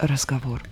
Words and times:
разговор. 0.00 0.62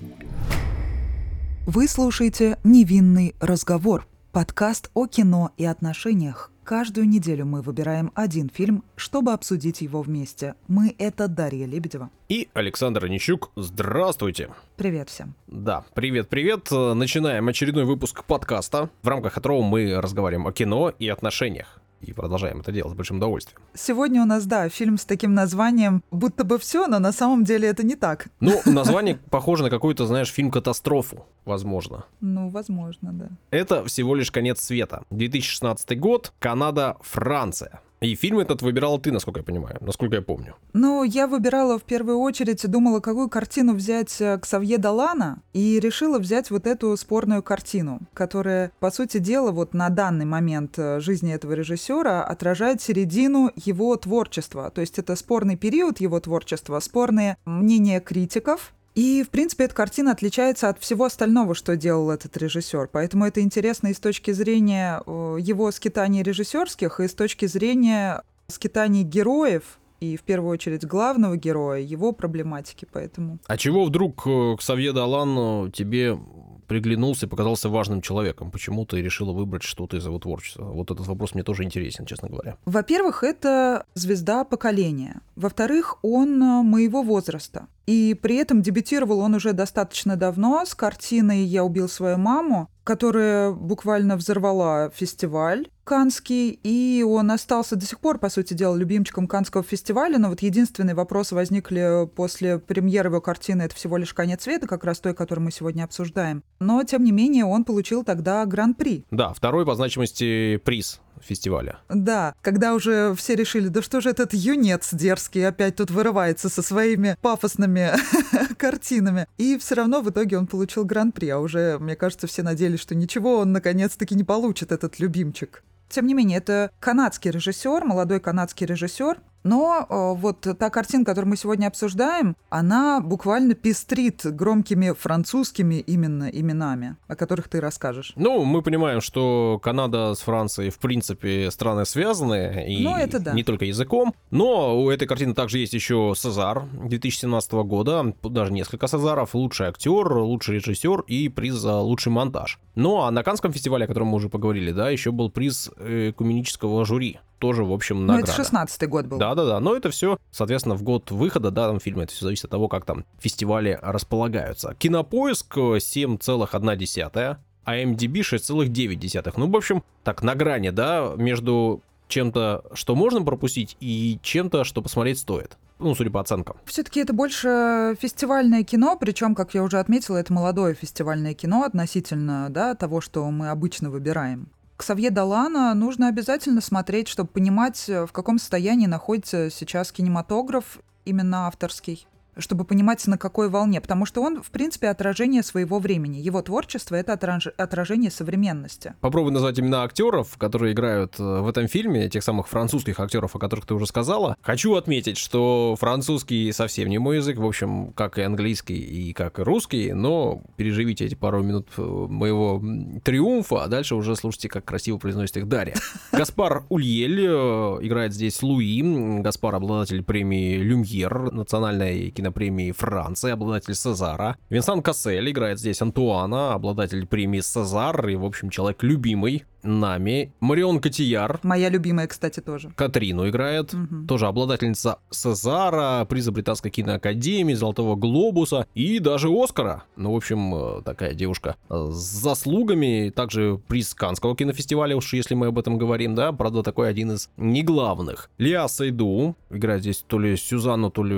Вы 1.66 1.86
слушаете 1.86 2.58
«Невинный 2.64 3.34
разговор»– 3.40 4.06
подкаст 4.32 4.90
о 4.94 5.06
кино 5.06 5.50
и 5.56 5.64
отношениях. 5.64 6.50
Каждую 6.64 7.08
неделю 7.08 7.46
мы 7.46 7.62
выбираем 7.62 8.10
один 8.14 8.50
фильм, 8.50 8.84
чтобы 8.96 9.32
обсудить 9.32 9.80
его 9.80 10.02
вместе. 10.02 10.54
Мы— 10.66 10.94
это 10.98 11.28
Дарья 11.28 11.66
Лебедева. 11.66 12.10
И 12.28 12.48
Александр 12.52 13.06
Онищук. 13.06 13.50
Здравствуйте. 13.56 14.50
Привет 14.76 15.08
всем. 15.08 15.34
Да, 15.46 15.84
привет-привет. 15.94 16.70
Начинаем 16.70 17.48
очередной 17.48 17.84
выпуск 17.84 18.24
подкаста, 18.24 18.90
в 19.02 19.08
рамках 19.08 19.34
которого 19.34 19.62
мы 19.62 19.98
разговариваем 19.98 20.46
о 20.46 20.52
кино 20.52 20.92
и 20.98 21.08
отношениях 21.08 21.80
и 22.00 22.12
продолжаем 22.12 22.60
это 22.60 22.72
делать 22.72 22.92
с 22.92 22.96
большим 22.96 23.18
удовольствием. 23.18 23.58
Сегодня 23.74 24.22
у 24.22 24.24
нас, 24.24 24.46
да, 24.46 24.68
фильм 24.68 24.98
с 24.98 25.04
таким 25.04 25.34
названием 25.34 26.02
«Будто 26.10 26.44
бы 26.44 26.58
все, 26.58 26.86
но 26.86 26.98
на 26.98 27.12
самом 27.12 27.44
деле 27.44 27.68
это 27.68 27.84
не 27.84 27.96
так». 27.96 28.28
Ну, 28.40 28.60
название 28.64 29.18
похоже 29.30 29.64
на 29.64 29.70
какой-то, 29.70 30.06
знаешь, 30.06 30.32
фильм-катастрофу, 30.32 31.26
возможно. 31.44 32.04
Ну, 32.20 32.48
возможно, 32.48 33.12
да. 33.12 33.28
Это 33.50 33.84
всего 33.84 34.14
лишь 34.14 34.30
конец 34.30 34.60
света. 34.60 35.02
2016 35.10 35.98
год, 35.98 36.32
Канада, 36.38 36.96
Франция. 37.00 37.80
И 38.00 38.14
фильм 38.14 38.38
этот 38.38 38.62
выбирала 38.62 39.00
ты, 39.00 39.10
насколько 39.10 39.40
я 39.40 39.44
понимаю, 39.44 39.76
насколько 39.80 40.16
я 40.16 40.22
помню. 40.22 40.54
Ну, 40.72 41.02
я 41.02 41.26
выбирала 41.26 41.78
в 41.78 41.82
первую 41.82 42.18
очередь, 42.18 42.68
думала, 42.68 43.00
какую 43.00 43.28
картину 43.28 43.74
взять 43.74 44.20
э, 44.20 44.38
к 44.38 44.46
Савье 44.46 44.78
Далана, 44.78 45.42
и 45.52 45.80
решила 45.80 46.18
взять 46.18 46.50
вот 46.50 46.66
эту 46.66 46.96
спорную 46.96 47.42
картину, 47.42 48.00
которая, 48.14 48.70
по 48.78 48.90
сути 48.90 49.18
дела, 49.18 49.50
вот 49.50 49.74
на 49.74 49.88
данный 49.88 50.26
момент 50.26 50.78
э, 50.78 51.00
жизни 51.00 51.32
этого 51.32 51.52
режиссера 51.52 52.22
отражает 52.22 52.80
середину 52.80 53.50
его 53.56 53.96
творчества. 53.96 54.70
То 54.70 54.80
есть 54.80 54.98
это 54.98 55.16
спорный 55.16 55.56
период 55.56 56.00
его 56.00 56.20
творчества, 56.20 56.78
спорные 56.80 57.36
мнения 57.44 58.00
критиков, 58.00 58.72
и, 58.98 59.22
в 59.22 59.30
принципе, 59.30 59.66
эта 59.66 59.76
картина 59.76 60.10
отличается 60.10 60.68
от 60.68 60.80
всего 60.80 61.04
остального, 61.04 61.54
что 61.54 61.76
делал 61.76 62.10
этот 62.10 62.36
режиссер. 62.36 62.88
Поэтому 62.90 63.26
это 63.26 63.40
интересно 63.40 63.88
и 63.88 63.94
с 63.94 64.00
точки 64.00 64.32
зрения 64.32 65.00
его 65.06 65.70
скитаний 65.70 66.24
режиссерских, 66.24 66.98
и 66.98 67.06
с 67.06 67.14
точки 67.14 67.46
зрения 67.46 68.24
скитаний 68.48 69.04
героев, 69.04 69.78
и 70.00 70.16
в 70.16 70.22
первую 70.22 70.50
очередь 70.50 70.84
главного 70.84 71.36
героя, 71.36 71.80
его 71.80 72.10
проблематики, 72.10 72.88
поэтому... 72.92 73.38
А 73.46 73.56
чего 73.56 73.84
вдруг 73.84 74.26
э, 74.26 74.56
к 74.58 74.62
Савье 74.62 74.92
Далан 74.92 75.70
тебе 75.70 76.18
приглянулся 76.66 77.26
и 77.26 77.28
показался 77.28 77.68
важным 77.68 78.02
человеком? 78.02 78.50
Почему 78.50 78.84
ты 78.84 79.00
решила 79.00 79.32
выбрать 79.32 79.62
что-то 79.62 79.96
из 79.96 80.06
его 80.06 80.18
творчества? 80.18 80.64
Вот 80.64 80.90
этот 80.90 81.06
вопрос 81.06 81.34
мне 81.34 81.44
тоже 81.44 81.62
интересен, 81.62 82.04
честно 82.04 82.28
говоря. 82.28 82.56
Во-первых, 82.64 83.22
это 83.22 83.86
звезда 83.94 84.42
поколения. 84.42 85.20
Во-вторых, 85.36 85.98
он 86.02 86.42
э, 86.42 86.62
моего 86.62 87.02
возраста. 87.02 87.68
И 87.88 88.12
при 88.12 88.36
этом 88.36 88.60
дебютировал 88.60 89.20
он 89.20 89.34
уже 89.34 89.54
достаточно 89.54 90.16
давно 90.16 90.62
с 90.66 90.74
картиной 90.74 91.44
«Я 91.44 91.64
убил 91.64 91.88
свою 91.88 92.18
маму», 92.18 92.68
которая 92.84 93.50
буквально 93.52 94.18
взорвала 94.18 94.90
фестиваль 94.90 95.68
Канский, 95.84 96.50
и 96.62 97.02
он 97.02 97.30
остался 97.30 97.76
до 97.76 97.86
сих 97.86 97.98
пор, 98.00 98.18
по 98.18 98.28
сути 98.28 98.52
дела, 98.52 98.76
любимчиком 98.76 99.26
Канского 99.26 99.62
фестиваля, 99.62 100.18
но 100.18 100.28
вот 100.28 100.42
единственные 100.42 100.94
вопросы 100.94 101.34
возникли 101.34 102.06
после 102.14 102.58
премьеры 102.58 103.08
его 103.08 103.22
картины 103.22 103.62
«Это 103.62 103.74
всего 103.74 103.96
лишь 103.96 104.12
конец 104.12 104.42
света», 104.42 104.66
как 104.66 104.84
раз 104.84 105.00
той, 105.00 105.14
которую 105.14 105.46
мы 105.46 105.50
сегодня 105.50 105.84
обсуждаем. 105.84 106.44
Но, 106.60 106.84
тем 106.84 107.04
не 107.04 107.12
менее, 107.12 107.46
он 107.46 107.64
получил 107.64 108.04
тогда 108.04 108.44
гран-при. 108.44 109.06
Да, 109.10 109.32
второй 109.32 109.64
по 109.64 109.74
значимости 109.74 110.58
приз 110.58 111.00
фестиваля. 111.22 111.78
Да, 111.88 112.34
когда 112.42 112.74
уже 112.74 113.14
все 113.16 113.34
решили, 113.34 113.68
да 113.68 113.82
что 113.82 114.00
же 114.00 114.10
этот 114.10 114.34
юнец 114.34 114.92
дерзкий 114.92 115.46
опять 115.46 115.76
тут 115.76 115.90
вырывается 115.90 116.48
со 116.48 116.62
своими 116.62 117.16
пафосными 117.20 117.92
картинами. 118.56 119.26
И 119.38 119.58
все 119.58 119.76
равно 119.76 120.00
в 120.00 120.10
итоге 120.10 120.38
он 120.38 120.46
получил 120.46 120.84
гран-при, 120.84 121.28
а 121.28 121.38
уже, 121.38 121.78
мне 121.78 121.96
кажется, 121.96 122.26
все 122.26 122.42
надеялись, 122.42 122.80
что 122.80 122.94
ничего 122.94 123.38
он 123.38 123.52
наконец-таки 123.52 124.14
не 124.14 124.24
получит, 124.24 124.72
этот 124.72 124.98
любимчик. 124.98 125.62
Тем 125.88 126.06
не 126.06 126.14
менее, 126.14 126.38
это 126.38 126.70
канадский 126.80 127.30
режиссер, 127.30 127.84
молодой 127.84 128.20
канадский 128.20 128.66
режиссер, 128.66 129.18
но 129.44 129.86
э, 129.88 130.20
вот 130.20 130.40
та 130.40 130.70
картина, 130.70 131.04
которую 131.04 131.30
мы 131.30 131.36
сегодня 131.36 131.66
обсуждаем, 131.66 132.36
она 132.50 133.00
буквально 133.00 133.54
пестрит 133.54 134.24
громкими 134.24 134.92
французскими 134.92 135.76
именно 135.76 136.28
именами, 136.28 136.96
о 137.06 137.16
которых 137.16 137.48
ты 137.48 137.60
расскажешь. 137.60 138.12
Ну, 138.16 138.44
мы 138.44 138.62
понимаем, 138.62 139.00
что 139.00 139.60
Канада 139.62 140.14
с 140.14 140.20
Францией, 140.20 140.70
в 140.70 140.78
принципе, 140.78 141.50
страны 141.50 141.84
связаны, 141.86 142.66
и 142.68 142.84
ну, 142.84 142.96
это 142.96 143.20
да. 143.20 143.32
не 143.32 143.44
только 143.44 143.64
языком. 143.64 144.14
Но 144.30 144.82
у 144.82 144.90
этой 144.90 145.06
картины 145.06 145.34
также 145.34 145.58
есть 145.58 145.72
еще 145.72 146.14
Сезар 146.16 146.64
2017 146.72 147.52
года, 147.52 148.14
даже 148.22 148.52
несколько 148.52 148.88
Сезаров, 148.88 149.34
лучший 149.34 149.68
актер, 149.68 150.12
лучший 150.12 150.56
режиссер 150.56 151.00
и 151.02 151.28
приз 151.28 151.54
за 151.54 151.76
лучший 151.76 152.12
монтаж. 152.12 152.58
Ну, 152.74 153.02
а 153.02 153.10
на 153.10 153.22
Канском 153.22 153.52
фестивале, 153.52 153.84
о 153.84 153.88
котором 153.88 154.08
мы 154.08 154.16
уже 154.16 154.28
поговорили, 154.28 154.72
да, 154.72 154.90
еще 154.90 155.10
был 155.10 155.30
приз 155.30 155.70
экуменического 155.78 156.84
жюри 156.84 157.18
тоже, 157.38 157.64
в 157.64 157.72
общем, 157.72 158.06
награда. 158.06 158.26
Ну, 158.26 158.32
это 158.32 158.36
16 158.36 158.88
год 158.88 159.06
был. 159.06 159.18
Да-да-да, 159.18 159.60
но 159.60 159.74
это 159.74 159.90
все, 159.90 160.18
соответственно, 160.30 160.74
в 160.74 160.82
год 160.82 161.10
выхода, 161.10 161.50
да, 161.50 161.68
там 161.68 161.80
фильма, 161.80 162.04
это 162.04 162.12
все 162.12 162.24
зависит 162.24 162.44
от 162.46 162.50
того, 162.50 162.68
как 162.68 162.84
там 162.84 163.04
фестивали 163.20 163.78
располагаются. 163.80 164.74
Кинопоиск 164.78 165.56
7,1, 165.56 167.36
а 167.64 167.76
MDB 167.76 168.20
6,9. 168.20 169.32
Ну, 169.36 169.50
в 169.50 169.56
общем, 169.56 169.82
так, 170.04 170.22
на 170.22 170.34
грани, 170.34 170.70
да, 170.70 171.12
между 171.16 171.82
чем-то, 172.08 172.64
что 172.72 172.94
можно 172.94 173.22
пропустить, 173.22 173.76
и 173.80 174.18
чем-то, 174.22 174.64
что 174.64 174.82
посмотреть 174.82 175.18
стоит. 175.18 175.58
Ну, 175.78 175.94
судя 175.94 176.10
по 176.10 176.20
оценкам. 176.20 176.56
Все-таки 176.64 177.00
это 177.00 177.12
больше 177.12 177.96
фестивальное 178.00 178.64
кино, 178.64 178.96
причем, 178.98 179.36
как 179.36 179.54
я 179.54 179.62
уже 179.62 179.78
отметила, 179.78 180.16
это 180.16 180.32
молодое 180.32 180.74
фестивальное 180.74 181.34
кино 181.34 181.62
относительно 181.62 182.48
да, 182.50 182.74
того, 182.74 183.00
что 183.00 183.30
мы 183.30 183.50
обычно 183.50 183.88
выбираем. 183.90 184.48
Ксавье 184.78 185.10
Далана 185.10 185.74
нужно 185.74 186.06
обязательно 186.06 186.60
смотреть, 186.60 187.08
чтобы 187.08 187.28
понимать, 187.28 187.88
э, 187.88 188.06
в 188.06 188.12
каком 188.12 188.38
состоянии 188.38 188.86
находится 188.86 189.50
сейчас 189.50 189.90
кинематограф, 189.90 190.78
именно 191.04 191.48
авторский 191.48 192.06
чтобы 192.38 192.64
понимать, 192.64 193.06
на 193.06 193.18
какой 193.18 193.48
волне, 193.48 193.80
потому 193.80 194.06
что 194.06 194.22
он, 194.22 194.42
в 194.42 194.50
принципе, 194.50 194.88
отражение 194.88 195.42
своего 195.42 195.78
времени. 195.78 196.18
Его 196.18 196.42
творчество— 196.42 196.94
это 196.96 197.12
отраж... 197.14 197.46
отражение 197.56 198.10
современности. 198.10 198.94
Попробуй 199.00 199.32
назвать 199.32 199.58
имена 199.58 199.82
актеров, 199.82 200.36
которые 200.38 200.72
играют 200.72 201.18
э, 201.18 201.22
в 201.22 201.48
этом 201.48 201.68
фильме, 201.68 202.08
тех 202.08 202.22
самых 202.22 202.48
французских 202.48 203.00
актеров, 203.00 203.34
о 203.36 203.38
которых 203.38 203.66
ты 203.66 203.74
уже 203.74 203.86
сказала. 203.86 204.36
Хочу 204.42 204.74
отметить, 204.74 205.16
что 205.16 205.76
французский 205.78 206.52
совсем 206.52 206.88
не 206.88 206.98
мой 206.98 207.16
язык, 207.16 207.38
в 207.38 207.46
общем, 207.46 207.92
как 207.92 208.18
и 208.18 208.22
английский, 208.22 208.78
и 208.78 209.12
как 209.12 209.38
и 209.38 209.42
русский, 209.42 209.92
но 209.92 210.42
переживите 210.56 211.06
эти 211.06 211.14
пару 211.14 211.42
минут 211.42 211.68
э, 211.76 211.82
моего 211.82 212.62
триумфа, 213.04 213.64
а 213.64 213.68
дальше 213.68 213.94
уже 213.94 214.16
слушайте, 214.16 214.48
как 214.48 214.64
красиво 214.64 214.98
произносит 214.98 215.36
их 215.38 215.48
Дарья. 215.48 215.74
Гаспар 216.12 216.64
Ульель 216.68 217.26
э, 217.26 217.78
играет 217.82 218.12
здесь 218.12 218.42
Луи. 218.42 218.78
Гаспар— 219.20 219.54
обладатель 219.56 220.02
премии 220.02 220.56
Люмьер, 220.56 221.32
национальной 221.32 222.10
кино 222.10 222.27
премии 222.32 222.72
Франции, 222.72 223.30
обладатель 223.30 223.74
Сезара. 223.74 224.36
Винсан 224.50 224.82
Кассель 224.82 225.30
играет 225.30 225.58
здесь 225.58 225.82
Антуана, 225.82 226.54
обладатель 226.54 227.06
премии 227.06 227.40
Сезар 227.40 228.08
и, 228.08 228.16
в 228.16 228.24
общем, 228.24 228.50
человек 228.50 228.82
любимый 228.82 229.44
нами. 229.62 230.32
Марион 230.40 230.80
Котияр. 230.80 231.40
Моя 231.42 231.68
любимая, 231.68 232.06
кстати, 232.06 232.40
тоже. 232.40 232.70
Катрину 232.76 233.28
играет. 233.28 233.74
Угу. 233.74 234.06
Тоже 234.06 234.26
обладательница 234.26 234.98
Сезара, 235.10 236.04
приза 236.04 236.32
Британской 236.32 236.70
киноакадемии, 236.70 237.54
Золотого 237.54 237.96
Глобуса 237.96 238.66
и 238.74 238.98
даже 238.98 239.28
Оскара. 239.28 239.84
Ну, 239.96 240.12
в 240.12 240.16
общем, 240.16 240.54
э, 240.54 240.82
такая 240.82 241.14
девушка 241.14 241.56
с 241.68 241.94
заслугами. 241.94 243.10
Также 243.14 243.60
приз 243.66 243.94
Канского 243.94 244.36
кинофестиваля, 244.36 244.96
уж 244.96 245.12
если 245.12 245.34
мы 245.34 245.48
об 245.48 245.58
этом 245.58 245.78
говорим, 245.78 246.14
да. 246.14 246.32
Правда, 246.32 246.62
такой 246.62 246.88
один 246.88 247.12
из 247.12 247.30
неглавных. 247.36 248.30
Лиа 248.38 248.68
Сайду 248.68 249.36
играет 249.50 249.82
здесь 249.82 250.04
то 250.06 250.18
ли 250.18 250.36
Сюзанну, 250.36 250.90
то 250.90 251.02
ли 251.02 251.16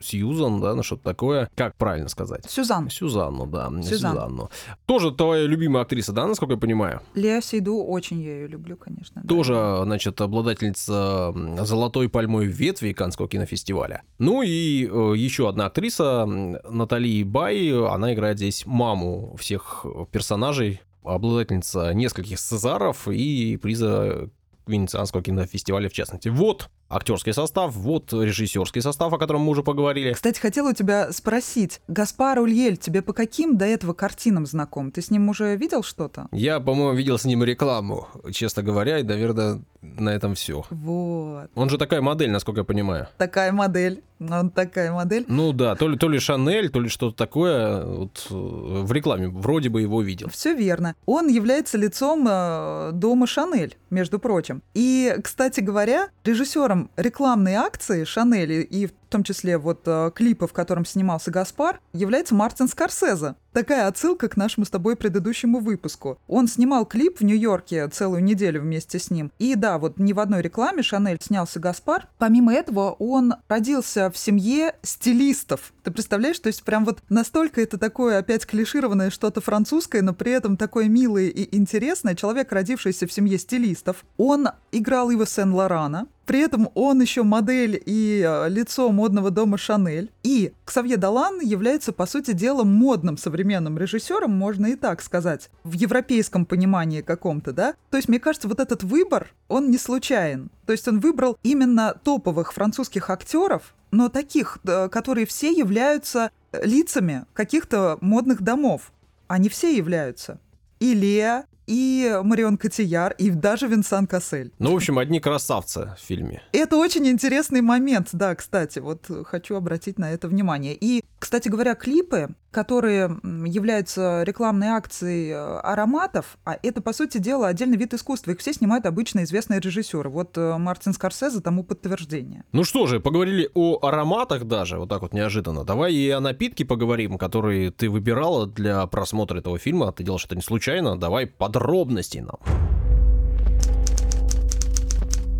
Сьюзан, 0.00 0.60
да, 0.60 0.74
на 0.74 0.82
что-то 0.82 1.04
такое. 1.04 1.50
Как 1.54 1.74
правильно 1.76 2.08
сказать? 2.08 2.44
Сюзан. 2.48 2.90
Сюзанну, 2.90 3.46
да. 3.46 3.68
Сюзан. 3.82 4.12
Сюзанну. 4.12 4.50
Тоже 4.86 5.12
твоя 5.12 5.46
любимая 5.46 5.82
актриса, 5.82 6.12
да, 6.12 6.26
насколько 6.26 6.54
я 6.54 6.60
понимаю? 6.60 7.00
Лиа 7.14 7.37
я 7.38 7.42
Сейду 7.42 7.82
очень 7.82 8.20
я 8.20 8.34
ее 8.34 8.48
люблю, 8.48 8.76
конечно. 8.76 9.22
Тоже, 9.22 9.54
да. 9.54 9.84
значит, 9.84 10.20
обладательница 10.20 11.32
золотой 11.64 12.08
пальмой 12.08 12.46
ветви 12.46 12.92
Канского 12.92 13.28
кинофестиваля. 13.28 14.02
Ну 14.18 14.42
и 14.42 14.86
э, 14.86 15.14
еще 15.16 15.48
одна 15.48 15.66
актриса, 15.66 16.26
Натали 16.26 17.22
Бай, 17.22 17.70
она 17.72 18.12
играет 18.14 18.38
здесь 18.38 18.66
маму 18.66 19.36
всех 19.38 19.86
персонажей, 20.10 20.80
обладательница 21.04 21.92
нескольких 21.94 22.38
Цезаров 22.38 23.08
и 23.08 23.56
приза 23.56 24.30
Венецианского 24.66 25.22
кинофестиваля 25.22 25.88
в 25.88 25.92
частности. 25.92 26.28
Вот 26.28 26.70
актерский 26.88 27.32
состав, 27.32 27.74
вот 27.74 28.12
режиссерский 28.12 28.82
состав, 28.82 29.12
о 29.12 29.18
котором 29.18 29.42
мы 29.42 29.50
уже 29.50 29.62
поговорили. 29.62 30.12
Кстати, 30.12 30.40
хотела 30.40 30.70
у 30.70 30.72
тебя 30.72 31.12
спросить, 31.12 31.80
Гаспар 31.88 32.38
Ульель 32.40 32.76
тебе 32.76 33.02
по 33.02 33.12
каким 33.12 33.56
до 33.56 33.64
этого 33.64 33.92
картинам 33.92 34.46
знаком? 34.46 34.90
Ты 34.90 35.02
с 35.02 35.10
ним 35.10 35.28
уже 35.28 35.56
видел 35.56 35.82
что-то? 35.82 36.28
Я, 36.32 36.60
по-моему, 36.60 36.94
видел 36.94 37.18
с 37.18 37.24
ним 37.24 37.44
рекламу, 37.44 38.08
честно 38.32 38.62
говоря, 38.62 38.98
и, 38.98 39.02
наверное, 39.02 39.60
на 39.80 40.10
этом 40.10 40.34
все. 40.34 40.64
Вот. 40.70 41.50
Он 41.54 41.70
же 41.70 41.78
такая 41.78 42.00
модель, 42.00 42.30
насколько 42.30 42.60
я 42.60 42.64
понимаю. 42.64 43.08
Такая 43.16 43.52
модель. 43.52 44.02
Он 44.20 44.50
такая 44.50 44.92
модель. 44.92 45.24
Ну 45.28 45.52
да, 45.52 45.76
то 45.76 45.86
ли, 45.86 45.96
то 45.96 46.08
ли 46.08 46.18
Шанель, 46.18 46.70
то 46.70 46.80
ли 46.80 46.88
что-то 46.88 47.16
такое. 47.16 47.84
Вот 47.84 48.26
э, 48.30 48.34
в 48.34 48.92
рекламе 48.92 49.28
вроде 49.28 49.68
бы 49.68 49.80
его 49.80 50.02
видел. 50.02 50.28
Все 50.30 50.54
верно. 50.54 50.96
Он 51.06 51.28
является 51.28 51.78
лицом 51.78 52.26
э, 52.28 52.90
дома 52.94 53.28
Шанель, 53.28 53.76
между 53.90 54.18
прочим. 54.18 54.62
И, 54.74 55.14
кстати 55.22 55.60
говоря, 55.60 56.08
режиссером 56.24 56.77
рекламной 56.96 57.54
акции 57.54 58.04
Шанель 58.04 58.66
и 58.68 58.86
в 58.86 58.92
том 59.10 59.24
числе 59.24 59.56
вот 59.56 59.82
э, 59.86 60.10
в 60.40 60.52
котором 60.52 60.84
снимался 60.84 61.30
Гаспар, 61.30 61.80
является 61.92 62.34
Мартин 62.34 62.68
Скорсезе. 62.68 63.36
Такая 63.52 63.86
отсылка 63.86 64.28
к 64.28 64.36
нашему 64.36 64.66
с 64.66 64.70
тобой 64.70 64.94
предыдущему 64.94 65.60
выпуску. 65.60 66.18
Он 66.28 66.46
снимал 66.46 66.84
клип 66.84 67.18
в 67.18 67.24
Нью-Йорке 67.24 67.88
целую 67.88 68.22
неделю 68.22 68.60
вместе 68.60 68.98
с 68.98 69.10
ним. 69.10 69.32
И 69.38 69.54
да, 69.54 69.78
вот 69.78 69.98
ни 69.98 70.12
в 70.12 70.20
одной 70.20 70.42
рекламе 70.42 70.82
Шанель 70.82 71.18
снялся 71.20 71.58
Гаспар. 71.58 72.06
Помимо 72.18 72.52
этого, 72.52 72.90
он 72.98 73.34
родился 73.48 74.10
в 74.10 74.18
семье 74.18 74.74
стилистов. 74.82 75.72
Ты 75.82 75.90
представляешь, 75.90 76.38
то 76.38 76.48
есть 76.48 76.62
прям 76.62 76.84
вот 76.84 77.02
настолько 77.08 77.62
это 77.62 77.78
такое 77.78 78.18
опять 78.18 78.46
клишированное 78.46 79.10
что-то 79.10 79.40
французское, 79.40 80.02
но 80.02 80.12
при 80.12 80.32
этом 80.32 80.56
такое 80.58 80.88
милое 80.88 81.28
и 81.28 81.56
интересное. 81.56 82.14
Человек, 82.14 82.52
родившийся 82.52 83.06
в 83.06 83.12
семье 83.12 83.38
стилистов. 83.38 84.04
Он 84.18 84.50
играл 84.72 85.10
Ива 85.10 85.26
Сен-Лорана, 85.26 86.06
при 86.28 86.40
этом 86.40 86.68
он 86.74 87.00
еще 87.00 87.22
модель 87.22 87.82
и 87.86 88.22
э, 88.22 88.50
лицо 88.50 88.92
модного 88.92 89.30
дома 89.30 89.56
Шанель. 89.56 90.12
И 90.22 90.52
Ксавье 90.66 90.98
Далан 90.98 91.40
является, 91.40 91.90
по 91.90 92.04
сути 92.04 92.32
дела, 92.32 92.64
модным 92.64 93.16
современным 93.16 93.78
режиссером, 93.78 94.30
можно 94.30 94.66
и 94.66 94.76
так 94.76 95.00
сказать, 95.00 95.48
в 95.64 95.72
европейском 95.72 96.44
понимании 96.44 97.00
каком-то, 97.00 97.52
да? 97.52 97.74
То 97.90 97.96
есть, 97.96 98.10
мне 98.10 98.20
кажется, 98.20 98.46
вот 98.46 98.60
этот 98.60 98.82
выбор, 98.82 99.32
он 99.48 99.70
не 99.70 99.78
случайен. 99.78 100.50
То 100.66 100.72
есть 100.72 100.86
он 100.86 101.00
выбрал 101.00 101.38
именно 101.42 101.98
топовых 102.04 102.52
французских 102.52 103.08
актеров, 103.08 103.74
но 103.90 104.10
таких, 104.10 104.58
э, 104.66 104.90
которые 104.90 105.24
все 105.24 105.50
являются 105.50 106.30
лицами 106.52 107.24
каких-то 107.32 107.96
модных 108.02 108.42
домов. 108.42 108.92
Они 109.28 109.48
все 109.48 109.74
являются. 109.74 110.38
И 110.78 110.92
Леа, 110.92 111.44
и 111.68 112.20
Марион 112.24 112.56
Котияр, 112.56 113.14
и 113.18 113.30
даже 113.30 113.68
Винсан 113.68 114.06
Кассель. 114.06 114.52
Ну, 114.58 114.72
в 114.72 114.76
общем, 114.76 114.98
одни 114.98 115.20
красавцы 115.20 115.92
в 115.96 116.00
фильме. 116.00 116.42
Это 116.52 116.76
очень 116.76 117.06
интересный 117.06 117.60
момент, 117.60 118.08
да, 118.12 118.34
кстати, 118.34 118.78
вот 118.78 119.06
хочу 119.26 119.54
обратить 119.54 119.98
на 119.98 120.10
это 120.10 120.28
внимание. 120.28 120.76
И, 120.80 121.04
кстати 121.28 121.50
говоря, 121.50 121.74
клипы, 121.74 122.30
которые 122.50 123.20
являются 123.44 124.22
рекламной 124.22 124.68
акцией 124.68 125.32
э, 125.32 125.58
ароматов, 125.58 126.38
а 126.46 126.58
это, 126.62 126.80
по 126.80 126.94
сути 126.94 127.18
дела, 127.18 127.48
отдельный 127.48 127.76
вид 127.76 127.92
искусства. 127.92 128.30
Их 128.30 128.38
все 128.38 128.54
снимают 128.54 128.86
обычно 128.86 129.24
известные 129.24 129.60
режиссеры. 129.60 130.08
Вот 130.08 130.38
э, 130.38 130.56
Мартин 130.56 130.94
Скорсезе 130.94 131.42
тому 131.42 131.64
подтверждение. 131.64 132.44
Ну 132.52 132.64
что 132.64 132.86
же, 132.86 132.98
поговорили 132.98 133.50
о 133.52 133.78
ароматах 133.82 134.44
даже, 134.44 134.78
вот 134.78 134.88
так 134.88 135.02
вот 135.02 135.12
неожиданно. 135.12 135.64
Давай 135.64 135.92
и 135.92 136.08
о 136.08 136.20
напитке 136.20 136.64
поговорим, 136.64 137.18
которые 137.18 137.72
ты 137.72 137.90
выбирала 137.90 138.46
для 138.46 138.86
просмотра 138.86 139.36
этого 139.36 139.58
фильма. 139.58 139.92
Ты 139.92 140.04
делал 140.04 140.18
что-то 140.18 140.34
не 140.36 140.40
случайно. 140.40 140.96
Давай 140.96 141.26
подробностей 141.26 142.22
нам. 142.22 142.38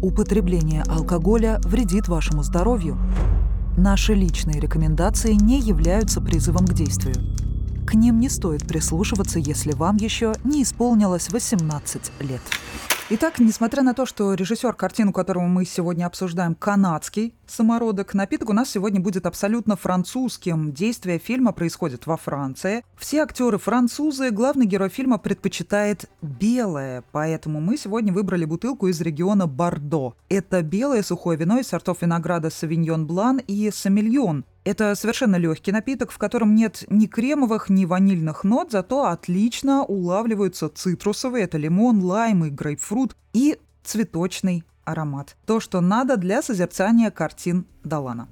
Употребление 0.02 0.82
алкоголя 0.82 1.58
вредит 1.64 2.08
вашему 2.08 2.42
здоровью. 2.42 2.98
Наши 3.80 4.12
личные 4.12 4.58
рекомендации 4.58 5.34
не 5.34 5.60
являются 5.60 6.20
призывом 6.20 6.66
к 6.66 6.74
действию. 6.74 7.14
К 7.86 7.94
ним 7.94 8.18
не 8.18 8.28
стоит 8.28 8.66
прислушиваться, 8.66 9.38
если 9.38 9.70
вам 9.70 9.98
еще 9.98 10.34
не 10.42 10.64
исполнилось 10.64 11.30
18 11.30 12.10
лет. 12.22 12.40
Итак, 13.10 13.38
несмотря 13.38 13.82
на 13.82 13.94
то, 13.94 14.04
что 14.04 14.34
режиссер, 14.34 14.74
картину 14.74 15.14
которого 15.14 15.46
мы 15.46 15.64
сегодня 15.64 16.04
обсуждаем, 16.04 16.54
канадский 16.54 17.32
самородок, 17.46 18.12
напиток 18.12 18.50
у 18.50 18.52
нас 18.52 18.68
сегодня 18.68 19.00
будет 19.00 19.24
абсолютно 19.24 19.76
французским. 19.76 20.74
Действие 20.74 21.18
фильма 21.18 21.52
происходит 21.52 22.06
во 22.06 22.18
Франции. 22.18 22.84
Все 22.98 23.22
актеры 23.22 23.56
французы, 23.56 24.30
главный 24.30 24.66
герой 24.66 24.90
фильма 24.90 25.16
предпочитает 25.16 26.04
белое, 26.20 27.02
поэтому 27.10 27.62
мы 27.62 27.78
сегодня 27.78 28.12
выбрали 28.12 28.44
бутылку 28.44 28.88
из 28.88 29.00
региона 29.00 29.46
Бордо. 29.46 30.12
Это 30.28 30.60
белое 30.60 31.02
сухое 31.02 31.38
вино 31.38 31.58
из 31.58 31.68
сортов 31.68 32.02
винограда 32.02 32.50
Савиньон 32.50 33.06
Блан 33.06 33.38
и 33.38 33.70
Самильон. 33.70 34.44
Это 34.68 34.94
совершенно 34.96 35.36
легкий 35.36 35.72
напиток, 35.72 36.10
в 36.10 36.18
котором 36.18 36.54
нет 36.54 36.84
ни 36.90 37.06
кремовых, 37.06 37.70
ни 37.70 37.86
ванильных 37.86 38.44
нот, 38.44 38.70
зато 38.70 39.06
отлично 39.06 39.82
улавливаются 39.82 40.68
цитрусовые, 40.68 41.44
это 41.44 41.56
лимон, 41.56 42.02
лайм 42.02 42.44
и 42.44 42.50
грейпфрут, 42.50 43.16
и 43.32 43.58
цветочный 43.82 44.64
аромат. 44.84 45.38
То, 45.46 45.60
что 45.60 45.80
надо 45.80 46.18
для 46.18 46.42
созерцания 46.42 47.10
картин 47.10 47.64
Далана. 47.82 48.28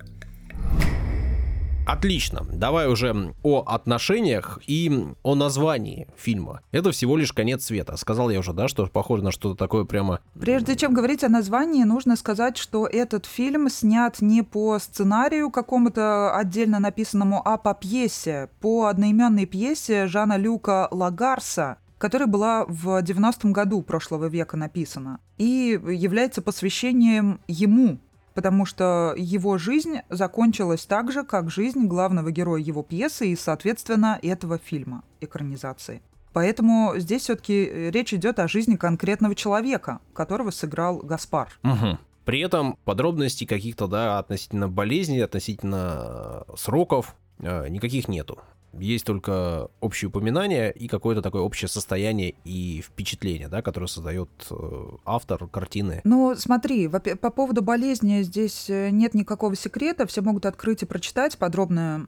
Отлично. 1.87 2.45
Давай 2.53 2.89
уже 2.89 3.33
о 3.45 3.63
отношениях 3.65 4.59
и 4.67 5.07
о 5.23 5.35
названии 5.37 6.09
фильма. 6.17 6.61
Это 6.73 6.91
всего 6.91 7.17
лишь 7.17 7.33
конец 7.33 7.65
света. 7.65 7.97
Сказал 7.97 8.29
я 8.29 8.41
уже, 8.41 8.53
да, 8.53 8.67
что 8.67 8.87
похоже 8.87 9.23
на 9.23 9.31
что-то 9.31 9.57
такое 9.57 9.85
прямо... 9.85 10.21
Прежде 10.39 10.75
чем 10.75 10.93
говорить 10.93 11.23
о 11.23 11.29
названии, 11.29 11.85
нужно 11.85 12.17
сказать, 12.17 12.57
что 12.57 12.89
этот 12.89 13.25
фильм 13.25 13.71
снят 13.71 14.21
не 14.21 14.43
по 14.43 14.81
сценарию 14.81 15.51
какому-то 15.51 16.37
отдельно 16.37 16.81
написанному, 16.81 17.41
а 17.45 17.57
по 17.57 17.73
пьесе, 17.73 18.51
по 18.61 18.87
одноименной 18.87 19.47
пьесе 19.47 20.09
Жана 20.09 20.37
Люка 20.37 20.89
Лагарса, 20.91 21.79
которая 21.99 22.27
была 22.27 22.65
в 22.67 23.01
90-м 23.01 23.53
году 23.53 23.83
прошлого 23.83 24.27
века 24.27 24.57
написана 24.57 25.21
и 25.39 25.79
является 25.89 26.43
посвящением 26.43 27.41
ему, 27.47 27.99
потому 28.37 28.67
что 28.67 29.15
его 29.17 29.57
жизнь 29.57 30.01
закончилась 30.11 30.85
так 30.85 31.11
же, 31.11 31.25
как 31.25 31.51
жизнь 31.51 31.87
главного 31.87 32.31
героя 32.31 32.61
его 32.61 32.83
пьесы 32.83 33.29
и, 33.29 33.37
соответственно, 33.37 34.19
этого 34.23 34.59
фильма, 34.59 35.03
экранизации. 35.23 36.03
Поэтому 36.35 36.93
здесь 36.99 37.23
все-таки 37.23 37.65
э, 37.65 37.91
речь 37.91 38.13
идет 38.13 38.39
о 38.39 38.47
жизни 38.47 38.77
конкретного 38.77 39.35
человека, 39.35 40.01
которого 40.13 40.51
сыграл 40.51 40.99
Гаспар. 40.99 41.49
Угу. 41.65 41.99
При 42.27 42.41
этом 42.41 42.77
подробностей 42.85 43.47
каких-то, 43.47 43.87
да, 43.87 44.19
относительно 44.19 44.69
болезни, 44.69 45.19
относительно 45.19 46.45
э, 46.47 46.57
сроков 46.59 47.17
э, 47.39 47.69
никаких 47.71 48.07
нету 48.07 48.39
есть 48.81 49.05
только 49.05 49.69
общие 49.81 50.09
упоминания 50.09 50.71
и 50.71 50.89
какое-то 50.89 51.23
такое 51.23 51.43
общее 51.43 51.69
состояние 51.69 52.35
и 52.45 52.83
впечатление, 52.83 53.49
да, 53.49 53.63
которое 53.63 53.87
создает 53.87 54.29
э, 54.51 54.89
автор 55.05 55.47
картины. 55.49 56.01
Ну, 56.05 56.35
смотри, 56.37 56.89
по 56.89 57.31
поводу 57.31 57.63
болезни 57.63 58.23
здесь 58.23 58.69
э, 58.69 58.91
нет 58.91 59.15
никакого 59.15 59.57
секрета, 59.57 60.07
все 60.07 60.23
могут 60.23 60.47
открыть 60.47 60.83
и 60.83 60.87
прочитать 60.87 61.39
подробно, 61.39 62.07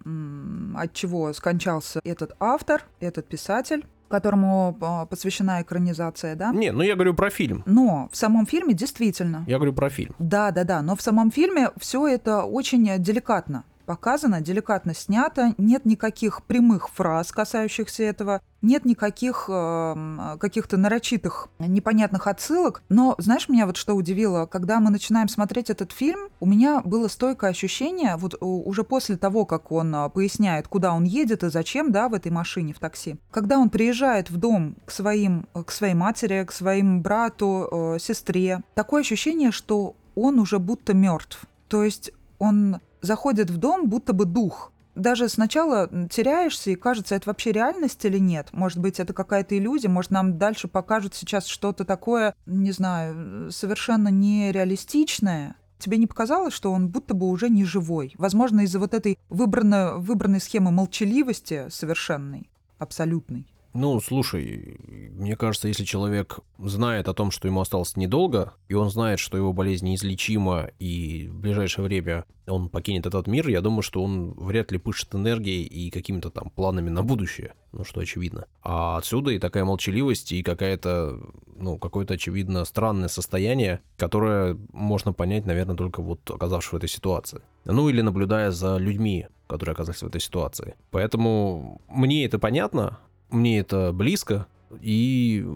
от 0.76 0.92
чего 0.92 1.33
скончался 1.33 2.00
этот 2.04 2.35
автор, 2.40 2.85
этот 3.00 3.26
писатель 3.26 3.85
которому 4.09 4.76
а, 4.81 5.07
посвящена 5.07 5.62
экранизация, 5.62 6.35
да? 6.35 6.50
Не, 6.50 6.73
ну 6.73 6.83
я 6.83 6.95
говорю 6.95 7.14
про 7.14 7.31
фильм. 7.31 7.62
Но 7.66 8.09
в 8.11 8.16
самом 8.16 8.47
фильме 8.47 8.75
действительно. 8.75 9.45
Я 9.47 9.57
говорю 9.57 9.75
про 9.75 9.90
фильм. 9.90 10.14
Да, 10.19 10.50
да, 10.50 10.64
да. 10.64 10.83
Но 10.83 10.97
в 10.97 11.02
самом 11.02 11.31
фильме 11.31 11.71
все 11.78 12.09
это 12.09 12.45
очень 12.45 12.88
деликатно 12.99 13.64
показано, 13.88 14.42
деликатно 14.42 14.95
снято, 14.95 15.54
нет 15.57 15.87
никаких 15.87 16.42
прямых 16.42 16.90
фраз, 16.90 17.33
касающихся 17.33 18.02
этого, 18.02 18.42
нет 18.61 18.85
никаких 18.85 19.47
э, 19.49 20.37
каких-то 20.38 20.76
нарочитых 20.76 21.49
непонятных 21.59 22.26
отсылок. 22.26 22.83
Но 22.90 23.14
знаешь, 23.16 23.49
меня 23.49 23.64
вот 23.64 23.78
что 23.78 23.95
удивило, 23.95 24.45
когда 24.45 24.78
мы 24.80 24.90
начинаем 24.90 25.28
смотреть 25.28 25.71
этот 25.71 25.92
фильм, 25.92 26.28
у 26.38 26.45
меня 26.45 26.83
было 26.85 27.09
стойкое 27.09 27.50
ощущение, 27.50 28.16
вот 28.16 28.37
уже 28.42 28.85
после 28.85 29.16
того, 29.16 29.47
как 29.47 29.73
он 29.73 29.95
а, 29.95 30.11
поясняет, 30.11 30.68
куда 30.68 30.92
он 30.92 31.04
едет 31.04 31.42
и 31.42 31.49
зачем, 31.49 31.90
да, 31.90 32.11
в 32.11 32.14
этой 32.14 32.30
машине, 32.30 32.75
в 32.75 32.80
такси, 32.80 33.16
когда 33.30 33.59
он 33.59 33.71
приезжает 33.71 34.28
в 34.28 34.37
дом 34.37 34.76
к 34.85 34.90
своим, 34.90 35.49
к 35.64 35.71
своей 35.73 35.95
матери, 35.95 36.45
к 36.45 36.52
своим 36.52 37.00
брату, 37.00 37.95
э, 37.97 37.99
сестре, 37.99 38.61
такое 38.75 39.00
ощущение, 39.00 39.50
что 39.50 39.97
он 40.14 40.38
уже 40.38 40.59
будто 40.59 40.92
мертв. 40.92 41.47
То 41.68 41.85
есть 41.85 42.12
он 42.38 42.80
заходит 43.00 43.50
в 43.50 43.57
дом 43.57 43.88
будто 43.88 44.12
бы 44.12 44.25
дух. 44.25 44.73
Даже 44.95 45.28
сначала 45.28 45.88
теряешься 46.09 46.71
и 46.71 46.75
кажется, 46.75 47.14
это 47.14 47.28
вообще 47.28 47.52
реальность 47.52 48.05
или 48.05 48.19
нет. 48.19 48.49
Может 48.52 48.78
быть, 48.78 48.99
это 48.99 49.12
какая-то 49.12 49.57
иллюзия, 49.57 49.88
может, 49.88 50.11
нам 50.11 50.38
дальше 50.38 50.67
покажут 50.67 51.14
сейчас 51.14 51.47
что-то 51.47 51.85
такое, 51.85 52.35
не 52.47 52.73
знаю, 52.73 53.52
совершенно 53.52 54.09
нереалистичное. 54.09 55.55
Тебе 55.78 55.99
не 55.99 56.09
показалось, 56.09 56.52
что 56.52 56.73
он 56.73 56.88
будто 56.88 57.14
бы 57.14 57.28
уже 57.28 57.49
не 57.49 57.64
живой? 57.64 58.12
Возможно, 58.19 58.62
из-за 58.62 58.81
вот 58.81 58.93
этой 58.93 59.19
выбранной, 59.28 59.99
выбранной 59.99 60.40
схемы 60.40 60.73
молчаливости 60.73 61.67
совершенной, 61.71 62.50
абсолютной. 62.78 63.47
Ну, 63.75 64.00
слушай, 64.00 64.80
мне 65.12 65.37
кажется, 65.37 65.68
если 65.68 65.84
человек 65.84 66.40
знает 66.58 67.06
о 67.06 67.14
том, 67.14 67.30
что 67.30 67.48
ему 67.48 67.60
осталось 67.60 67.96
недолго, 67.96 68.54
и 68.68 68.75
он 68.75 68.90
знает, 68.90 69.18
что 69.18 69.37
его 69.37 69.52
болезнь 69.52 69.87
неизлечима, 69.87 70.70
и 70.78 71.28
в 71.30 71.38
ближайшее 71.38 71.84
время 71.84 72.25
он 72.46 72.70
покинет 72.70 73.04
этот 73.04 73.26
мир, 73.26 73.46
я 73.48 73.60
думаю, 73.60 73.82
что 73.82 74.02
он 74.02 74.32
вряд 74.32 74.72
ли 74.72 74.78
пышет 74.78 75.14
энергией 75.14 75.64
и 75.64 75.90
какими-то 75.90 76.30
там 76.30 76.50
планами 76.50 76.88
на 76.88 77.02
будущее, 77.02 77.54
ну, 77.72 77.84
что 77.84 78.00
очевидно. 78.00 78.46
А 78.62 78.96
отсюда 78.96 79.32
и 79.32 79.38
такая 79.38 79.64
молчаливость, 79.64 80.32
и 80.32 80.42
какая-то, 80.42 81.20
ну, 81.56 81.78
какое-то, 81.78 82.14
очевидно, 82.14 82.64
странное 82.64 83.08
состояние, 83.08 83.80
которое 83.98 84.56
можно 84.72 85.12
понять, 85.12 85.44
наверное, 85.44 85.76
только 85.76 86.00
вот 86.00 86.28
оказавшись 86.30 86.72
в 86.72 86.76
этой 86.76 86.88
ситуации. 86.88 87.42
Ну, 87.66 87.90
или 87.90 88.00
наблюдая 88.00 88.50
за 88.50 88.78
людьми, 88.78 89.26
которые 89.46 89.75
оказались 89.75 90.02
в 90.02 90.06
этой 90.06 90.22
ситуации. 90.22 90.75
Поэтому 90.90 91.82
мне 91.88 92.25
это 92.25 92.38
понятно, 92.38 92.98
мне 93.30 93.61
это 93.61 93.92
близко, 93.92 94.47
и 94.80 95.47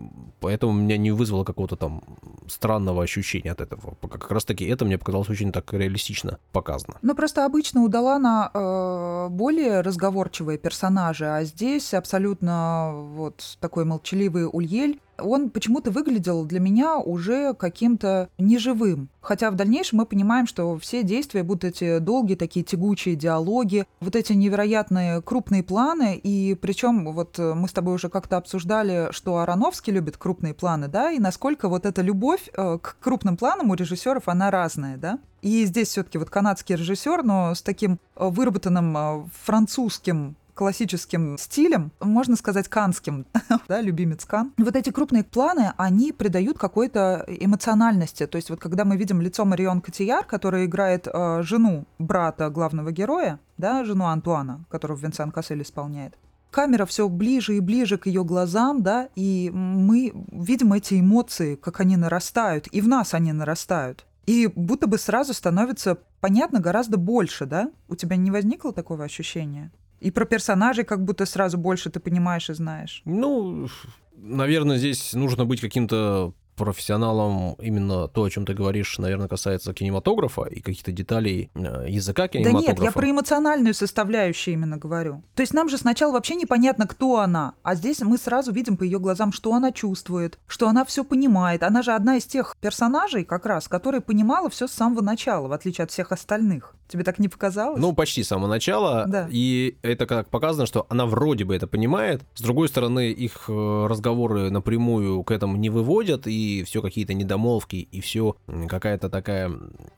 поэтому 0.40 0.72
меня 0.72 0.96
не 0.96 1.10
вызвало 1.10 1.44
какого-то 1.44 1.76
там 1.76 2.02
странного 2.48 3.02
ощущения 3.02 3.52
от 3.52 3.60
этого. 3.60 3.96
Как 4.00 4.30
раз 4.30 4.44
таки 4.44 4.64
это 4.64 4.84
мне 4.84 4.98
показалось 4.98 5.28
очень 5.28 5.52
так 5.52 5.72
реалистично 5.72 6.38
показано. 6.52 6.98
Ну, 7.02 7.14
просто 7.14 7.44
обычно 7.44 7.82
у 7.82 7.88
Далана 7.88 8.50
э, 8.52 9.28
более 9.30 9.80
разговорчивые 9.80 10.58
персонажи, 10.58 11.26
а 11.26 11.44
здесь 11.44 11.94
абсолютно 11.94 12.92
вот 12.94 13.56
такой 13.60 13.84
молчаливый 13.84 14.46
Ульель, 14.50 15.00
он 15.22 15.50
почему-то 15.50 15.90
выглядел 15.90 16.44
для 16.44 16.60
меня 16.60 16.98
уже 16.98 17.54
каким-то 17.54 18.28
неживым. 18.38 19.08
Хотя 19.20 19.50
в 19.50 19.54
дальнейшем 19.54 19.98
мы 19.98 20.06
понимаем, 20.06 20.46
что 20.46 20.76
все 20.78 21.02
действия 21.02 21.42
будут 21.42 21.64
эти 21.64 21.98
долгие 21.98 22.34
такие 22.34 22.64
тягучие 22.64 23.14
диалоги, 23.14 23.86
вот 24.00 24.16
эти 24.16 24.32
невероятные 24.32 25.22
крупные 25.22 25.62
планы, 25.62 26.16
и 26.16 26.54
причем 26.54 27.12
вот 27.12 27.38
мы 27.38 27.68
с 27.68 27.72
тобой 27.72 27.94
уже 27.94 28.08
как-то 28.08 28.36
обсуждали, 28.36 29.08
что 29.12 29.38
Ароновский 29.38 29.92
любит 29.92 30.16
крупные 30.16 30.54
планы, 30.54 30.88
да, 30.88 31.10
и 31.10 31.18
насколько 31.18 31.68
вот 31.68 31.86
эта 31.86 32.02
любовь 32.02 32.50
э, 32.52 32.78
к 32.80 32.96
крупным 33.00 33.36
планам 33.36 33.70
у 33.70 33.74
режиссеров, 33.74 34.28
она 34.28 34.50
разная, 34.50 34.96
да. 34.96 35.18
И 35.40 35.64
здесь 35.64 35.88
все-таки 35.88 36.18
вот 36.18 36.30
канадский 36.30 36.76
режиссер, 36.76 37.22
но 37.24 37.54
с 37.54 37.62
таким 37.62 37.98
э, 38.16 38.28
выработанным 38.28 38.96
э, 38.96 39.24
французским 39.44 40.36
классическим 40.54 41.38
стилем, 41.38 41.92
можно 42.00 42.36
сказать, 42.36 42.68
канским, 42.68 43.26
да, 43.68 43.80
любимец 43.80 44.24
Кан. 44.24 44.52
Вот 44.58 44.76
эти 44.76 44.90
крупные 44.90 45.24
планы, 45.24 45.72
они 45.76 46.12
придают 46.12 46.58
какой-то 46.58 47.24
эмоциональности. 47.26 48.26
То 48.26 48.36
есть 48.36 48.50
вот 48.50 48.60
когда 48.60 48.84
мы 48.84 48.96
видим 48.96 49.20
лицо 49.20 49.44
Марион 49.44 49.80
Котияр, 49.80 50.24
которая 50.24 50.66
играет 50.66 51.06
э, 51.06 51.42
жену 51.42 51.86
брата 51.98 52.50
главного 52.50 52.92
героя, 52.92 53.38
да, 53.58 53.84
жену 53.84 54.06
Антуана, 54.06 54.64
которую 54.68 54.98
Винсан 54.98 55.30
Кассель 55.30 55.62
исполняет, 55.62 56.18
камера 56.50 56.86
все 56.86 57.08
ближе 57.08 57.56
и 57.56 57.60
ближе 57.60 57.98
к 57.98 58.06
ее 58.06 58.24
глазам, 58.24 58.82
да, 58.82 59.08
и 59.16 59.50
мы 59.52 60.12
видим 60.30 60.72
эти 60.72 61.00
эмоции, 61.00 61.56
как 61.56 61.80
они 61.80 61.96
нарастают, 61.96 62.68
и 62.70 62.80
в 62.80 62.86
нас 62.86 63.14
они 63.14 63.32
нарастают. 63.32 64.06
И 64.26 64.46
будто 64.54 64.86
бы 64.86 64.98
сразу 64.98 65.34
становится 65.34 65.98
понятно 66.20 66.60
гораздо 66.60 66.96
больше, 66.96 67.46
да? 67.46 67.72
У 67.88 67.96
тебя 67.96 68.16
не 68.16 68.30
возникло 68.30 68.72
такого 68.72 69.04
ощущения? 69.04 69.72
И 70.02 70.10
про 70.10 70.24
персонажей 70.24 70.84
как 70.84 71.04
будто 71.04 71.26
сразу 71.26 71.58
больше 71.58 71.88
ты 71.88 72.00
понимаешь 72.00 72.50
и 72.50 72.54
знаешь. 72.54 73.02
Ну, 73.04 73.68
наверное, 74.16 74.76
здесь 74.76 75.12
нужно 75.12 75.44
быть 75.44 75.60
каким-то 75.60 76.34
профессионалом 76.56 77.54
именно 77.60 78.08
то, 78.08 78.24
о 78.24 78.30
чем 78.30 78.44
ты 78.44 78.54
говоришь, 78.54 78.98
наверное, 78.98 79.28
касается 79.28 79.72
кинематографа 79.72 80.44
и 80.44 80.60
каких-то 80.60 80.92
деталей 80.92 81.50
э, 81.54 81.86
языка 81.88 82.28
кинематографа. 82.28 82.66
Да 82.66 82.72
нет, 82.72 82.82
я 82.82 82.92
про 82.92 83.10
эмоциональную 83.10 83.74
составляющую 83.74 84.54
именно 84.54 84.76
говорю. 84.76 85.22
То 85.34 85.42
есть 85.42 85.54
нам 85.54 85.68
же 85.68 85.78
сначала 85.78 86.12
вообще 86.12 86.34
непонятно, 86.34 86.86
кто 86.86 87.18
она, 87.18 87.54
а 87.62 87.74
здесь 87.74 88.00
мы 88.00 88.18
сразу 88.18 88.52
видим 88.52 88.76
по 88.76 88.84
ее 88.84 88.98
глазам, 88.98 89.32
что 89.32 89.54
она 89.54 89.72
чувствует, 89.72 90.38
что 90.46 90.68
она 90.68 90.84
все 90.84 91.04
понимает. 91.04 91.62
Она 91.62 91.82
же 91.82 91.92
одна 91.92 92.16
из 92.16 92.24
тех 92.24 92.56
персонажей, 92.60 93.24
как 93.24 93.46
раз, 93.46 93.68
которая 93.68 94.00
понимала 94.00 94.50
все 94.50 94.66
с 94.66 94.72
самого 94.72 95.00
начала, 95.00 95.48
в 95.48 95.52
отличие 95.52 95.84
от 95.84 95.90
всех 95.90 96.12
остальных. 96.12 96.74
Тебе 96.88 97.04
так 97.04 97.18
не 97.18 97.28
показалось? 97.28 97.80
Ну, 97.80 97.94
почти 97.94 98.22
с 98.22 98.28
самого 98.28 98.48
начала. 98.48 99.06
Да. 99.06 99.26
И 99.30 99.78
это 99.80 100.04
как 100.04 100.28
показано, 100.28 100.66
что 100.66 100.86
она 100.90 101.06
вроде 101.06 101.44
бы 101.44 101.56
это 101.56 101.66
понимает. 101.66 102.22
С 102.34 102.42
другой 102.42 102.68
стороны, 102.68 103.10
их 103.10 103.44
э, 103.48 103.86
разговоры 103.88 104.50
напрямую 104.50 105.22
к 105.22 105.30
этому 105.30 105.56
не 105.56 105.70
выводят, 105.70 106.26
и 106.26 106.41
все 106.66 106.82
какие-то 106.82 107.14
недомолвки, 107.14 107.76
и 107.76 108.00
все 108.00 108.36
какая-то 108.68 109.08
такая 109.08 109.52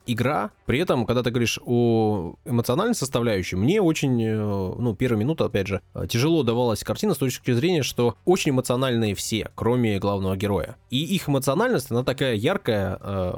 игра. 0.06 0.50
При 0.66 0.78
этом, 0.78 1.06
когда 1.06 1.22
ты 1.22 1.30
говоришь 1.30 1.58
о 1.64 2.34
эмоциональной 2.44 2.94
составляющей, 2.94 3.56
мне 3.56 3.80
очень, 3.80 4.22
э, 4.22 4.34
ну, 4.36 4.94
первая 4.94 5.20
минута, 5.20 5.46
опять 5.46 5.66
же, 5.66 5.80
тяжело 6.08 6.42
давалась 6.42 6.84
картина 6.84 7.14
с 7.14 7.18
точки 7.18 7.52
зрения, 7.52 7.82
что 7.82 8.16
очень 8.24 8.52
эмоциональные 8.52 9.14
все, 9.14 9.50
кроме 9.54 9.98
главного 9.98 10.36
героя. 10.36 10.76
И 10.90 11.04
их 11.04 11.28
эмоциональность, 11.28 11.90
она 11.90 12.04
такая 12.04 12.34
яркая, 12.34 12.98
э, 13.00 13.32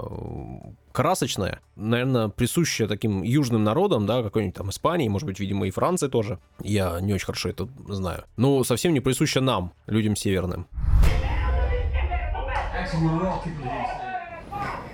красочная, 0.97 1.61
наверное, 1.77 2.29
присущая 2.29 2.89
таким 2.89 3.23
южным 3.23 3.63
народам, 3.65 4.07
да, 4.07 4.23
какой-нибудь 4.23 4.57
там 4.57 4.71
Испании, 4.71 5.09
может 5.09 5.27
быть, 5.27 5.39
видимо, 5.39 5.67
и 5.67 5.71
Франции 5.71 6.09
тоже. 6.09 6.39
Я 6.63 7.01
не 7.01 7.13
очень 7.13 7.27
хорошо 7.27 7.51
это 7.51 7.69
знаю. 7.89 8.25
Но 8.37 8.65
совсем 8.65 8.95
не 8.95 9.01
присуща 9.01 9.43
нам, 9.43 9.75
людям 9.87 10.17
северным. 10.17 10.67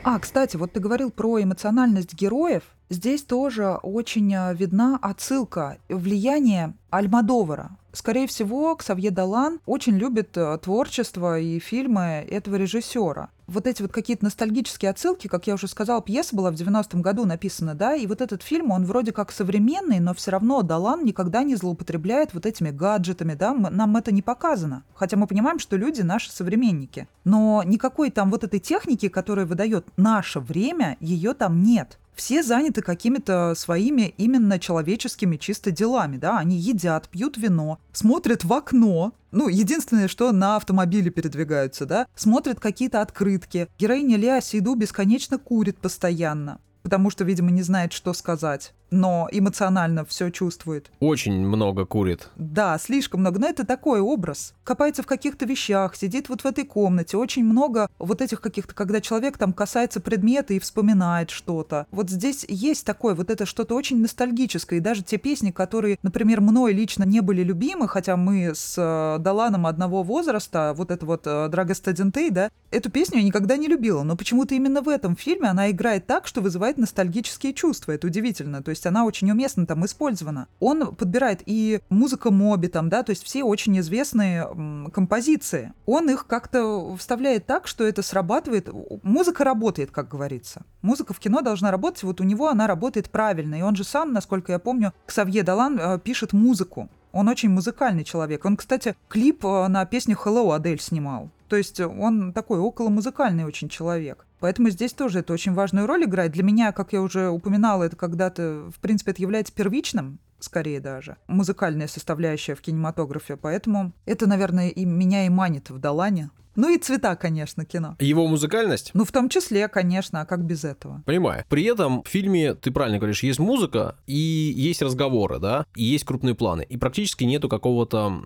А, 0.05 0.19
кстати, 0.19 0.57
вот 0.57 0.73
ты 0.73 0.81
говорил 0.81 1.11
про 1.11 1.43
эмоциональность 1.43 2.15
героев. 2.15 2.63
Здесь 2.91 3.23
тоже 3.23 3.79
очень 3.83 4.35
э, 4.35 4.55
видна 4.55 4.99
отсылка, 5.01 5.79
влияние 5.89 6.75
Альмадовара. 6.91 7.71
Скорее 7.93 8.27
всего, 8.27 8.75
Ксавье 8.75 9.11
Далан 9.11 9.61
очень 9.65 9.97
любит 9.97 10.37
э, 10.37 10.59
творчество 10.59 11.39
и 11.39 11.59
фильмы 11.59 12.27
этого 12.29 12.57
режиссера. 12.57 13.31
Вот 13.53 13.67
эти 13.67 13.83
вот 13.83 13.93
какие-то 13.93 14.25
ностальгические 14.25 14.91
отсылки, 14.91 15.29
как 15.29 15.47
я 15.47 15.55
уже 15.55 15.69
сказала, 15.69 16.01
пьеса 16.01 16.35
была 16.35 16.51
в 16.51 16.55
90-м 16.55 17.03
году 17.03 17.27
написана, 17.27 17.75
да, 17.75 17.95
и 17.95 18.07
вот 18.07 18.23
этот 18.23 18.43
фильм, 18.43 18.71
он 18.71 18.87
вроде 18.87 19.13
как 19.13 19.31
современный, 19.31 20.01
но 20.01 20.15
все 20.15 20.31
равно 20.31 20.63
Далан 20.63 21.05
никогда 21.05 21.43
не 21.43 21.55
злоупотребляет 21.55 22.33
вот 22.33 22.47
этими 22.47 22.71
гаджетами, 22.71 23.35
да, 23.35 23.53
нам 23.53 23.95
это 23.99 24.11
не 24.11 24.23
показано. 24.23 24.85
Хотя 24.95 25.19
мы 25.19 25.27
понимаем, 25.27 25.59
что 25.59 25.77
люди 25.77 26.01
наши 26.01 26.33
современники. 26.33 27.09
Но 27.25 27.63
никакой 27.63 28.11
там 28.11 28.31
вот 28.31 28.43
этой 28.43 28.59
техники, 28.59 29.09
которая 29.09 29.45
выдает 29.45 29.87
наше 29.99 30.41
время, 30.41 30.97
ее 31.01 31.35
там 31.35 31.63
нет 31.63 31.99
все 32.15 32.43
заняты 32.43 32.83
какими-то 32.83 33.55
своими 33.57 34.15
именно 34.17 34.59
человеческими 34.59 35.37
чисто 35.37 35.71
делами, 35.71 36.17
да, 36.17 36.39
они 36.39 36.57
едят, 36.57 37.09
пьют 37.09 37.37
вино, 37.37 37.79
смотрят 37.93 38.45
в 38.45 38.53
окно, 38.53 39.13
ну, 39.31 39.49
единственное, 39.49 40.09
что 40.09 40.31
на 40.33 40.57
автомобиле 40.57 41.11
передвигаются, 41.11 41.87
да, 41.87 42.07
смотрят 42.15 42.61
какие-то 42.61 43.01
открытки. 43.01 43.69
Героиня 43.79 44.17
Леа 44.17 44.41
Сейду 44.41 44.75
бесконечно 44.75 45.39
курит 45.39 45.79
постоянно 45.79 46.61
потому 46.83 47.11
что, 47.11 47.25
видимо, 47.25 47.51
не 47.51 47.63
знает, 47.63 47.93
что 47.93 48.13
сказать, 48.13 48.75
но 48.93 49.29
эмоционально 49.33 50.05
все 50.05 50.31
чувствует. 50.31 50.91
Очень 51.01 51.41
много 51.41 51.85
курит. 51.87 52.29
Да, 52.37 52.79
слишком 52.79 53.21
много. 53.21 53.41
Но 53.41 53.49
это 53.49 53.67
такой 53.67 54.01
образ. 54.01 54.55
Копается 54.65 55.03
в 55.03 55.07
каких-то 55.07 55.45
вещах, 55.47 55.97
сидит 55.97 56.29
вот 56.29 56.43
в 56.43 56.47
этой 56.47 56.65
комнате. 56.65 57.17
Очень 57.17 57.45
много 57.45 57.89
вот 57.99 58.21
этих 58.21 58.41
каких-то, 58.41 58.75
когда 58.75 59.01
человек 59.01 59.39
там 59.39 59.53
касается 59.53 60.01
предмета 60.01 60.55
и 60.55 60.59
вспоминает 60.59 61.31
что-то. 61.31 61.87
Вот 61.91 62.11
здесь 62.11 62.45
есть 62.49 62.85
такое, 62.85 63.15
вот 63.15 63.31
это 63.31 63.47
что-то 63.47 63.75
очень 63.75 64.01
ностальгическое. 64.01 64.79
И 64.79 64.83
даже 64.83 65.03
те 65.03 65.17
песни, 65.17 65.51
которые, 65.51 65.99
например, 66.03 66.41
мной 66.41 66.73
лично 66.73 67.05
не 67.05 67.21
были 67.21 67.43
любимы, 67.43 67.89
хотя 67.89 68.17
мы 68.17 68.55
с 68.55 68.75
э, 68.77 69.19
Даланом 69.21 69.67
одного 69.67 70.03
возраста, 70.03 70.75
вот 70.77 70.91
это 70.91 71.07
вот 71.07 71.23
э, 71.27 71.49
Драга 71.49 71.75
Стадентей, 71.75 72.31
да, 72.31 72.51
эту 72.73 72.91
песню 72.91 73.19
я 73.19 73.25
никогда 73.25 73.57
не 73.57 73.69
любила. 73.69 74.03
Но 74.03 74.17
почему-то 74.17 74.55
именно 74.55 74.83
в 74.83 74.89
этом 74.89 75.17
фильме 75.17 75.49
она 75.49 75.71
играет 75.71 76.07
так, 76.07 76.27
что 76.27 76.41
вызывает 76.41 76.79
ностальгические 76.79 77.55
чувства. 77.55 77.93
Это 77.93 78.07
удивительно. 78.07 78.63
То 78.63 78.71
есть 78.71 78.87
она 78.87 79.05
очень 79.05 79.31
уместно 79.31 79.67
там 79.67 79.85
использована. 79.85 80.49
Он 80.59 80.95
подбирает 80.95 81.43
и 81.47 81.81
музыка 81.89 82.31
Моби 82.31 82.69
там, 82.69 82.89
да, 82.89 83.03
то 83.03 83.11
есть 83.11 83.23
все 83.23 83.45
очень 83.45 83.79
известные 83.79 84.49
композиции. 84.93 85.73
Он 85.87 86.11
их 86.11 86.27
как-то 86.27 86.97
вставляет 86.97 87.47
так, 87.47 87.67
что 87.67 87.85
это 87.85 88.03
срабатывает. 88.03 88.69
Музыка 89.03 89.45
работает, 89.45 89.91
как 89.91 90.09
говорится. 90.09 90.63
Музыка 90.81 91.15
в 91.15 91.21
кино 91.21 91.43
должна 91.43 91.71
работать, 91.71 92.03
вот 92.03 92.21
у 92.21 92.25
него 92.25 92.49
она 92.49 92.67
работает 92.67 93.11
правильно. 93.11 93.57
И 93.57 93.63
он 93.63 93.77
же 93.77 93.85
сам, 93.85 94.13
насколько 94.13 94.53
я 94.53 94.59
помню, 94.59 94.93
Ксавье 95.07 95.43
Далан 95.43 95.79
э, 95.79 95.99
пишет 95.99 96.33
музыку. 96.33 96.89
Он 97.13 97.29
очень 97.29 97.51
музыкальный 97.51 98.05
человек. 98.05 98.45
Он, 98.45 98.57
кстати, 98.57 98.97
клип 99.09 99.45
э, 99.45 99.69
на 99.69 99.85
песню 99.85 100.17
Hello 100.23 100.55
Адель 100.55 100.81
снимал. 100.81 101.31
То 101.49 101.57
есть 101.57 101.81
он 101.81 102.33
такой 102.33 102.59
около 102.59 102.89
музыкальный 102.89 103.45
очень 103.45 103.69
человек. 103.69 104.27
Поэтому 104.41 104.71
здесь 104.71 104.93
тоже 104.93 105.21
это 105.21 105.33
очень 105.33 105.53
важную 105.53 105.87
роль 105.87 106.05
играет. 106.05 106.33
Для 106.33 106.43
меня, 106.43 106.73
как 106.73 106.93
я 106.93 107.03
уже 107.03 107.29
упоминала, 107.29 107.85
это 107.85 107.95
когда-то, 107.95 108.71
в 108.75 108.81
принципе, 108.81 109.13
это 109.13 109.23
является 109.23 109.53
первичным, 109.53 110.19
скорее 110.41 110.81
даже, 110.81 111.17
музыкальная 111.29 111.87
составляющая 111.87 112.55
в 112.55 112.63
кинематографе. 112.63 113.37
Поэтому 113.37 113.93
это, 114.07 114.27
наверное, 114.27 114.71
и 114.71 114.85
меня 114.85 115.27
и 115.27 115.29
манит 115.29 115.71
в 115.71 115.79
Далане. 115.79 116.31
Ну 116.55 116.75
и 116.75 116.79
цвета, 116.79 117.17
конечно, 117.17 117.65
кино. 117.65 117.97
Его 117.99 118.27
музыкальность? 118.27 118.91
Ну, 118.95 119.05
в 119.05 119.13
том 119.13 119.29
числе, 119.29 119.69
конечно, 119.69 120.21
а 120.21 120.27
как 120.27 120.45
без 120.45 120.65
этого? 120.65 121.03
Понимаю. 121.07 121.45
При 121.49 121.65
этом 121.65 122.03
в 122.03 122.09
фильме, 122.09 122.55
ты 122.55 122.71
правильно 122.71 122.99
говоришь, 122.99 123.23
есть 123.23 123.39
музыка 123.39 123.97
и 124.07 124.17
есть 124.17 124.83
разговоры, 124.83 125.39
да, 125.39 125.67
и 125.75 125.85
есть 125.85 126.05
крупные 126.05 126.35
планы. 126.35 126.67
И 126.69 126.77
практически 126.77 127.25
нету 127.25 127.49
какого-то 127.49 128.23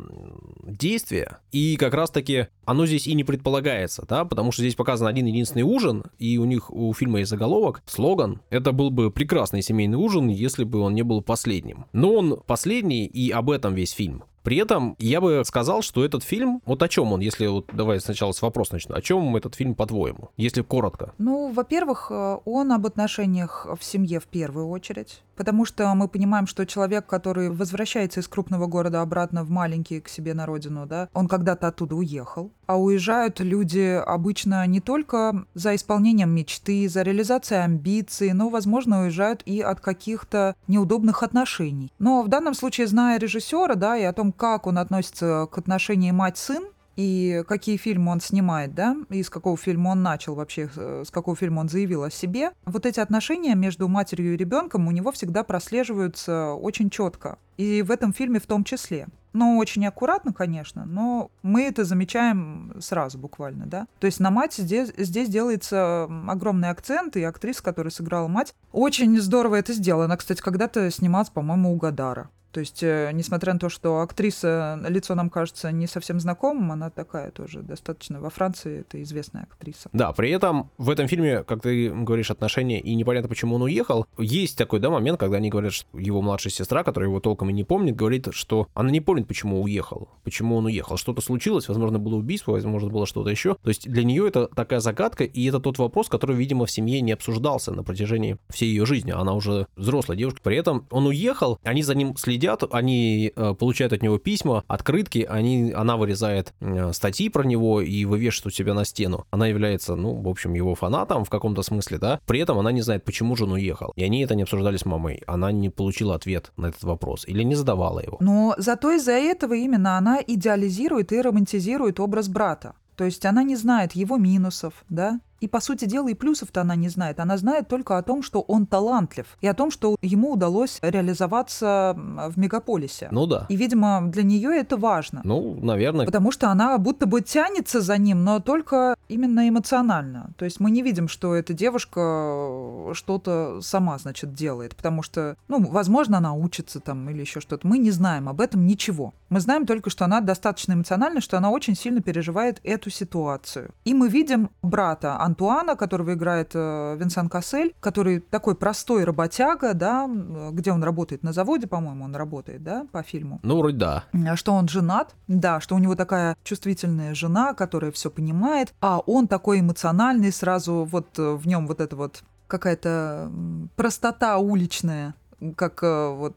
действия. 0.65 1.39
И 1.53 1.77
как 1.77 1.95
раз-таки 1.95 2.49
оно 2.65 2.87
здесь 2.87 3.07
и 3.07 3.15
не 3.15 3.25
предполагается, 3.25 4.05
да, 4.09 4.25
потому 4.25 4.53
что 4.53 4.63
здесь 4.63 4.75
показан 4.75 5.07
один 5.07 5.27
единственный 5.27 5.63
ужин, 5.63 6.05
и 6.19 6.39
у 6.39 6.45
них 6.45 6.71
у 6.73 6.93
фильма 6.95 7.21
есть 7.21 7.31
заголовок, 7.31 7.83
слоган. 7.87 8.41
Это 8.51 8.73
был 8.73 8.91
бы 8.91 9.11
прекрасный 9.11 9.63
семейный 9.63 9.97
ужин, 9.97 10.29
если 10.29 10.65
бы 10.65 10.81
он 10.81 10.95
не 10.95 11.03
был 11.03 11.23
последним. 11.23 11.87
Но 11.93 12.13
он 12.15 12.41
последний, 12.47 13.07
и 13.07 13.31
об 13.31 13.51
этом 13.51 13.75
весь 13.75 13.93
фильм. 13.93 14.25
При 14.47 14.59
этом 14.59 14.95
я 15.01 15.21
бы 15.21 15.43
сказал, 15.45 15.83
что 15.83 16.05
этот 16.05 16.23
фильм, 16.23 16.63
вот 16.67 16.81
о 16.81 16.87
чем 16.87 17.13
он, 17.13 17.19
если 17.19 17.49
вот 17.49 17.69
давай 17.73 17.99
сначала 17.99 18.31
с 18.31 18.41
вопроса 18.41 18.75
начну, 18.75 18.95
о 18.95 19.03
чем 19.03 19.35
этот 19.35 19.57
фильм 19.57 19.75
по-твоему, 19.75 20.31
если 20.37 20.63
коротко? 20.63 21.13
Ну, 21.19 21.51
во-первых, 21.51 22.13
э, 22.13 22.37
он 22.45 22.71
об 22.71 22.87
отношениях 22.87 23.67
в 23.77 23.83
семье 23.83 24.21
в 24.21 24.27
первую 24.27 24.69
очередь. 24.69 25.25
Потому 25.35 25.65
что 25.65 25.93
мы 25.97 26.07
понимаем, 26.09 26.47
что 26.47 26.65
человек, 26.65 27.07
который 27.07 27.51
возвращается 27.51 28.21
из 28.21 28.29
крупного 28.29 28.67
города 28.67 29.03
обратно 29.03 29.43
в 29.43 29.51
маленький 29.51 30.01
к 30.01 30.09
себе 30.09 30.33
на 30.33 30.47
родину, 30.47 30.87
да, 30.87 31.09
он 31.13 31.27
когда-то 31.27 31.67
оттуда 31.67 31.97
уехал. 31.97 32.53
А 32.67 32.79
уезжают 32.79 33.41
люди 33.41 34.01
обычно 34.05 34.67
не 34.67 34.81
только 34.81 35.47
за 35.55 35.75
исполнением 35.75 36.31
мечты, 36.31 36.89
за 36.89 37.03
реализацией 37.03 37.61
амбиций, 37.61 38.33
но, 38.33 38.49
возможно, 38.49 39.03
уезжают 39.03 39.43
и 39.47 39.61
от 39.61 39.81
каких-то 39.81 40.57
неудобных 40.67 41.23
отношений. 41.23 41.93
Но 41.99 42.23
в 42.23 42.29
данном 42.29 42.55
случае, 42.55 42.87
зная 42.87 43.19
режиссера, 43.19 43.75
да, 43.75 43.97
и 43.97 44.03
о 44.03 44.13
том, 44.13 44.33
как 44.33 44.67
он 44.67 44.79
относится 44.79 45.47
к 45.51 45.59
отношению 45.59 46.15
мать-сын, 46.15 46.65
и 46.97 47.45
какие 47.47 47.77
фильмы 47.77 48.11
он 48.11 48.21
снимает, 48.21 48.75
да, 48.75 48.97
и 49.11 49.23
с 49.23 49.31
какого 49.31 49.57
фильма 49.57 49.91
он 49.91 50.03
начал 50.03 50.35
вообще, 50.35 50.69
э, 50.75 51.05
с 51.07 51.11
какого 51.11 51.37
фильма 51.37 51.61
он 51.61 51.69
заявил 51.69 52.03
о 52.03 52.11
себе, 52.11 52.53
вот 52.65 52.87
эти 52.87 53.01
отношения 53.01 53.55
между 53.55 53.87
матерью 53.87 54.35
и 54.35 54.37
ребенком 54.37 54.89
у 54.89 54.91
него 54.91 55.13
всегда 55.13 55.45
прослеживаются 55.45 56.53
очень 56.53 56.91
четко. 56.91 57.39
И 57.59 57.83
в 57.83 57.91
этом 57.91 58.13
фильме 58.13 58.41
в 58.41 58.47
том 58.47 58.65
числе. 58.65 59.09
Но 59.37 59.59
очень 59.59 59.85
аккуратно, 59.85 60.33
конечно, 60.33 60.87
но 60.87 61.31
мы 61.43 61.65
это 61.65 61.85
замечаем 61.85 62.73
сразу 62.81 63.19
буквально, 63.19 63.67
да. 63.67 63.87
То 64.01 64.07
есть 64.07 64.19
на 64.19 64.31
мать 64.31 64.55
здесь, 64.55 64.95
здесь 64.97 65.29
делается 65.29 66.05
огромный 66.27 66.71
акцент, 66.71 67.19
и 67.19 67.23
актриса, 67.23 67.63
которая 67.63 67.91
сыграла 67.91 68.29
мать, 68.29 68.55
очень 68.73 69.21
здорово 69.21 69.57
это 69.57 69.75
сделала. 69.75 70.07
Она, 70.07 70.17
кстати, 70.17 70.41
когда-то 70.41 70.91
снималась, 70.91 71.29
по-моему, 71.29 71.75
у 71.75 71.77
Гадара. 71.77 72.31
То 72.57 72.61
есть, 72.61 72.83
э, 72.83 73.11
несмотря 73.13 73.53
на 73.53 73.59
то, 73.59 73.69
что 73.69 74.01
актриса, 74.01 74.81
лицо 74.89 75.15
нам 75.15 75.29
кажется 75.29 75.71
не 75.73 75.87
совсем 75.87 76.19
знакомым, 76.19 76.73
она 76.73 76.89
такая 76.89 77.31
тоже 77.31 77.61
достаточно 77.61 78.19
во 78.19 78.31
Франции, 78.31 78.81
это 78.81 79.03
известная 79.03 79.43
актриса. 79.43 79.91
Да, 79.93 80.11
при 80.13 80.31
этом 80.31 80.71
в 80.79 80.89
этом 80.89 81.07
фильме, 81.07 81.43
как 81.43 81.61
ты 81.61 81.91
говоришь, 81.91 82.31
отношения, 82.31 82.81
и 82.81 82.95
непонятно, 82.95 83.29
почему 83.29 83.57
он 83.57 83.63
уехал, 83.65 84.07
есть 84.17 84.57
такой, 84.57 84.81
да, 84.81 84.89
момент, 84.89 85.21
когда 85.21 85.37
они 85.37 85.51
говорят, 85.51 85.75
что 85.75 85.87
его 85.99 86.23
младшая 86.23 86.51
сестра, 86.51 86.83
которая 86.83 87.11
его 87.11 87.21
толком 87.21 87.51
и 87.51 87.53
не 87.53 87.63
помнит, 87.63 87.95
говорит, 87.95 88.29
что 88.31 88.69
она 88.73 88.91
не 88.91 89.03
помнит, 89.03 89.29
почему 89.29 89.61
уехал, 89.61 90.09
почему 90.25 90.57
он 90.57 90.65
уехал. 90.65 90.97
Что-то 90.97 91.21
случилось, 91.21 91.69
возможно, 91.69 91.99
было 91.99 92.15
убийство, 92.15 92.53
возможно, 92.53 92.89
было 92.89 93.07
что-то 93.07 93.29
еще. 93.29 93.57
То 93.63 93.69
есть 93.69 93.87
для 93.87 94.03
нее 94.03 94.27
это 94.27 94.47
такая 94.47 94.81
загадка, 94.81 95.25
и 95.25 95.45
это 95.45 95.61
тот 95.61 95.77
вопрос, 95.77 96.09
который, 96.09 96.37
видимо, 96.37 96.65
в 96.65 96.71
семье 96.71 97.03
не 97.03 97.13
обсуждался 97.13 97.73
на 97.73 97.83
протяжении 97.83 98.39
всей 98.49 98.71
ее 98.71 98.87
жизни. 98.87 99.11
Она 99.11 99.35
уже 99.35 99.67
взрослая 99.77 100.17
девушка. 100.17 100.41
При 100.43 100.57
этом 100.57 100.87
он 100.89 101.07
уехал, 101.07 101.59
они 101.65 101.83
за 101.83 101.95
ним 101.95 102.17
следят, 102.17 102.46
сидят, 102.47 102.63
они 102.73 103.33
э, 103.35 103.55
получают 103.55 103.93
от 103.93 104.03
него 104.03 104.19
письма, 104.19 104.65
открытки, 104.69 105.27
они, 105.29 105.73
она 105.73 105.97
вырезает 105.97 106.55
э, 106.61 106.93
статьи 106.93 107.29
про 107.29 107.45
него 107.45 107.81
и 107.81 108.05
вывешивает 108.05 108.47
у 108.47 108.51
себя 108.51 108.75
на 108.75 108.85
стену. 108.85 109.27
Она 109.31 109.47
является, 109.49 109.97
ну, 109.97 110.15
в 110.15 110.29
общем, 110.29 110.55
его 110.55 110.75
фанатом 110.75 111.25
в 111.25 111.31
каком-то 111.31 111.63
смысле, 111.63 111.99
да. 111.99 112.21
При 112.27 112.41
этом 112.41 112.59
она 112.59 112.73
не 112.73 112.83
знает, 112.83 113.05
почему 113.05 113.37
же 113.37 113.45
он 113.45 113.53
уехал. 113.53 113.93
И 113.97 114.05
они 114.05 114.21
это 114.21 114.35
не 114.35 114.43
обсуждали 114.43 114.77
с 114.77 114.85
мамой. 114.85 115.23
Она 115.27 115.53
не 115.53 115.71
получила 115.71 116.15
ответ 116.15 116.53
на 116.57 116.67
этот 116.67 116.85
вопрос 116.85 117.25
или 117.27 117.43
не 117.43 117.55
задавала 117.55 118.01
его. 118.01 118.19
Но 118.21 118.55
зато 118.59 118.93
из-за 118.93 119.13
этого 119.13 119.55
именно 119.55 119.99
она 119.99 120.21
идеализирует 120.27 121.13
и 121.13 121.21
романтизирует 121.21 122.01
образ 122.01 122.29
брата. 122.29 122.75
То 122.97 123.05
есть 123.05 123.27
она 123.27 123.43
не 123.43 123.57
знает 123.57 123.93
его 123.93 124.17
минусов, 124.17 124.85
да, 124.89 125.21
и, 125.41 125.49
по 125.49 125.61
сути 125.61 125.85
дела, 125.85 126.09
и 126.09 126.15
плюсов-то 126.15 126.61
она 126.63 126.77
не 126.77 126.89
знает. 126.89 127.21
Она 127.21 127.37
знает 127.37 127.69
только 127.69 127.99
о 127.99 128.03
том, 128.03 128.23
что 128.23 128.41
он 128.41 128.67
талантлив, 128.67 129.27
и 129.41 129.47
о 129.47 129.55
том, 129.55 129.71
что 129.71 129.97
ему 130.03 130.33
удалось 130.33 130.79
реализоваться 130.83 131.95
в 131.97 132.39
мегаполисе. 132.39 133.09
Ну 133.11 133.27
да. 133.27 133.47
И, 133.49 133.57
видимо, 133.57 134.03
для 134.07 134.23
нее 134.23 134.51
это 134.59 134.77
важно. 134.77 135.21
Ну, 135.25 135.59
наверное. 135.63 136.07
Потому 136.07 136.33
что 136.33 136.51
она 136.51 136.79
будто 136.79 137.07
бы 137.07 137.21
тянется 137.21 137.81
за 137.81 137.99
ним, 137.99 138.25
но 138.25 138.41
только 138.41 138.97
именно 139.09 139.49
эмоционально. 139.49 140.31
То 140.37 140.45
есть 140.45 140.61
мы 140.61 140.71
не 140.71 140.83
видим, 140.83 141.09
что 141.09 141.35
эта 141.35 141.53
девушка 141.53 142.93
что-то 142.95 143.61
сама, 143.63 143.99
значит, 143.99 144.33
делает. 144.35 144.75
Потому 144.77 145.03
что, 145.03 145.37
ну, 145.49 145.65
возможно, 145.71 146.19
она 146.19 146.33
учится 146.35 146.81
там 146.81 147.09
или 147.11 147.21
еще 147.21 147.41
что-то. 147.41 147.67
Мы 147.67 147.79
не 147.79 147.91
знаем 147.91 148.29
об 148.29 148.41
этом 148.41 148.67
ничего. 148.67 149.13
Мы 149.29 149.41
знаем 149.41 149.67
только, 149.67 149.91
что 149.91 150.05
она 150.05 150.21
достаточно 150.21 150.73
эмоциональна, 150.73 151.21
что 151.21 151.37
она 151.37 151.51
очень 151.51 151.75
сильно 151.75 152.01
переживает 152.01 152.61
эту 152.65 152.91
ситуацию. 152.91 153.71
И 153.85 153.95
мы 153.95 154.09
видим 154.09 154.51
брата 154.63 155.17
Антуана, 155.27 155.77
которого 155.77 156.15
играет 156.15 156.53
э, 156.55 156.97
Винсан 156.99 157.29
Кассель, 157.29 157.75
который 157.81 158.21
такой 158.21 158.55
простой 158.55 159.05
работяга, 159.05 159.75
да, 159.75 160.09
где 160.53 160.73
он 160.73 160.85
работает 160.85 161.23
на 161.23 161.33
заводе, 161.33 161.67
по-моему, 161.67 162.05
он 162.05 162.15
работает, 162.15 162.63
да, 162.63 162.87
по 162.93 163.03
фильму. 163.03 163.41
Ну, 163.43 163.59
вроде 163.59 163.77
да. 163.77 164.05
Что 164.37 164.53
он 164.53 164.69
женат, 164.69 165.15
да, 165.27 165.61
что 165.61 165.75
у 165.75 165.79
него 165.79 165.97
такая 165.97 166.37
чувствительная 166.45 167.15
жена, 167.15 167.55
которая 167.55 167.91
все 167.91 168.11
понимает, 168.11 168.73
а 168.81 169.01
он 169.01 169.27
такой 169.27 169.61
эмоциональный, 169.61 170.33
сразу 170.33 170.85
вот 170.85 171.19
э, 171.19 171.33
в 171.35 171.47
нем 171.47 171.67
вот 171.67 171.81
это 171.81 171.97
вот 171.97 172.23
какая-то 172.47 173.31
простота 173.75 174.39
уличная 174.39 175.15
как 175.55 175.83
э, 175.83 176.09
вот 176.11 176.37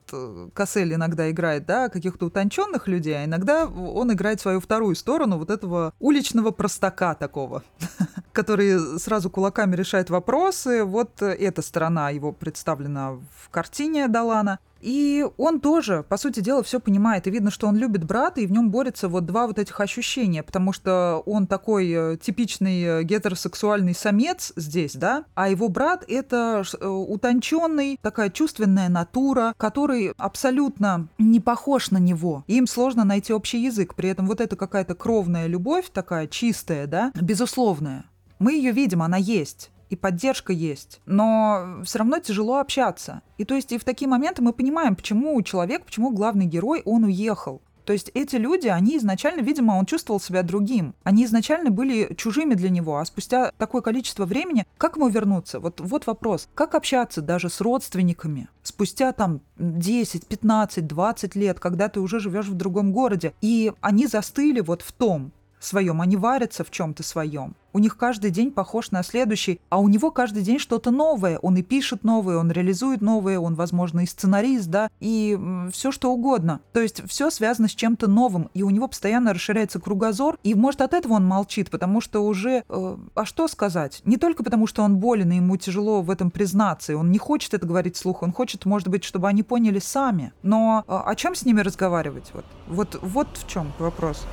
Кассель 0.54 0.94
иногда 0.94 1.32
играет, 1.32 1.66
да, 1.66 1.90
каких-то 1.90 2.26
утонченных 2.26 2.88
людей, 2.88 3.16
а 3.16 3.26
иногда 3.26 3.66
он 3.66 4.12
играет 4.12 4.42
свою 4.42 4.60
вторую 4.60 4.96
сторону 4.96 5.38
вот 5.38 5.50
этого 5.50 5.94
уличного 6.00 6.52
простака 6.52 7.16
такого, 7.16 7.64
который 8.40 9.00
сразу 9.00 9.30
кулаками 9.30 9.76
решает 9.76 10.10
вопросы. 10.10 10.84
Вот 10.84 11.22
эта 11.22 11.62
сторона 11.62 12.10
его 12.10 12.32
представлена 12.32 13.12
в 13.12 13.50
картине 13.50 14.08
Далана. 14.08 14.60
И 14.82 15.26
он 15.38 15.60
тоже, 15.60 16.06
по 16.08 16.18
сути 16.18 16.40
дела, 16.40 16.64
все 16.64 16.80
понимает. 16.80 17.28
И 17.28 17.32
видно, 17.32 17.52
что 17.52 17.68
он 17.68 17.76
любит 17.76 18.04
брата, 18.04 18.42
и 18.42 18.46
в 18.46 18.52
нем 18.52 18.72
борются 18.72 19.10
вот 19.10 19.26
два 19.26 19.48
вот 19.48 19.60
этих 19.60 19.80
ощущения, 19.80 20.44
потому 20.44 20.72
что 20.72 21.22
он 21.26 21.48
такой 21.48 21.90
э, 21.92 22.18
типичный 22.18 22.82
э, 22.84 23.04
гетеросексуальный 23.04 23.94
самец 23.94 24.54
здесь, 24.56 24.96
да, 24.96 25.26
а 25.36 25.50
его 25.50 25.68
брат 25.70 26.06
это 26.08 26.64
э, 26.80 26.88
утонченный, 26.88 28.00
такая 28.02 28.30
чувственная 28.30 28.90
натура, 28.90 29.54
который 29.58 30.14
абсолютно 30.18 31.08
не 31.18 31.40
похож 31.40 31.92
на 31.92 31.98
него. 31.98 32.44
Им 32.48 32.68
сложно 32.68 33.04
найти 33.04 33.34
общий 33.34 33.62
язык. 33.62 33.96
При 33.96 34.10
этом 34.10 34.28
вот 34.28 34.40
эта 34.40 34.56
какая-то 34.56 34.96
кровная 34.96 35.48
любовь, 35.48 35.90
такая 35.92 36.28
чистая, 36.28 36.88
да, 36.88 37.12
безусловная. 37.20 38.06
Мы 38.40 38.54
ее 38.54 38.72
видим, 38.72 39.02
она 39.02 39.18
есть 39.18 39.70
и 39.90 39.96
поддержка 39.96 40.54
есть, 40.54 41.02
но 41.06 41.82
все 41.84 42.00
равно 42.00 42.20
тяжело 42.20 42.60
общаться. 42.60 43.22
И 43.38 43.46
то 43.46 43.56
есть 43.56 43.72
и 43.72 43.78
в 43.78 43.84
такие 43.84 44.08
моменты 44.08 44.42
мы 44.42 44.54
понимаем, 44.54 44.96
почему 44.96 45.42
человек, 45.42 45.86
почему 45.86 46.12
главный 46.12 46.46
герой, 46.46 46.82
он 46.86 47.04
уехал. 47.04 47.62
То 47.86 47.94
есть 47.94 48.12
эти 48.14 48.36
люди, 48.36 48.68
они 48.68 48.98
изначально, 48.98 49.42
видимо, 49.42 49.72
он 49.72 49.88
чувствовал 49.88 50.20
себя 50.20 50.44
другим. 50.44 50.94
Они 51.04 51.26
изначально 51.26 51.72
были 51.72 52.14
чужими 52.14 52.54
для 52.54 52.70
него, 52.70 52.98
а 53.00 53.06
спустя 53.06 53.52
такое 53.58 53.82
количество 53.82 54.26
времени, 54.26 54.68
как 54.78 54.96
ему 54.96 55.10
вернуться? 55.10 55.60
Вот, 55.60 55.82
вот 55.82 56.06
вопрос. 56.06 56.48
Как 56.54 56.76
общаться 56.76 57.24
даже 57.24 57.50
с 57.50 57.60
родственниками? 57.62 58.48
Спустя 58.62 59.12
там 59.12 59.42
10, 59.58 60.28
15, 60.28 60.86
20 60.86 61.36
лет, 61.36 61.60
когда 61.60 61.90
ты 61.90 62.00
уже 62.00 62.20
живешь 62.20 62.46
в 62.46 62.54
другом 62.54 62.94
городе, 62.94 63.34
и 63.42 63.74
они 63.82 64.06
застыли 64.06 64.60
вот 64.60 64.84
в 64.84 64.92
том, 64.92 65.32
своем, 65.60 66.00
они 66.00 66.16
варятся 66.16 66.64
в 66.64 66.72
чем-то 66.72 67.02
своем. 67.04 67.56
У 67.74 67.80
них 67.80 67.98
каждый 67.98 68.32
день 68.32 68.52
похож 68.52 68.92
на 68.92 69.04
следующий, 69.04 69.60
а 69.70 69.80
у 69.80 69.88
него 69.88 70.12
каждый 70.12 70.44
день 70.44 70.60
что-то 70.60 70.92
новое. 70.92 71.38
Он 71.40 71.56
и 71.58 71.62
пишет 71.62 72.04
новое, 72.04 72.38
он 72.38 72.52
реализует 72.52 73.02
новое, 73.02 73.40
он, 73.40 73.56
возможно, 73.56 74.02
и 74.02 74.06
сценарист, 74.06 74.68
да, 74.68 74.90
и 75.00 75.38
все 75.72 75.92
что 75.92 76.12
угодно. 76.12 76.62
То 76.74 76.82
есть 76.82 77.08
все 77.08 77.30
связано 77.30 77.68
с 77.68 77.72
чем-то 77.72 78.08
новым, 78.08 78.50
и 78.54 78.64
у 78.64 78.70
него 78.70 78.88
постоянно 78.88 79.34
расширяется 79.34 79.80
кругозор, 79.80 80.38
и, 80.44 80.56
может, 80.56 80.82
от 80.82 80.94
этого 80.94 81.14
он 81.14 81.26
молчит, 81.26 81.70
потому 81.70 82.02
что 82.02 82.22
уже... 82.22 82.64
Э, 82.70 82.98
а 83.16 83.26
что 83.26 83.48
сказать? 83.48 84.02
Не 84.06 84.18
только 84.18 84.44
потому, 84.44 84.68
что 84.68 84.84
он 84.84 84.98
болен, 84.98 85.32
и 85.32 85.36
ему 85.36 85.58
тяжело 85.58 86.02
в 86.02 86.10
этом 86.10 86.32
признаться, 86.32 86.94
и 86.94 86.96
он 86.96 87.12
не 87.12 87.18
хочет 87.18 87.54
это 87.54 87.68
говорить 87.68 87.96
вслух, 87.96 88.24
он 88.24 88.34
хочет, 88.34 88.66
может 88.66 88.88
быть, 88.88 89.04
чтобы 89.04 89.28
они 89.28 89.44
поняли 89.44 89.80
сами. 89.80 90.34
Но 90.42 90.84
э, 90.88 90.92
о 90.94 91.16
чем 91.16 91.36
с 91.36 91.46
ними 91.46 91.62
разговаривать? 91.62 92.32
Вот, 92.34 92.46
вот, 92.68 93.00
вот 93.02 93.28
в 93.34 93.48
чем 93.48 93.72
вопрос. 93.80 94.26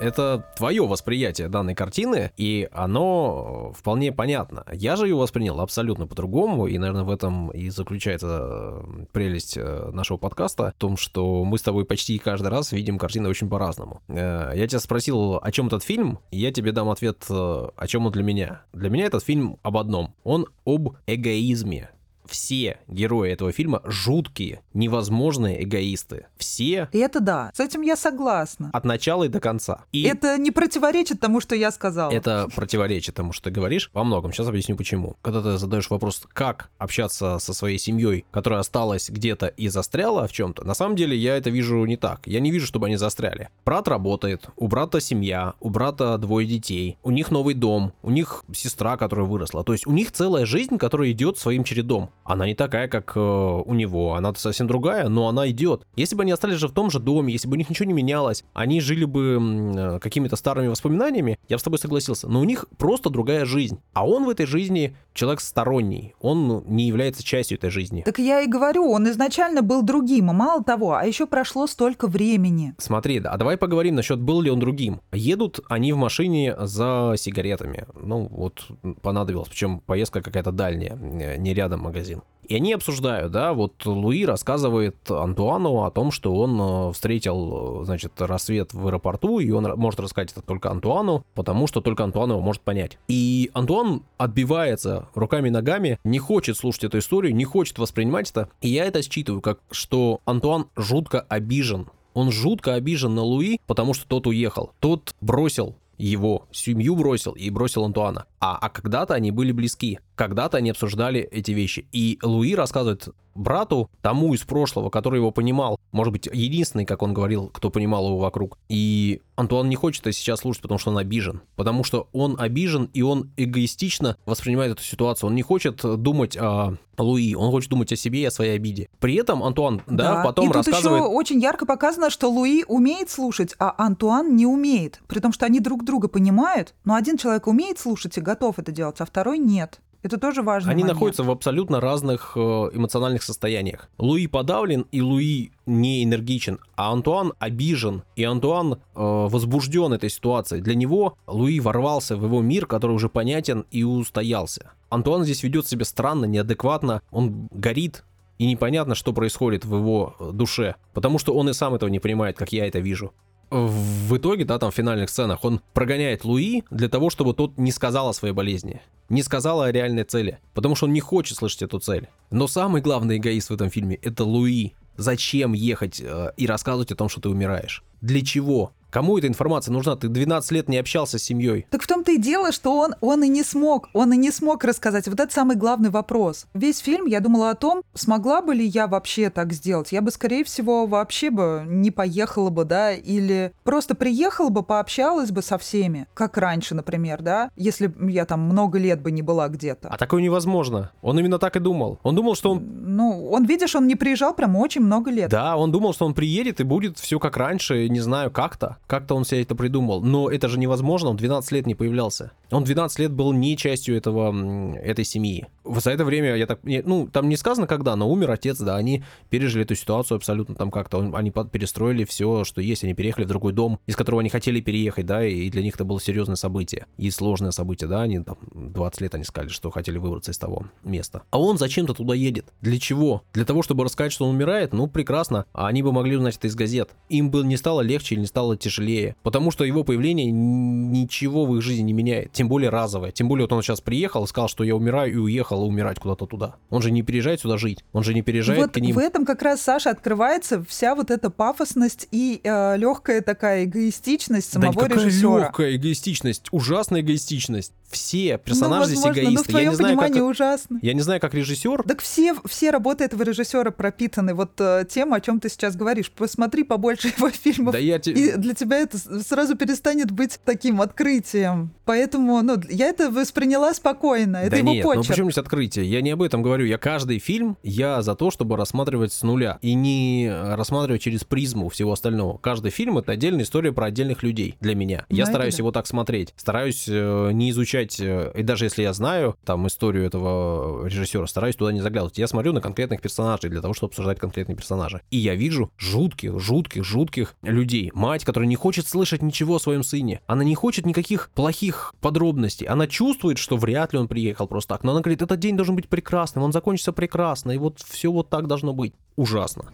Это 0.00 0.44
твое 0.56 0.86
восприятие 0.86 1.48
данной 1.48 1.74
картины, 1.74 2.32
и 2.36 2.68
оно 2.72 3.72
вполне 3.76 4.12
понятно. 4.12 4.64
Я 4.72 4.96
же 4.96 5.06
ее 5.06 5.16
воспринял 5.16 5.60
абсолютно 5.60 6.06
по-другому, 6.06 6.66
и, 6.66 6.78
наверное, 6.78 7.04
в 7.04 7.10
этом 7.10 7.50
и 7.50 7.68
заключается 7.70 8.40
э, 8.42 9.06
прелесть 9.12 9.56
э, 9.56 9.90
нашего 9.92 10.16
подкаста, 10.16 10.72
в 10.76 10.80
том, 10.80 10.96
что 10.96 11.44
мы 11.44 11.58
с 11.58 11.62
тобой 11.62 11.84
почти 11.84 12.18
каждый 12.18 12.48
раз 12.48 12.72
видим 12.72 12.98
картины 12.98 13.28
очень 13.28 13.48
по-разному. 13.48 14.02
Э, 14.08 14.52
я 14.54 14.66
тебя 14.66 14.80
спросил, 14.80 15.38
о 15.40 15.52
чем 15.52 15.68
этот 15.68 15.84
фильм, 15.84 16.18
и 16.30 16.38
я 16.38 16.52
тебе 16.52 16.72
дам 16.72 16.90
ответ, 16.90 17.24
о 17.28 17.86
чем 17.86 18.06
он 18.06 18.12
для 18.12 18.22
меня. 18.22 18.62
Для 18.72 18.90
меня 18.90 19.06
этот 19.06 19.24
фильм 19.24 19.58
об 19.62 19.76
одном. 19.76 20.14
Он 20.24 20.46
об 20.64 20.96
эгоизме 21.06 21.90
все 22.26 22.78
герои 22.88 23.30
этого 23.30 23.52
фильма 23.52 23.80
жуткие, 23.84 24.62
невозможные 24.72 25.62
эгоисты. 25.64 26.26
Все. 26.36 26.88
И 26.92 26.98
это 26.98 27.20
да, 27.20 27.50
с 27.54 27.60
этим 27.60 27.82
я 27.82 27.96
согласна. 27.96 28.70
От 28.72 28.84
начала 28.84 29.24
и 29.24 29.28
до 29.28 29.40
конца. 29.40 29.84
И 29.92 30.02
это 30.02 30.38
не 30.38 30.50
противоречит 30.50 31.20
тому, 31.20 31.40
что 31.40 31.54
я 31.54 31.70
сказал. 31.70 32.10
Это 32.10 32.48
противоречит 32.54 33.14
тому, 33.14 33.32
что 33.32 33.44
ты 33.44 33.50
говоришь. 33.50 33.90
Во 33.92 34.04
многом. 34.04 34.32
Сейчас 34.32 34.48
объясню 34.48 34.76
почему. 34.76 35.16
Когда 35.22 35.42
ты 35.42 35.58
задаешь 35.58 35.90
вопрос, 35.90 36.22
как 36.32 36.70
общаться 36.78 37.38
со 37.38 37.52
своей 37.54 37.78
семьей, 37.78 38.24
которая 38.30 38.60
осталась 38.60 39.10
где-то 39.10 39.46
и 39.46 39.68
застряла 39.68 40.26
в 40.26 40.32
чем-то, 40.32 40.64
на 40.64 40.74
самом 40.74 40.96
деле 40.96 41.16
я 41.16 41.36
это 41.36 41.50
вижу 41.50 41.84
не 41.84 41.96
так. 41.96 42.26
Я 42.26 42.40
не 42.40 42.50
вижу, 42.50 42.66
чтобы 42.66 42.86
они 42.86 42.96
застряли. 42.96 43.48
Брат 43.64 43.88
работает, 43.88 44.48
у 44.56 44.68
брата 44.68 45.00
семья, 45.00 45.54
у 45.60 45.70
брата 45.70 46.18
двое 46.18 46.46
детей, 46.46 46.98
у 47.02 47.10
них 47.10 47.30
новый 47.30 47.54
дом, 47.54 47.92
у 48.02 48.10
них 48.10 48.44
сестра, 48.52 48.96
которая 48.96 49.26
выросла. 49.26 49.64
То 49.64 49.72
есть 49.72 49.86
у 49.86 49.92
них 49.92 50.12
целая 50.12 50.46
жизнь, 50.46 50.78
которая 50.78 51.10
идет 51.10 51.38
своим 51.38 51.64
чередом 51.64 52.10
она 52.24 52.46
не 52.46 52.54
такая, 52.54 52.88
как 52.88 53.12
э, 53.16 53.20
у 53.20 53.74
него, 53.74 54.14
она 54.14 54.34
совсем 54.34 54.66
другая, 54.66 55.08
но 55.08 55.28
она 55.28 55.48
идет. 55.50 55.86
Если 55.96 56.16
бы 56.16 56.22
они 56.22 56.32
остались 56.32 56.56
же 56.56 56.68
в 56.68 56.72
том 56.72 56.90
же 56.90 56.98
доме, 56.98 57.32
если 57.32 57.48
бы 57.48 57.54
у 57.54 57.58
них 57.58 57.70
ничего 57.70 57.86
не 57.86 57.92
менялось, 57.92 58.44
они 58.54 58.80
жили 58.80 59.04
бы 59.04 59.38
э, 59.76 59.98
какими-то 60.00 60.36
старыми 60.36 60.68
воспоминаниями, 60.68 61.38
я 61.48 61.56
бы 61.56 61.60
с 61.60 61.62
тобой 61.62 61.78
согласился, 61.78 62.28
но 62.28 62.40
у 62.40 62.44
них 62.44 62.66
просто 62.78 63.10
другая 63.10 63.44
жизнь. 63.44 63.78
А 63.92 64.06
он 64.06 64.24
в 64.24 64.30
этой 64.30 64.46
жизни 64.46 64.96
человек 65.12 65.40
сторонний, 65.40 66.14
он 66.20 66.64
не 66.66 66.86
является 66.86 67.22
частью 67.22 67.58
этой 67.58 67.70
жизни. 67.70 68.02
Так 68.04 68.18
я 68.18 68.40
и 68.40 68.48
говорю, 68.48 68.90
он 68.90 69.08
изначально 69.08 69.62
был 69.62 69.82
другим, 69.82 70.30
и 70.30 70.34
мало 70.34 70.62
того, 70.62 70.94
а 70.94 71.04
еще 71.04 71.26
прошло 71.26 71.66
столько 71.66 72.06
времени. 72.06 72.74
Смотри, 72.78 73.18
а 73.18 73.36
давай 73.36 73.56
поговорим 73.56 73.94
насчет, 73.94 74.20
был 74.20 74.40
ли 74.40 74.50
он 74.50 74.58
другим. 74.58 75.00
Едут 75.12 75.60
они 75.68 75.92
в 75.92 75.96
машине 75.96 76.54
за 76.58 77.14
сигаретами. 77.16 77.86
Ну, 77.94 78.28
вот 78.30 78.66
понадобилось, 79.02 79.48
причем 79.48 79.80
поездка 79.80 80.20
какая-то 80.20 80.52
дальняя, 80.52 80.96
не 80.96 81.54
рядом 81.54 81.80
магазин. 81.80 82.13
И 82.48 82.56
они 82.56 82.72
обсуждают, 82.72 83.32
да, 83.32 83.54
вот 83.54 83.84
Луи 83.86 84.24
рассказывает 84.24 84.96
Антуану 85.10 85.84
о 85.84 85.90
том, 85.90 86.10
что 86.10 86.34
он 86.34 86.60
э, 86.60 86.92
встретил, 86.92 87.80
э, 87.80 87.84
значит, 87.84 88.20
рассвет 88.20 88.74
в 88.74 88.86
аэропорту, 88.86 89.38
и 89.38 89.50
он 89.50 89.64
может 89.76 90.00
рассказать 90.00 90.32
это 90.32 90.42
только 90.42 90.70
Антуану, 90.70 91.24
потому 91.34 91.66
что 91.66 91.80
только 91.80 92.04
Антуан 92.04 92.30
его 92.30 92.40
может 92.40 92.62
понять. 92.62 92.98
И 93.08 93.50
Антуан 93.54 94.02
отбивается 94.18 95.08
руками 95.14 95.48
и 95.48 95.50
ногами, 95.50 95.98
не 96.04 96.18
хочет 96.18 96.56
слушать 96.56 96.84
эту 96.84 96.98
историю, 96.98 97.34
не 97.34 97.44
хочет 97.44 97.78
воспринимать 97.78 98.30
это. 98.30 98.48
И 98.60 98.68
я 98.68 98.84
это 98.84 99.02
считываю 99.02 99.40
как, 99.40 99.60
что 99.70 100.20
Антуан 100.24 100.66
жутко 100.76 101.20
обижен 101.20 101.88
он 102.14 102.30
жутко 102.30 102.74
обижен 102.74 103.14
на 103.14 103.22
Луи, 103.22 103.58
потому 103.66 103.92
что 103.92 104.06
тот 104.06 104.28
уехал. 104.28 104.70
Тот 104.78 105.14
бросил 105.20 105.74
его 105.98 106.48
семью 106.52 106.96
бросил 106.96 107.32
и 107.32 107.50
бросил 107.50 107.84
Антуана. 107.84 108.26
А, 108.40 108.56
а 108.56 108.68
когда-то 108.68 109.14
они 109.14 109.30
были 109.30 109.52
близки. 109.52 109.98
Когда-то 110.14 110.58
они 110.58 110.70
обсуждали 110.70 111.20
эти 111.20 111.52
вещи. 111.52 111.86
И 111.92 112.18
Луи 112.22 112.54
рассказывает 112.54 113.08
брату, 113.34 113.90
тому 114.02 114.34
из 114.34 114.42
прошлого, 114.42 114.90
который 114.90 115.18
его 115.18 115.30
понимал, 115.30 115.78
может 115.92 116.12
быть, 116.12 116.28
единственный, 116.32 116.84
как 116.84 117.02
он 117.02 117.14
говорил, 117.14 117.50
кто 117.52 117.70
понимал 117.70 118.06
его 118.06 118.18
вокруг. 118.18 118.58
И 118.68 119.20
Антуан 119.36 119.68
не 119.68 119.76
хочет 119.76 120.02
это 120.02 120.12
сейчас 120.12 120.40
слушать, 120.40 120.62
потому 120.62 120.78
что 120.78 120.90
он 120.90 120.98
обижен. 120.98 121.42
Потому 121.56 121.84
что 121.84 122.08
он 122.12 122.36
обижен, 122.38 122.90
и 122.92 123.02
он 123.02 123.30
эгоистично 123.36 124.16
воспринимает 124.26 124.72
эту 124.72 124.82
ситуацию. 124.82 125.28
Он 125.28 125.34
не 125.34 125.42
хочет 125.42 125.80
думать 125.82 126.36
о 126.36 126.76
Луи, 126.98 127.34
он 127.34 127.50
хочет 127.50 127.70
думать 127.70 127.92
о 127.92 127.96
себе 127.96 128.22
и 128.22 128.24
о 128.24 128.30
своей 128.30 128.56
обиде. 128.56 128.88
При 129.00 129.14
этом 129.14 129.42
Антуан, 129.42 129.82
да, 129.86 130.16
да 130.16 130.22
потом 130.22 130.44
и 130.44 130.48
тут 130.48 130.56
рассказывает... 130.56 131.02
еще 131.02 131.12
очень 131.12 131.40
ярко 131.40 131.66
показано, 131.66 132.10
что 132.10 132.30
Луи 132.30 132.64
умеет 132.66 133.10
слушать, 133.10 133.54
а 133.58 133.74
Антуан 133.78 134.36
не 134.36 134.46
умеет. 134.46 135.00
При 135.08 135.20
том, 135.20 135.32
что 135.32 135.46
они 135.46 135.60
друг 135.60 135.84
друга 135.84 136.08
понимают, 136.08 136.74
но 136.84 136.94
один 136.94 137.16
человек 137.16 137.46
умеет 137.46 137.78
слушать 137.78 138.16
и 138.18 138.20
готов 138.20 138.58
это 138.58 138.72
делать, 138.72 139.00
а 139.00 139.04
второй 139.04 139.38
нет. 139.38 139.80
Это 140.04 140.18
тоже 140.18 140.42
важно. 140.42 140.70
Они 140.70 140.82
момент. 140.82 140.96
находятся 140.96 141.22
в 141.22 141.30
абсолютно 141.30 141.80
разных 141.80 142.32
э, 142.36 142.40
эмоциональных 142.40 143.22
состояниях. 143.22 143.88
Луи 143.96 144.26
подавлен, 144.26 144.84
и 144.92 145.00
Луи 145.00 145.50
не 145.64 146.04
энергичен, 146.04 146.58
а 146.76 146.92
Антуан 146.92 147.32
обижен, 147.38 148.02
и 148.14 148.22
Антуан 148.22 148.74
э, 148.74 148.76
возбужден 148.94 149.94
этой 149.94 150.10
ситуацией. 150.10 150.60
Для 150.60 150.74
него 150.74 151.16
Луи 151.26 151.58
ворвался 151.58 152.18
в 152.18 152.24
его 152.24 152.42
мир, 152.42 152.66
который 152.66 152.92
уже 152.92 153.08
понятен 153.08 153.64
и 153.70 153.82
устоялся. 153.82 154.72
Антуан 154.90 155.24
здесь 155.24 155.42
ведет 155.42 155.66
себя 155.66 155.86
странно, 155.86 156.26
неадекватно, 156.26 157.00
он 157.10 157.48
горит, 157.50 158.04
и 158.36 158.46
непонятно, 158.46 158.94
что 158.94 159.14
происходит 159.14 159.64
в 159.64 159.74
его 159.74 160.16
э, 160.20 160.32
душе, 160.34 160.74
потому 160.92 161.18
что 161.18 161.32
он 161.32 161.48
и 161.48 161.54
сам 161.54 161.74
этого 161.74 161.88
не 161.88 161.98
понимает, 161.98 162.36
как 162.36 162.52
я 162.52 162.66
это 162.66 162.78
вижу 162.78 163.14
в 163.54 164.16
итоге, 164.16 164.44
да, 164.44 164.58
там 164.58 164.70
в 164.70 164.74
финальных 164.74 165.08
сценах, 165.08 165.44
он 165.44 165.60
прогоняет 165.72 166.24
Луи 166.24 166.64
для 166.70 166.88
того, 166.88 167.08
чтобы 167.08 167.34
тот 167.34 167.56
не 167.56 167.70
сказал 167.70 168.08
о 168.08 168.12
своей 168.12 168.34
болезни, 168.34 168.82
не 169.08 169.22
сказал 169.22 169.62
о 169.62 169.70
реальной 169.70 170.04
цели, 170.04 170.40
потому 170.54 170.74
что 170.74 170.86
он 170.86 170.92
не 170.92 171.00
хочет 171.00 171.38
слышать 171.38 171.62
эту 171.62 171.78
цель. 171.78 172.08
Но 172.30 172.48
самый 172.48 172.82
главный 172.82 173.18
эгоист 173.18 173.50
в 173.50 173.54
этом 173.54 173.70
фильме— 173.70 173.96
это 174.02 174.24
Луи. 174.24 174.72
Зачем 174.96 175.54
ехать 175.54 176.00
э, 176.00 176.32
и 176.36 176.46
рассказывать 176.46 176.92
о 176.92 176.96
том, 176.96 177.08
что 177.08 177.20
ты 177.20 177.28
умираешь? 177.28 177.82
Для 178.00 178.24
чего? 178.24 178.72
Кому 178.94 179.18
эта 179.18 179.26
информация 179.26 179.72
нужна? 179.72 179.96
Ты 179.96 180.06
12 180.06 180.52
лет 180.52 180.68
не 180.68 180.78
общался 180.78 181.18
с 181.18 181.22
семьей. 181.24 181.66
Так 181.68 181.82
в 181.82 181.86
том-то 181.88 182.12
и 182.12 182.16
дело, 182.16 182.52
что 182.52 182.78
он, 182.78 182.94
он 183.00 183.24
и 183.24 183.28
не 183.28 183.42
смог, 183.42 183.88
он 183.92 184.12
и 184.12 184.16
не 184.16 184.30
смог 184.30 184.62
рассказать. 184.62 185.08
Вот 185.08 185.18
это 185.18 185.34
самый 185.34 185.56
главный 185.56 185.90
вопрос. 185.90 186.46
Весь 186.54 186.78
фильм 186.78 187.06
я 187.06 187.18
думала 187.18 187.50
о 187.50 187.56
том, 187.56 187.82
смогла 187.94 188.40
бы 188.40 188.54
ли 188.54 188.64
я 188.64 188.86
вообще 188.86 189.30
так 189.30 189.52
сделать. 189.52 189.90
Я 189.90 190.00
бы, 190.00 190.12
скорее 190.12 190.44
всего, 190.44 190.86
вообще 190.86 191.30
бы 191.30 191.64
не 191.66 191.90
поехала 191.90 192.50
бы, 192.50 192.64
да, 192.64 192.92
или 192.92 193.52
просто 193.64 193.96
приехала 193.96 194.50
бы, 194.50 194.62
пообщалась 194.62 195.32
бы 195.32 195.42
со 195.42 195.58
всеми, 195.58 196.06
как 196.14 196.38
раньше, 196.38 196.76
например, 196.76 197.20
да, 197.20 197.50
если 197.56 197.92
я 198.08 198.24
там 198.26 198.42
много 198.42 198.78
лет 198.78 199.02
бы 199.02 199.10
не 199.10 199.22
была 199.22 199.48
где-то. 199.48 199.88
А 199.88 199.96
такое 199.96 200.22
невозможно. 200.22 200.92
Он 201.02 201.18
именно 201.18 201.40
так 201.40 201.56
и 201.56 201.58
думал. 201.58 201.98
Он 202.04 202.14
думал, 202.14 202.36
что 202.36 202.52
он... 202.52 202.62
Ну, 202.94 203.28
он, 203.28 203.44
видишь, 203.44 203.74
он 203.74 203.88
не 203.88 203.96
приезжал 203.96 204.34
прям 204.34 204.54
очень 204.54 204.82
много 204.82 205.10
лет. 205.10 205.30
Да, 205.30 205.56
он 205.56 205.72
думал, 205.72 205.94
что 205.94 206.06
он 206.06 206.14
приедет 206.14 206.60
и 206.60 206.62
будет 206.62 207.00
все 207.00 207.18
как 207.18 207.36
раньше, 207.36 207.88
не 207.88 207.98
знаю, 207.98 208.30
как-то. 208.30 208.76
Как-то 208.86 209.14
он 209.14 209.24
себе 209.24 209.42
это 209.42 209.54
придумал. 209.54 210.02
Но 210.02 210.30
это 210.30 210.48
же 210.48 210.58
невозможно, 210.58 211.10
он 211.10 211.16
12 211.16 211.52
лет 211.52 211.66
не 211.66 211.74
появлялся. 211.74 212.32
Он 212.50 212.64
12 212.64 212.98
лет 212.98 213.12
был 213.12 213.32
не 213.32 213.56
частью 213.56 213.96
этого, 213.96 214.34
этой 214.76 215.04
семьи. 215.04 215.46
За 215.64 215.90
это 215.90 216.04
время, 216.04 216.36
я 216.36 216.46
так, 216.46 216.60
ну, 216.62 217.08
там 217.08 217.28
не 217.28 217.36
сказано 217.36 217.66
когда, 217.66 217.96
но 217.96 218.10
умер 218.10 218.30
отец, 218.30 218.58
да, 218.58 218.76
они 218.76 219.02
пережили 219.30 219.64
эту 219.64 219.74
ситуацию 219.74 220.16
абсолютно 220.16 220.54
там 220.54 220.70
как-то, 220.70 221.10
они 221.14 221.30
перестроили 221.30 222.04
все, 222.04 222.44
что 222.44 222.60
есть, 222.60 222.84
они 222.84 222.94
переехали 222.94 223.24
в 223.24 223.28
другой 223.28 223.52
дом, 223.52 223.80
из 223.86 223.96
которого 223.96 224.20
они 224.20 224.28
хотели 224.28 224.60
переехать, 224.60 225.06
да, 225.06 225.26
и 225.26 225.50
для 225.50 225.62
них 225.62 225.74
это 225.74 225.84
было 225.84 226.00
серьезное 226.00 226.36
событие, 226.36 226.86
и 226.96 227.10
сложное 227.10 227.50
событие, 227.50 227.88
да, 227.88 228.02
они 228.02 228.20
там 228.20 228.36
20 228.52 229.00
лет 229.00 229.14
они 229.14 229.24
сказали, 229.24 229.50
что 229.50 229.70
хотели 229.70 229.98
выбраться 229.98 230.30
из 230.30 230.38
того 230.38 230.66
места. 230.84 231.22
А 231.30 231.40
он 231.40 231.58
зачем-то 231.58 231.94
туда 231.94 232.14
едет. 232.14 232.46
Для 232.60 232.78
чего? 232.78 233.22
Для 233.32 233.44
того, 233.44 233.62
чтобы 233.62 233.84
рассказать, 233.84 234.12
что 234.12 234.26
он 234.26 234.34
умирает? 234.34 234.72
Ну, 234.72 234.86
прекрасно. 234.86 235.46
А 235.52 235.66
они 235.66 235.82
бы 235.82 235.92
могли 235.92 236.16
узнать 236.16 236.36
это 236.36 236.46
из 236.46 236.54
газет. 236.54 236.90
Им 237.08 237.30
бы 237.30 237.42
не 237.42 237.56
стало 237.56 237.80
легче 237.80 238.14
или 238.14 238.22
не 238.22 238.26
стало 238.26 238.56
тяжелее, 238.56 238.73
потому 239.22 239.50
что 239.50 239.64
его 239.64 239.84
появление 239.84 240.30
ничего 240.30 241.46
в 241.46 241.56
их 241.56 241.62
жизни 241.62 241.82
не 241.82 241.92
меняет, 241.92 242.32
тем 242.32 242.48
более 242.48 242.70
разовое. 242.70 243.12
Тем 243.12 243.28
более 243.28 243.44
вот 243.44 243.52
он 243.52 243.62
сейчас 243.62 243.80
приехал 243.80 244.24
и 244.24 244.26
сказал, 244.26 244.48
что 244.48 244.64
я 244.64 244.76
умираю 244.76 245.12
и 245.12 245.16
уехал 245.16 245.64
умирать 245.64 245.98
куда-то 245.98 246.26
туда. 246.26 246.56
Он 246.70 246.82
же 246.82 246.90
не 246.90 247.02
переезжает 247.02 247.40
сюда 247.40 247.58
жить, 247.58 247.84
он 247.92 248.04
же 248.04 248.14
не 248.14 248.22
переезжает 248.22 248.60
вот 248.60 248.72
к 248.72 248.76
ним. 248.78 248.94
в 248.94 248.98
этом 248.98 249.24
как 249.24 249.42
раз, 249.42 249.62
Саша, 249.62 249.90
открывается 249.90 250.64
вся 250.64 250.94
вот 250.94 251.10
эта 251.10 251.30
пафосность 251.30 252.08
и 252.10 252.40
э, 252.42 252.76
легкая 252.76 253.20
такая 253.22 253.64
эгоистичность 253.64 254.52
самого 254.52 254.74
да 254.74 254.88
режиссера. 254.88 255.40
легкая 255.40 255.76
эгоистичность, 255.76 256.48
ужасная 256.50 257.00
эгоистичность. 257.00 257.72
Все 257.94 258.38
персонажи 258.38 258.94
ну, 258.94 258.96
возможно, 258.96 259.12
здесь 259.12 259.24
эгоисты. 259.24 259.34
Но 259.34 259.42
в 259.42 259.46
твоем 259.46 259.64
я 259.64 259.70
не 259.70 259.76
знаю, 259.76 259.96
понимании 259.96 260.18
как, 260.18 260.28
ужасно. 260.28 260.78
Я 260.82 260.92
не 260.94 261.00
знаю, 261.00 261.20
как 261.20 261.34
режиссер. 261.34 261.82
Так 261.84 262.02
все, 262.02 262.34
все 262.44 262.70
работы 262.70 263.04
этого 263.04 263.22
режиссера 263.22 263.70
пропитаны 263.70 264.34
вот 264.34 264.52
э, 264.60 264.84
тем, 264.88 265.14
о 265.14 265.20
чем 265.20 265.40
ты 265.40 265.48
сейчас 265.48 265.76
говоришь. 265.76 266.10
Посмотри 266.10 266.64
побольше 266.64 267.08
его 267.16 267.30
фильмов. 267.30 267.72
Да 267.72 267.78
я. 267.78 267.96
И 267.96 268.36
для 268.36 268.54
тебя 268.54 268.78
это 268.78 268.98
сразу 269.22 269.56
перестанет 269.56 270.10
быть 270.10 270.40
таким 270.44 270.80
открытием. 270.80 271.72
Поэтому, 271.84 272.42
ну, 272.42 272.60
я 272.68 272.88
это 272.88 273.10
восприняла 273.10 273.74
спокойно. 273.74 274.38
Это 274.38 274.50
да 274.50 274.56
его 274.56 274.72
нет, 274.72 274.84
почерк. 274.84 275.04
ну 275.04 275.08
почему 275.08 275.30
здесь 275.30 275.38
открытие? 275.38 275.90
Я 275.90 276.00
не 276.00 276.10
об 276.10 276.22
этом 276.22 276.42
говорю. 276.42 276.64
Я 276.64 276.78
каждый 276.78 277.18
фильм, 277.18 277.56
я 277.62 278.02
за 278.02 278.14
то, 278.14 278.30
чтобы 278.30 278.56
рассматривать 278.56 279.12
с 279.12 279.22
нуля. 279.22 279.58
И 279.62 279.74
не 279.74 280.30
рассматривать 280.30 281.02
через 281.02 281.24
призму 281.24 281.68
всего 281.68 281.92
остального. 281.92 282.38
Каждый 282.38 282.70
фильм— 282.70 282.98
это 282.98 283.12
отдельная 283.12 283.44
история 283.44 283.72
про 283.72 283.86
отдельных 283.86 284.22
людей 284.22 284.56
для 284.60 284.74
меня. 284.74 285.04
Я 285.08 285.24
Ну, 285.24 285.30
стараюсь 285.30 285.58
его 285.58 285.70
так 285.72 285.86
смотреть. 285.86 286.32
Стараюсь 286.36 286.86
э, 286.88 287.30
не 287.32 287.50
изучать 287.50 287.83
изучать, 287.84 288.00
э, 288.00 288.32
и 288.34 288.42
даже 288.42 288.64
если 288.66 288.82
я 288.82 288.92
знаю 288.92 289.36
там 289.44 289.66
историю 289.66 290.04
этого 290.06 290.86
режиссера, 290.86 291.26
стараюсь 291.26 291.56
туда 291.56 291.72
не 291.72 291.80
заглядывать. 291.80 292.18
Я 292.18 292.26
смотрю 292.26 292.52
на 292.52 292.60
конкретных 292.60 293.00
персонажей 293.00 293.50
для 293.50 293.60
того, 293.60 293.74
чтобы 293.74 293.90
обсуждать 293.90 294.18
конкретные 294.18 294.56
персонажи. 294.56 295.00
И 295.10 295.16
я 295.16 295.34
вижу 295.34 295.70
жутких, 295.78 296.38
жутких, 296.40 296.84
жутких 296.84 297.34
людей. 297.42 297.90
Мать, 297.94 298.24
которая 298.24 298.48
не 298.48 298.56
хочет 298.56 298.86
слышать 298.86 299.22
ничего 299.22 299.56
о 299.56 299.60
своем 299.60 299.82
сыне. 299.82 300.20
Она 300.26 300.44
не 300.44 300.54
хочет 300.54 300.86
никаких 300.86 301.30
плохих 301.34 301.94
подробностей. 302.00 302.66
Она 302.66 302.86
чувствует, 302.86 303.38
что 303.38 303.56
вряд 303.56 303.92
ли 303.92 303.98
он 303.98 304.08
приехал 304.08 304.46
просто 304.46 304.74
так. 304.74 304.84
Но 304.84 304.92
она 304.92 305.00
говорит, 305.00 305.22
этот 305.22 305.38
день 305.38 305.56
должен 305.56 305.76
быть 305.76 305.88
прекрасным, 305.88 306.44
он 306.44 306.52
закончится 306.52 306.92
прекрасно, 306.92 307.52
и 307.52 307.58
вот 307.58 307.80
все 307.80 308.10
вот 308.10 308.30
так 308.30 308.46
должно 308.46 308.72
быть. 308.72 308.94
Ужасно. 309.16 309.64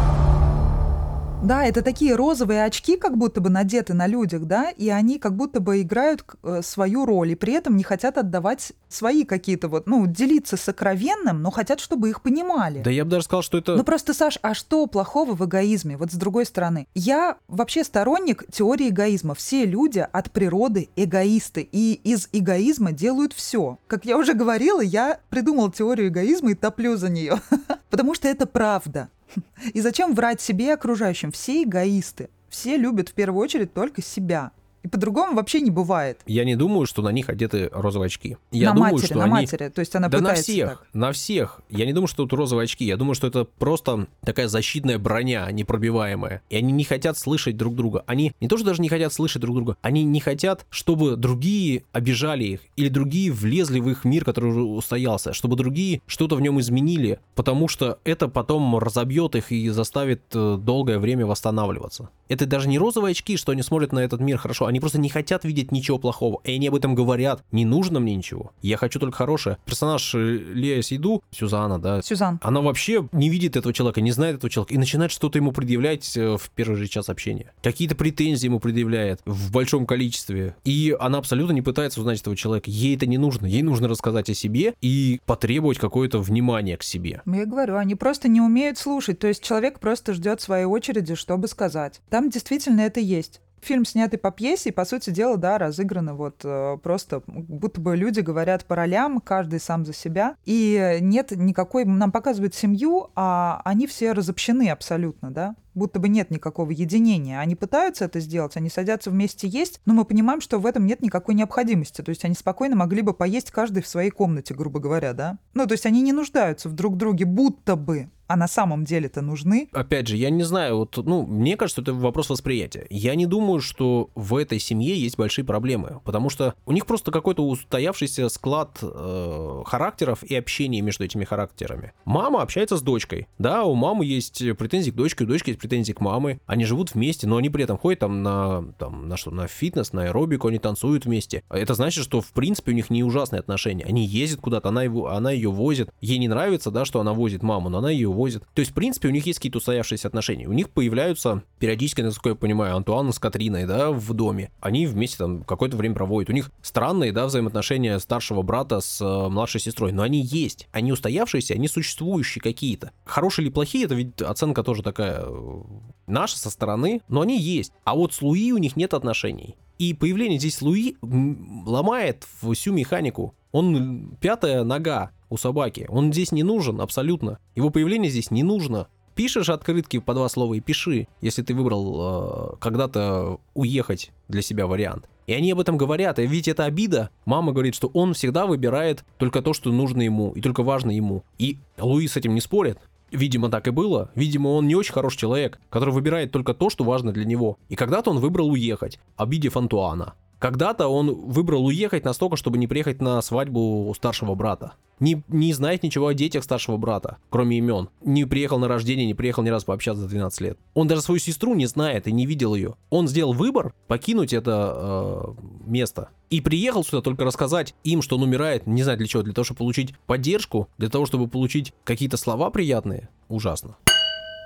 Да, 1.42 1.64
это 1.64 1.82
такие 1.82 2.14
розовые 2.14 2.64
очки, 2.64 2.96
как 2.96 3.18
будто 3.18 3.40
бы 3.40 3.50
надеты 3.50 3.94
на 3.94 4.06
людях, 4.06 4.44
да, 4.44 4.70
и 4.70 4.88
они 4.90 5.18
как 5.18 5.34
будто 5.34 5.58
бы 5.58 5.80
играют 5.82 6.24
э, 6.44 6.60
свою 6.62 7.04
роль, 7.04 7.32
и 7.32 7.34
при 7.34 7.54
этом 7.54 7.76
не 7.76 7.82
хотят 7.82 8.16
отдавать 8.16 8.72
свои 8.88 9.24
какие-то 9.24 9.66
вот, 9.66 9.88
ну, 9.88 10.06
делиться 10.06 10.56
сокровенным, 10.56 11.42
но 11.42 11.50
хотят, 11.50 11.80
чтобы 11.80 12.10
их 12.10 12.22
понимали. 12.22 12.82
Да 12.82 12.92
я 12.92 13.04
бы 13.04 13.10
даже 13.10 13.24
сказал, 13.24 13.42
что 13.42 13.58
это... 13.58 13.74
Ну 13.74 13.82
просто, 13.82 14.14
Саш, 14.14 14.38
а 14.40 14.54
что 14.54 14.86
плохого 14.86 15.34
в 15.34 15.44
эгоизме? 15.44 15.96
Вот 15.96 16.12
с 16.12 16.14
другой 16.14 16.46
стороны, 16.46 16.86
я 16.94 17.36
вообще 17.48 17.82
сторонник 17.82 18.44
теории 18.52 18.90
эгоизма. 18.90 19.34
Все 19.34 19.64
люди 19.64 20.06
от 20.12 20.30
природы 20.30 20.90
эгоисты, 20.94 21.68
и 21.72 21.94
из 22.04 22.28
эгоизма 22.32 22.92
делают 22.92 23.32
все. 23.32 23.78
Как 23.88 24.04
я 24.04 24.16
уже 24.16 24.34
говорила, 24.34 24.80
я 24.80 25.18
придумал 25.28 25.72
теорию 25.72 26.06
эгоизма 26.06 26.52
и 26.52 26.54
топлю 26.54 26.96
за 26.96 27.08
нее. 27.08 27.40
Потому 27.90 28.14
что 28.14 28.28
это 28.28 28.46
правда. 28.46 29.08
И 29.72 29.80
зачем 29.80 30.14
врать 30.14 30.40
себе 30.40 30.66
и 30.66 30.70
окружающим? 30.70 31.32
Все 31.32 31.62
эгоисты. 31.62 32.30
Все 32.48 32.76
любят 32.76 33.08
в 33.08 33.14
первую 33.14 33.42
очередь 33.42 33.72
только 33.72 34.02
себя. 34.02 34.52
И 34.82 34.88
по-другому 34.88 35.36
вообще 35.36 35.60
не 35.60 35.70
бывает. 35.70 36.20
Я 36.26 36.44
не 36.44 36.56
думаю, 36.56 36.86
что 36.86 37.02
на 37.02 37.10
них 37.10 37.28
одеты 37.28 37.70
розовые 37.72 38.06
очки. 38.06 38.36
Я 38.50 38.70
на 38.70 38.74
думаю, 38.76 38.92
матери, 38.94 39.06
что 39.06 39.18
на 39.18 39.24
они... 39.24 39.32
матери. 39.32 39.68
То 39.68 39.80
есть 39.80 39.94
она 39.94 40.08
Да 40.08 40.18
на 40.18 40.28
пытается 40.30 40.52
всех, 40.52 40.68
так. 40.68 40.86
на 40.92 41.12
всех. 41.12 41.60
Я 41.70 41.86
не 41.86 41.92
думаю, 41.92 42.08
что 42.08 42.24
это 42.24 42.36
розовые 42.36 42.64
очки. 42.64 42.84
Я 42.84 42.96
думаю, 42.96 43.14
что 43.14 43.26
это 43.26 43.44
просто 43.44 44.06
такая 44.24 44.48
защитная 44.48 44.98
броня, 44.98 45.50
непробиваемая. 45.50 46.42
И 46.50 46.56
они 46.56 46.72
не 46.72 46.84
хотят 46.84 47.16
слышать 47.16 47.56
друг 47.56 47.76
друга. 47.76 48.02
Они 48.06 48.32
не 48.40 48.48
то, 48.48 48.56
что 48.56 48.66
даже 48.66 48.82
не 48.82 48.88
хотят 48.88 49.12
слышать 49.12 49.40
друг 49.42 49.56
друга, 49.56 49.76
они 49.82 50.04
не 50.04 50.20
хотят, 50.20 50.66
чтобы 50.70 51.16
другие 51.16 51.84
обижали 51.92 52.44
их, 52.44 52.60
или 52.76 52.88
другие 52.88 53.30
влезли 53.30 53.80
в 53.80 53.88
их 53.88 54.04
мир, 54.04 54.24
который 54.24 54.50
уже 54.50 54.62
устоялся, 54.62 55.32
чтобы 55.32 55.56
другие 55.56 56.00
что-то 56.06 56.36
в 56.36 56.40
нем 56.40 56.60
изменили, 56.60 57.20
потому 57.34 57.68
что 57.68 57.98
это 58.04 58.28
потом 58.28 58.78
разобьет 58.78 59.36
их 59.36 59.52
и 59.52 59.68
заставит 59.68 60.22
э, 60.34 60.56
долгое 60.58 60.98
время 60.98 61.26
восстанавливаться. 61.26 62.08
Это 62.28 62.46
даже 62.46 62.68
не 62.68 62.78
розовые 62.78 63.12
очки, 63.12 63.36
что 63.36 63.52
они 63.52 63.62
смотрят 63.62 63.92
на 63.92 64.00
этот 64.00 64.20
мир 64.20 64.38
хорошо, 64.38 64.66
они 64.72 64.80
просто 64.80 64.98
не 64.98 65.08
хотят 65.08 65.44
видеть 65.44 65.70
ничего 65.70 65.98
плохого, 65.98 66.40
и 66.44 66.52
они 66.52 66.68
об 66.68 66.74
этом 66.74 66.94
говорят. 66.94 67.44
Не 67.52 67.64
нужно 67.64 68.00
мне 68.00 68.14
ничего, 68.16 68.52
я 68.62 68.76
хочу 68.76 68.98
только 68.98 69.16
хорошее. 69.16 69.58
Персонаж 69.64 70.14
э, 70.14 70.18
Лея 70.18 70.82
Сейду, 70.82 71.22
Сюзанна, 71.30 71.78
да, 71.78 72.02
Сюзан. 72.02 72.40
она 72.42 72.60
вообще 72.60 73.08
не 73.12 73.28
видит 73.28 73.56
этого 73.56 73.72
человека, 73.72 74.00
не 74.00 74.10
знает 74.12 74.36
этого 74.36 74.50
человека 74.50 74.74
и 74.74 74.78
начинает 74.78 75.12
что-то 75.12 75.38
ему 75.38 75.52
предъявлять 75.52 76.16
э, 76.16 76.36
в 76.36 76.50
первый 76.50 76.76
же 76.76 76.88
час 76.88 77.08
общения. 77.08 77.52
Какие-то 77.62 77.94
претензии 77.94 78.46
ему 78.46 78.60
предъявляет 78.60 79.20
в 79.24 79.52
большом 79.52 79.86
количестве. 79.86 80.56
И 80.64 80.96
она 80.98 81.18
абсолютно 81.18 81.52
не 81.52 81.62
пытается 81.62 82.00
узнать 82.00 82.20
этого 82.20 82.34
человека. 82.36 82.70
Ей 82.70 82.96
это 82.96 83.06
не 83.06 83.18
нужно. 83.18 83.46
Ей 83.46 83.62
нужно 83.62 83.88
рассказать 83.88 84.30
о 84.30 84.34
себе 84.34 84.74
и 84.80 85.20
потребовать 85.26 85.78
какое-то 85.78 86.18
внимание 86.20 86.76
к 86.76 86.82
себе. 86.82 87.22
Ну, 87.24 87.34
Я 87.36 87.46
говорю, 87.46 87.76
они 87.76 87.94
просто 87.94 88.28
не 88.28 88.40
умеют 88.40 88.78
слушать. 88.78 89.18
То 89.18 89.26
есть 89.26 89.42
человек 89.42 89.80
просто 89.80 90.14
ждет 90.14 90.40
своей 90.40 90.64
очереди, 90.64 91.14
чтобы 91.14 91.48
сказать. 91.48 92.00
Там 92.08 92.30
действительно 92.30 92.80
это 92.80 93.00
есть. 93.00 93.40
Фильм, 93.62 93.84
снятый 93.84 94.18
по 94.18 94.30
пьесе, 94.32 94.70
и, 94.70 94.72
по 94.72 94.84
сути 94.84 95.10
дела, 95.10 95.36
да, 95.36 95.56
разыграно 95.56 96.14
вот 96.14 96.40
э, 96.44 96.78
просто, 96.82 97.22
будто 97.26 97.80
бы 97.80 97.96
люди 97.96 98.20
говорят 98.20 98.64
по 98.64 98.74
ролям, 98.74 99.20
каждый 99.20 99.60
сам 99.60 99.86
за 99.86 99.94
себя, 99.94 100.36
и 100.44 100.98
нет 101.00 101.30
никакой, 101.30 101.84
нам 101.84 102.10
показывают 102.10 102.54
семью, 102.54 103.10
а 103.14 103.62
они 103.64 103.86
все 103.86 104.12
разобщены 104.12 104.68
абсолютно, 104.68 105.30
да, 105.30 105.54
будто 105.74 106.00
бы 106.00 106.08
нет 106.08 106.30
никакого 106.30 106.70
единения. 106.70 107.40
Они 107.40 107.54
пытаются 107.54 108.04
это 108.04 108.20
сделать, 108.20 108.56
они 108.56 108.68
садятся 108.68 109.10
вместе 109.10 109.48
есть, 109.48 109.80
но 109.84 109.94
мы 109.94 110.04
понимаем, 110.04 110.40
что 110.40 110.58
в 110.58 110.66
этом 110.66 110.86
нет 110.86 111.00
никакой 111.00 111.34
необходимости. 111.34 112.02
То 112.02 112.10
есть 112.10 112.24
они 112.24 112.34
спокойно 112.34 112.76
могли 112.76 113.02
бы 113.02 113.14
поесть 113.14 113.50
каждый 113.50 113.82
в 113.82 113.88
своей 113.88 114.10
комнате, 114.10 114.54
грубо 114.54 114.80
говоря, 114.80 115.12
да? 115.12 115.38
Ну, 115.54 115.66
то 115.66 115.72
есть 115.72 115.86
они 115.86 116.02
не 116.02 116.12
нуждаются 116.12 116.68
в 116.68 116.72
друг 116.72 116.96
друге, 116.96 117.24
будто 117.24 117.76
бы, 117.76 118.10
а 118.32 118.36
на 118.36 118.48
самом 118.48 118.86
деле-то 118.86 119.20
нужны. 119.20 119.68
Опять 119.72 120.08
же, 120.08 120.16
я 120.16 120.30
не 120.30 120.42
знаю, 120.42 120.78
вот, 120.78 120.96
ну, 120.96 121.26
мне 121.26 121.58
кажется, 121.58 121.82
это 121.82 121.92
вопрос 121.92 122.30
восприятия. 122.30 122.86
Я 122.88 123.14
не 123.14 123.26
думаю, 123.26 123.60
что 123.60 124.08
в 124.14 124.36
этой 124.36 124.58
семье 124.58 124.98
есть 124.98 125.18
большие 125.18 125.44
проблемы, 125.44 126.00
потому 126.06 126.30
что 126.30 126.54
у 126.64 126.72
них 126.72 126.86
просто 126.86 127.10
какой-то 127.10 127.46
устоявшийся 127.46 128.30
склад 128.30 128.78
э, 128.80 129.62
характеров 129.66 130.22
и 130.22 130.34
общения 130.34 130.80
между 130.80 131.04
этими 131.04 131.24
характерами. 131.24 131.92
Мама 132.06 132.40
общается 132.40 132.78
с 132.78 132.82
дочкой, 132.82 133.28
да, 133.36 133.64
у 133.64 133.74
мамы 133.74 134.06
есть 134.06 134.42
претензии 134.56 134.90
к 134.90 134.94
дочке, 134.94 135.24
у 135.24 135.26
дочки 135.26 135.50
есть 135.50 135.60
претензии 135.60 135.92
к 135.92 136.00
маме, 136.00 136.40
они 136.46 136.64
живут 136.64 136.94
вместе, 136.94 137.26
но 137.26 137.36
они 137.36 137.50
при 137.50 137.64
этом 137.64 137.76
ходят 137.76 138.00
там 138.00 138.22
на, 138.22 138.64
там, 138.78 139.10
на 139.10 139.18
что, 139.18 139.30
на 139.30 139.46
фитнес, 139.46 139.92
на 139.92 140.04
аэробику, 140.04 140.48
они 140.48 140.58
танцуют 140.58 141.04
вместе. 141.04 141.42
Это 141.50 141.74
значит, 141.74 142.02
что 142.02 142.22
в 142.22 142.32
принципе 142.32 142.72
у 142.72 142.74
них 142.74 142.88
не 142.88 143.04
ужасные 143.04 143.40
отношения. 143.40 143.84
Они 143.84 144.06
ездят 144.06 144.40
куда-то, 144.40 144.70
она, 144.70 144.84
его, 144.84 145.08
она 145.08 145.30
ее 145.32 145.50
возит. 145.50 145.90
Ей 146.00 146.16
не 146.16 146.28
нравится, 146.28 146.70
да, 146.70 146.86
что 146.86 146.98
она 146.98 147.12
возит 147.12 147.42
маму, 147.42 147.68
но 147.68 147.76
она 147.76 147.90
ее 147.90 148.08
возит. 148.08 148.21
То 148.54 148.60
есть, 148.60 148.72
в 148.72 148.74
принципе, 148.74 149.08
у 149.08 149.10
них 149.10 149.26
есть 149.26 149.38
какие-то 149.38 149.58
устоявшиеся 149.58 150.08
отношения. 150.08 150.46
У 150.46 150.52
них 150.52 150.70
появляются 150.70 151.42
периодически, 151.58 152.00
насколько 152.00 152.30
я 152.30 152.34
понимаю, 152.34 152.76
Антуан 152.76 153.12
с 153.12 153.18
Катриной, 153.18 153.66
да, 153.66 153.90
в 153.90 154.12
доме. 154.14 154.50
Они 154.60 154.86
вместе 154.86 155.18
там 155.18 155.44
какое-то 155.44 155.76
время 155.76 155.94
проводят. 155.94 156.30
У 156.30 156.32
них 156.32 156.50
странные, 156.62 157.12
да, 157.12 157.26
взаимоотношения 157.26 157.98
старшего 157.98 158.42
брата 158.42 158.80
с 158.80 159.00
э, 159.00 159.28
младшей 159.28 159.60
сестрой, 159.60 159.92
но 159.92 160.02
они 160.02 160.20
есть. 160.20 160.68
Они 160.72 160.92
устоявшиеся, 160.92 161.54
они 161.54 161.68
существующие 161.68 162.42
какие-то. 162.42 162.92
Хорошие 163.04 163.44
или 163.44 163.52
плохие, 163.52 163.84
это 163.84 163.94
ведь 163.94 164.20
оценка 164.22 164.62
тоже 164.62 164.82
такая 164.82 165.22
э, 165.24 165.62
наша 166.06 166.38
со 166.38 166.50
стороны, 166.50 167.00
но 167.08 167.20
они 167.20 167.40
есть. 167.40 167.72
А 167.84 167.94
вот 167.94 168.14
с 168.14 168.22
Луи 168.22 168.52
у 168.52 168.58
них 168.58 168.76
нет 168.76 168.94
отношений. 168.94 169.56
И 169.78 169.94
появление 169.94 170.38
здесь 170.38 170.62
Луи 170.62 170.96
ломает 171.02 172.24
всю 172.40 172.72
механику. 172.72 173.34
Он 173.52 174.16
пятая 174.20 174.64
нога 174.64 175.10
у 175.30 175.36
собаки. 175.36 175.86
Он 175.88 176.12
здесь 176.12 176.32
не 176.32 176.42
нужен 176.42 176.80
абсолютно. 176.80 177.38
Его 177.54 177.70
появление 177.70 178.10
здесь 178.10 178.30
не 178.30 178.42
нужно. 178.42 178.88
Пишешь 179.14 179.50
открытки 179.50 179.98
по 179.98 180.14
два 180.14 180.28
слова 180.28 180.54
и 180.54 180.60
пиши, 180.60 181.06
если 181.20 181.42
ты 181.42 181.54
выбрал 181.54 182.54
э, 182.54 182.56
когда-то 182.60 183.38
уехать 183.54 184.10
для 184.28 184.40
себя 184.40 184.66
вариант. 184.66 185.08
И 185.26 185.34
они 185.34 185.52
об 185.52 185.60
этом 185.60 185.76
говорят, 185.76 186.18
и 186.18 186.26
ведь 186.26 186.48
это 186.48 186.64
обида. 186.64 187.10
Мама 187.26 187.52
говорит, 187.52 187.74
что 187.74 187.88
он 187.88 188.14
всегда 188.14 188.46
выбирает 188.46 189.04
только 189.18 189.42
то, 189.42 189.52
что 189.52 189.70
нужно 189.70 190.02
ему, 190.02 190.32
и 190.32 190.40
только 190.40 190.62
важно 190.62 190.90
ему. 190.90 191.24
И 191.38 191.58
Луи 191.78 192.08
с 192.08 192.16
этим 192.16 192.34
не 192.34 192.40
спорит. 192.40 192.78
Видимо, 193.10 193.50
так 193.50 193.68
и 193.68 193.70
было. 193.70 194.10
Видимо, 194.14 194.48
он 194.48 194.66
не 194.66 194.74
очень 194.74 194.94
хороший 194.94 195.18
человек, 195.18 195.60
который 195.68 195.92
выбирает 195.92 196.32
только 196.32 196.54
то, 196.54 196.70
что 196.70 196.82
важно 196.82 197.12
для 197.12 197.26
него. 197.26 197.58
И 197.68 197.76
когда-то 197.76 198.10
он 198.10 198.18
выбрал 198.18 198.50
уехать, 198.50 198.98
обидев 199.16 199.58
Антуана. 199.58 200.14
Когда-то 200.42 200.88
он 200.88 201.14
выбрал 201.14 201.64
уехать 201.66 202.04
настолько, 202.04 202.36
чтобы 202.36 202.58
не 202.58 202.66
приехать 202.66 203.00
на 203.00 203.22
свадьбу 203.22 203.88
у 203.88 203.94
старшего 203.94 204.34
брата. 204.34 204.72
Не, 204.98 205.22
не 205.28 205.52
знает 205.52 205.84
ничего 205.84 206.08
о 206.08 206.14
детях 206.14 206.42
старшего 206.42 206.78
брата, 206.78 207.18
кроме 207.30 207.58
имен. 207.58 207.90
Не 208.04 208.24
приехал 208.24 208.58
на 208.58 208.66
рождение, 208.66 209.06
не 209.06 209.14
приехал 209.14 209.44
ни 209.44 209.50
раз 209.50 209.62
пообщаться 209.62 210.02
за 210.02 210.08
12 210.08 210.40
лет. 210.40 210.58
Он 210.74 210.88
даже 210.88 211.02
свою 211.02 211.20
сестру 211.20 211.54
не 211.54 211.66
знает 211.66 212.08
и 212.08 212.12
не 212.12 212.26
видел 212.26 212.56
ее. 212.56 212.74
Он 212.90 213.06
сделал 213.06 213.34
выбор 213.34 213.72
покинуть 213.86 214.32
это 214.32 214.74
э, 214.74 215.42
место. 215.64 216.08
И 216.28 216.40
приехал 216.40 216.82
сюда 216.82 217.02
только 217.02 217.22
рассказать 217.24 217.76
им, 217.84 218.02
что 218.02 218.16
он 218.16 218.24
умирает, 218.24 218.66
не 218.66 218.82
знаю 218.82 218.98
для 218.98 219.06
чего, 219.06 219.22
для 219.22 219.34
того, 219.34 219.44
чтобы 219.44 219.58
получить 219.58 219.94
поддержку, 220.08 220.68
для 220.76 220.88
того, 220.88 221.06
чтобы 221.06 221.28
получить 221.28 221.72
какие-то 221.84 222.16
слова 222.16 222.50
приятные. 222.50 223.10
Ужасно. 223.28 223.76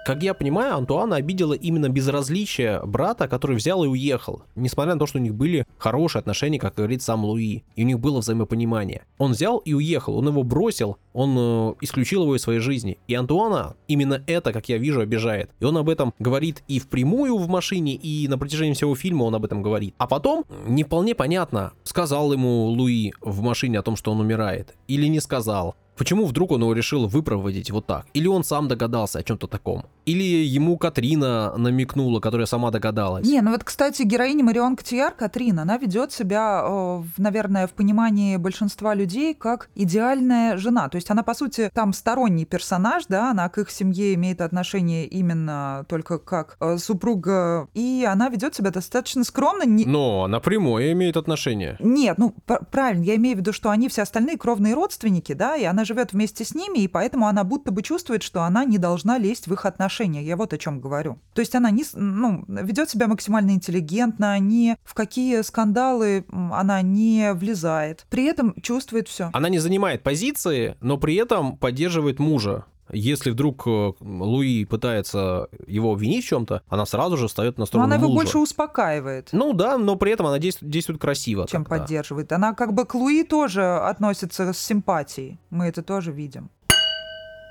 Как 0.06 0.22
я 0.22 0.34
понимаю, 0.34 0.76
Антуана 0.76 1.16
обидела 1.16 1.54
именно 1.54 1.88
безразличие 1.88 2.80
брата, 2.86 3.26
который 3.26 3.56
взял 3.56 3.82
и 3.82 3.88
уехал. 3.88 4.44
Несмотря 4.54 4.94
на 4.94 5.00
то, 5.00 5.06
что 5.06 5.18
у 5.18 5.20
них 5.20 5.34
были 5.34 5.66
хорошие 5.78 6.20
отношения, 6.20 6.60
как 6.60 6.76
говорит 6.76 7.02
сам 7.02 7.24
Луи, 7.24 7.64
и 7.74 7.82
у 7.82 7.86
них 7.86 7.98
было 7.98 8.20
взаимопонимание. 8.20 9.02
Он 9.18 9.32
взял 9.32 9.58
и 9.58 9.74
уехал, 9.74 10.16
он 10.16 10.28
его 10.28 10.44
бросил, 10.44 10.98
он 11.12 11.34
э, 11.36 11.74
исключил 11.80 12.22
его 12.22 12.36
из 12.36 12.42
своей 12.42 12.60
жизни. 12.60 12.98
И 13.08 13.14
Антуана 13.14 13.74
именно 13.88 14.22
это, 14.28 14.52
как 14.52 14.68
я 14.68 14.78
вижу, 14.78 15.00
обижает. 15.00 15.50
И 15.58 15.64
он 15.64 15.76
об 15.76 15.88
этом 15.88 16.14
говорит 16.20 16.62
и 16.68 16.78
впрямую 16.78 17.36
в 17.36 17.48
машине, 17.48 17.94
и 17.94 18.28
на 18.28 18.38
протяжении 18.38 18.74
всего 18.74 18.94
фильма 18.94 19.24
он 19.24 19.34
об 19.34 19.44
этом 19.44 19.60
говорит. 19.60 19.96
А 19.98 20.06
потом, 20.06 20.44
не 20.68 20.84
вполне 20.84 21.16
понятно, 21.16 21.72
сказал 21.82 22.32
ему 22.32 22.66
Луи 22.66 23.12
в 23.20 23.42
машине 23.42 23.80
о 23.80 23.82
том, 23.82 23.96
что 23.96 24.12
он 24.12 24.20
умирает, 24.20 24.76
или 24.86 25.08
не 25.08 25.18
сказал. 25.18 25.74
Почему 25.96 26.26
вдруг 26.26 26.52
он 26.52 26.60
его 26.60 26.74
решил 26.74 27.08
выпроводить 27.08 27.70
вот 27.70 27.86
так? 27.86 28.06
Или 28.12 28.28
он 28.28 28.44
сам 28.44 28.68
догадался 28.68 29.18
о 29.18 29.22
чем-то 29.22 29.46
таком? 29.46 29.86
Или 30.06 30.22
ему 30.22 30.78
Катрина 30.78 31.52
намекнула, 31.56 32.20
которая 32.20 32.46
сама 32.46 32.70
догадалась? 32.70 33.26
Не, 33.26 33.40
ну 33.40 33.50
вот, 33.50 33.64
кстати, 33.64 34.02
героиня 34.02 34.44
Марион 34.44 34.76
Котияр, 34.76 35.12
Катрина, 35.12 35.62
она 35.62 35.78
ведет 35.78 36.12
себя, 36.12 36.62
э, 36.64 37.02
наверное, 37.18 37.66
в 37.66 37.72
понимании 37.72 38.36
большинства 38.36 38.94
людей 38.94 39.34
как 39.34 39.68
идеальная 39.74 40.58
жена. 40.58 40.88
То 40.88 40.94
есть 40.94 41.10
она, 41.10 41.24
по 41.24 41.34
сути, 41.34 41.72
там 41.74 41.92
сторонний 41.92 42.44
персонаж, 42.44 43.06
да, 43.08 43.32
она 43.32 43.48
к 43.48 43.58
их 43.58 43.68
семье 43.68 44.14
имеет 44.14 44.40
отношение 44.42 45.06
именно 45.06 45.84
только 45.88 46.18
как 46.18 46.56
э, 46.60 46.78
супруга, 46.78 47.68
и 47.74 48.06
она 48.08 48.28
ведет 48.28 48.54
себя 48.54 48.70
достаточно 48.70 49.24
скромно. 49.24 49.64
Но 49.66 50.22
она 50.22 50.38
прямое 50.38 50.92
имеет 50.92 51.16
отношение. 51.16 51.76
Нет, 51.80 52.16
ну 52.16 52.32
правильно, 52.70 53.02
я 53.02 53.16
имею 53.16 53.34
в 53.34 53.40
виду, 53.40 53.52
что 53.52 53.70
они 53.70 53.88
все 53.88 54.02
остальные 54.02 54.38
кровные 54.38 54.74
родственники, 54.74 55.32
да, 55.32 55.56
и 55.56 55.64
она 55.64 55.84
живет 55.84 56.12
вместе 56.12 56.44
с 56.44 56.54
ними, 56.54 56.78
и 56.78 56.86
поэтому 56.86 57.26
она 57.26 57.42
будто 57.42 57.72
бы 57.72 57.82
чувствует, 57.82 58.22
что 58.22 58.44
она 58.44 58.64
не 58.64 58.78
должна 58.78 59.18
лезть 59.18 59.48
в 59.48 59.52
их 59.52 59.66
отношения. 59.66 59.95
Я 60.04 60.37
вот 60.37 60.52
о 60.52 60.59
чем 60.59 60.80
говорю. 60.80 61.18
То 61.35 61.40
есть 61.40 61.54
она 61.54 61.70
не, 61.70 61.85
ну, 61.94 62.44
ведет 62.48 62.90
себя 62.90 63.09
максимально 63.09 63.52
интеллигентно, 63.52 64.38
не 64.38 64.76
в 64.85 64.94
какие 64.94 65.42
скандалы 65.42 66.24
она 66.30 66.82
не 66.82 67.32
влезает. 67.32 68.06
При 68.11 68.24
этом 68.24 68.54
чувствует 68.62 69.09
все. 69.09 69.30
Она 69.32 69.48
не 69.48 69.59
занимает 69.59 70.02
позиции, 70.02 70.76
но 70.80 70.96
при 70.98 71.14
этом 71.16 71.56
поддерживает 71.56 72.18
мужа. 72.18 72.64
Если 72.92 73.30
вдруг 73.30 73.66
э, 73.66 73.92
Луи 74.00 74.64
пытается 74.64 75.48
его 75.66 75.92
обвинить 75.92 76.24
в 76.24 76.28
чем-то, 76.28 76.62
она 76.68 76.87
сразу 76.87 77.16
же 77.16 77.26
встает 77.26 77.59
на 77.59 77.66
сторону 77.66 77.88
Но 77.88 77.94
она 77.94 78.00
его 78.00 78.12
мужа. 78.12 78.24
больше 78.24 78.38
успокаивает. 78.38 79.30
Ну 79.32 79.52
да, 79.52 79.76
но 79.76 79.96
при 79.96 80.12
этом 80.12 80.26
она 80.26 80.38
действует, 80.38 80.70
действует 80.70 81.00
красиво. 81.00 81.46
Чем 81.48 81.64
поддерживает. 81.64 82.30
Она 82.32 82.54
как 82.54 82.74
бы 82.74 82.85
к 82.85 82.94
Луи 82.94 83.24
тоже 83.24 83.76
относится 83.78 84.52
с 84.52 84.59
симпатией. 84.59 85.40
Мы 85.50 85.66
это 85.66 85.82
тоже 85.82 86.12
видим. 86.12 86.50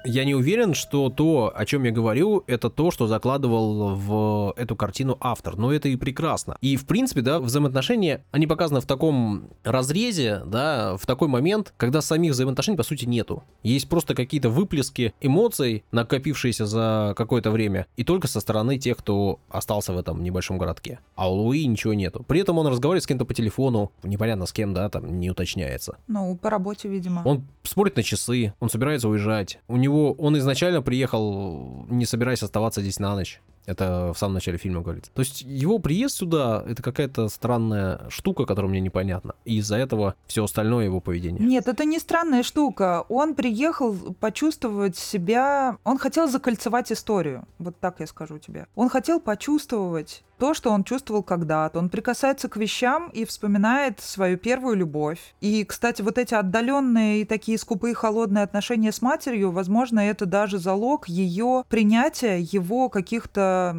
Я 0.06 0.24
не 0.24 0.36
уверен, 0.36 0.74
что 0.76 1.10
то, 1.10 1.52
о 1.56 1.66
чем 1.66 1.84
я 1.84 1.92
говорю, 1.92 2.44
это 2.48 2.70
то, 2.70 2.92
что 2.92 3.08
закладывал 3.08 3.96
в 3.96 4.54
эту 4.56 4.76
картину 4.76 5.18
автор. 5.20 5.58
Но 5.58 5.74
это 5.74 5.90
и 5.90 5.96
прекрасно. 5.96 6.58
И, 6.62 6.78
в 6.78 6.86
принципе, 6.86 7.22
да, 7.22 7.40
взаимоотношения, 7.40 8.24
они 8.32 8.46
показаны 8.46 8.82
в 8.82 8.86
таком 8.86 9.50
разрезе, 9.64 10.44
да, 10.46 10.96
в 10.98 11.06
такой 11.08 11.28
момент, 11.28 11.74
когда 11.78 12.02
самих 12.02 12.34
взаимоотношений, 12.34 12.78
по 12.78 12.84
сути, 12.84 13.06
нету. 13.06 13.44
Есть 13.64 13.90
просто 13.90 14.14
какие-то 14.14 14.50
выплески 14.50 15.14
эмоций, 15.22 15.84
накопившиеся 15.92 16.68
за 16.68 17.14
какое-то 17.18 17.50
время, 17.50 17.88
и 17.98 18.04
только 18.04 18.28
со 18.28 18.40
стороны 18.40 18.78
тех, 18.78 18.98
кто 18.98 19.40
остался 19.50 19.92
в 19.92 19.98
этом 19.98 20.24
небольшом 20.24 20.58
городке. 20.58 21.00
А 21.16 21.32
у 21.32 21.36
Луи 21.36 21.66
ничего 21.66 21.94
нету. 21.94 22.24
При 22.28 22.42
этом 22.42 22.60
он 22.60 22.68
разговаривает 22.68 23.04
с 23.04 23.08
кем-то 23.08 23.26
по 23.26 23.34
телефону, 23.34 23.92
непонятно 24.04 24.46
с 24.46 24.54
кем, 24.54 24.74
да, 24.74 24.90
там 24.90 25.20
не 25.20 25.32
уточняется. 25.32 25.98
Ну, 26.08 26.38
по 26.38 26.52
работе, 26.52 26.90
видимо. 26.90 27.24
Он 27.26 27.44
смотрит 27.64 27.96
на 27.96 28.04
часы, 28.04 28.54
он 28.60 28.70
собирается 28.70 29.10
уезжать. 29.10 29.60
У 29.68 29.78
него 29.78 29.95
него 29.96 30.14
он 30.14 30.38
изначально 30.38 30.82
приехал, 30.82 31.86
не 31.90 32.06
собираясь 32.06 32.44
оставаться 32.44 32.82
здесь 32.82 33.00
на 33.00 33.16
ночь. 33.16 33.42
Это 33.66 34.12
в 34.14 34.18
самом 34.20 34.36
начале 34.36 34.60
фильма 34.60 34.82
говорится. 34.82 35.12
То 35.14 35.22
есть 35.22 35.42
его 35.42 35.80
приезд 35.80 36.18
сюда— 36.18 36.64
это 36.68 36.84
какая-то 36.84 37.30
странная 37.30 38.08
штука, 38.10 38.46
которая 38.46 38.70
мне 38.70 38.80
непонятна. 38.80 39.34
И 39.44 39.58
из-за 39.58 39.78
этого 39.78 40.14
все 40.28 40.44
остальное 40.44 40.86
его 40.86 41.00
поведение. 41.00 41.44
Нет, 41.44 41.68
это 41.68 41.84
не 41.84 41.98
странная 41.98 42.44
штука. 42.44 43.06
Он 43.10 43.34
приехал 43.34 43.96
почувствовать 44.20 44.98
себя... 44.98 45.78
Он 45.84 45.98
хотел 45.98 46.28
закольцевать 46.28 46.92
историю. 46.92 47.48
Вот 47.58 47.80
так 47.80 48.02
я 48.02 48.08
скажу 48.08 48.38
тебе. 48.38 48.68
Он 48.76 48.88
хотел 48.88 49.20
почувствовать 49.20 50.24
то, 50.38 50.54
что 50.54 50.72
он 50.72 50.84
чувствовал 50.84 51.24
когда-то. 51.24 51.80
Он 51.80 51.90
прикасается 51.90 52.50
к 52.50 52.58
вещам 52.58 53.10
и 53.10 53.26
вспоминает 53.26 54.00
свою 54.00 54.38
первую 54.38 54.76
любовь. 54.76 55.36
И, 55.42 55.64
кстати, 55.64 56.02
вот 56.02 56.18
эти 56.18 56.34
отдаленные 56.34 57.22
и 57.22 57.26
такие 57.26 57.58
скупые 57.58 57.96
холодные 57.96 58.44
отношения 58.44 58.92
с 58.92 59.02
матерью, 59.02 59.52
возможно, 59.52 60.00
это 60.00 60.26
даже 60.26 60.58
залог 60.58 61.08
ее 61.08 61.64
принятия, 61.70 62.40
его 62.40 62.90
каких-то, 62.90 63.76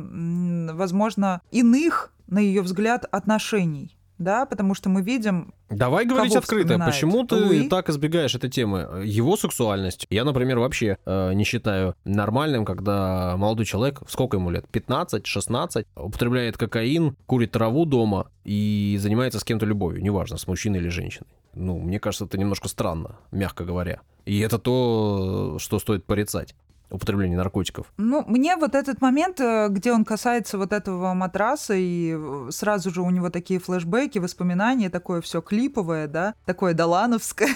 возможно, 0.73 1.41
иных, 1.51 2.13
на 2.27 2.39
ее 2.39 2.63
взгляд, 2.63 3.07
отношений 3.11 3.96
да, 4.19 4.47
потому 4.47 4.75
что 4.75 4.89
мы 4.89 5.03
видим 5.03 5.53
Давай 5.69 6.07
говорить 6.07 6.35
открыто. 6.35 6.79
Почему 6.79 7.27
ты 7.27 7.37
Луи? 7.37 7.69
так 7.69 7.89
избегаешь 7.91 8.35
этой 8.35 8.49
темы? 8.49 9.03
Его 9.05 9.37
сексуальность. 9.37 10.07
Я, 10.11 10.25
например, 10.25 10.59
вообще 10.59 10.97
э, 11.05 11.33
не 11.35 11.45
считаю 11.45 11.95
нормальным, 12.05 12.65
когда 12.65 13.37
молодой 13.37 13.67
человек, 13.67 14.01
сколько 14.09 14.37
ему 14.37 14.51
лет, 14.51 14.65
15-16, 14.73 15.87
употребляет 15.97 16.57
кокаин, 16.57 17.17
курит 17.27 17.53
траву 17.53 17.85
дома 17.85 18.31
и 18.45 18.97
занимается 19.01 19.39
с 19.41 19.45
кем-то 19.45 19.67
любовью, 19.67 20.03
неважно, 20.03 20.39
с 20.39 20.47
мужчиной 20.47 20.79
или 20.79 20.89
женщиной. 20.89 21.29
Ну, 21.55 21.79
мне 21.79 21.99
кажется, 21.99 22.27
это 22.27 22.39
немножко 22.39 22.69
странно, 22.69 23.17
мягко 23.33 23.65
говоря. 23.65 24.01
И 24.25 24.41
это 24.41 24.59
то, 24.59 25.57
что 25.59 25.79
стоит 25.79 26.05
порицать 26.05 26.55
употребления 26.91 27.37
наркотиков. 27.37 27.93
Ну, 27.97 28.25
мне 28.27 28.57
вот 28.57 28.75
этот 28.75 29.01
момент, 29.01 29.41
э, 29.41 29.69
где 29.71 29.93
он 29.93 30.05
касается 30.05 30.59
вот 30.59 30.73
этого 30.73 31.15
матраса, 31.15 31.75
и 31.75 32.15
э, 32.17 32.49
сразу 32.51 32.91
же 32.91 33.03
у 33.03 33.11
него 33.11 33.31
такие 33.31 33.61
флешбеки, 33.61 34.19
воспоминания, 34.19 34.91
такое 34.91 35.21
все 35.21 35.41
клиповое, 35.41 36.09
да, 36.09 36.35
такое 36.45 36.75
долановское. 36.75 37.49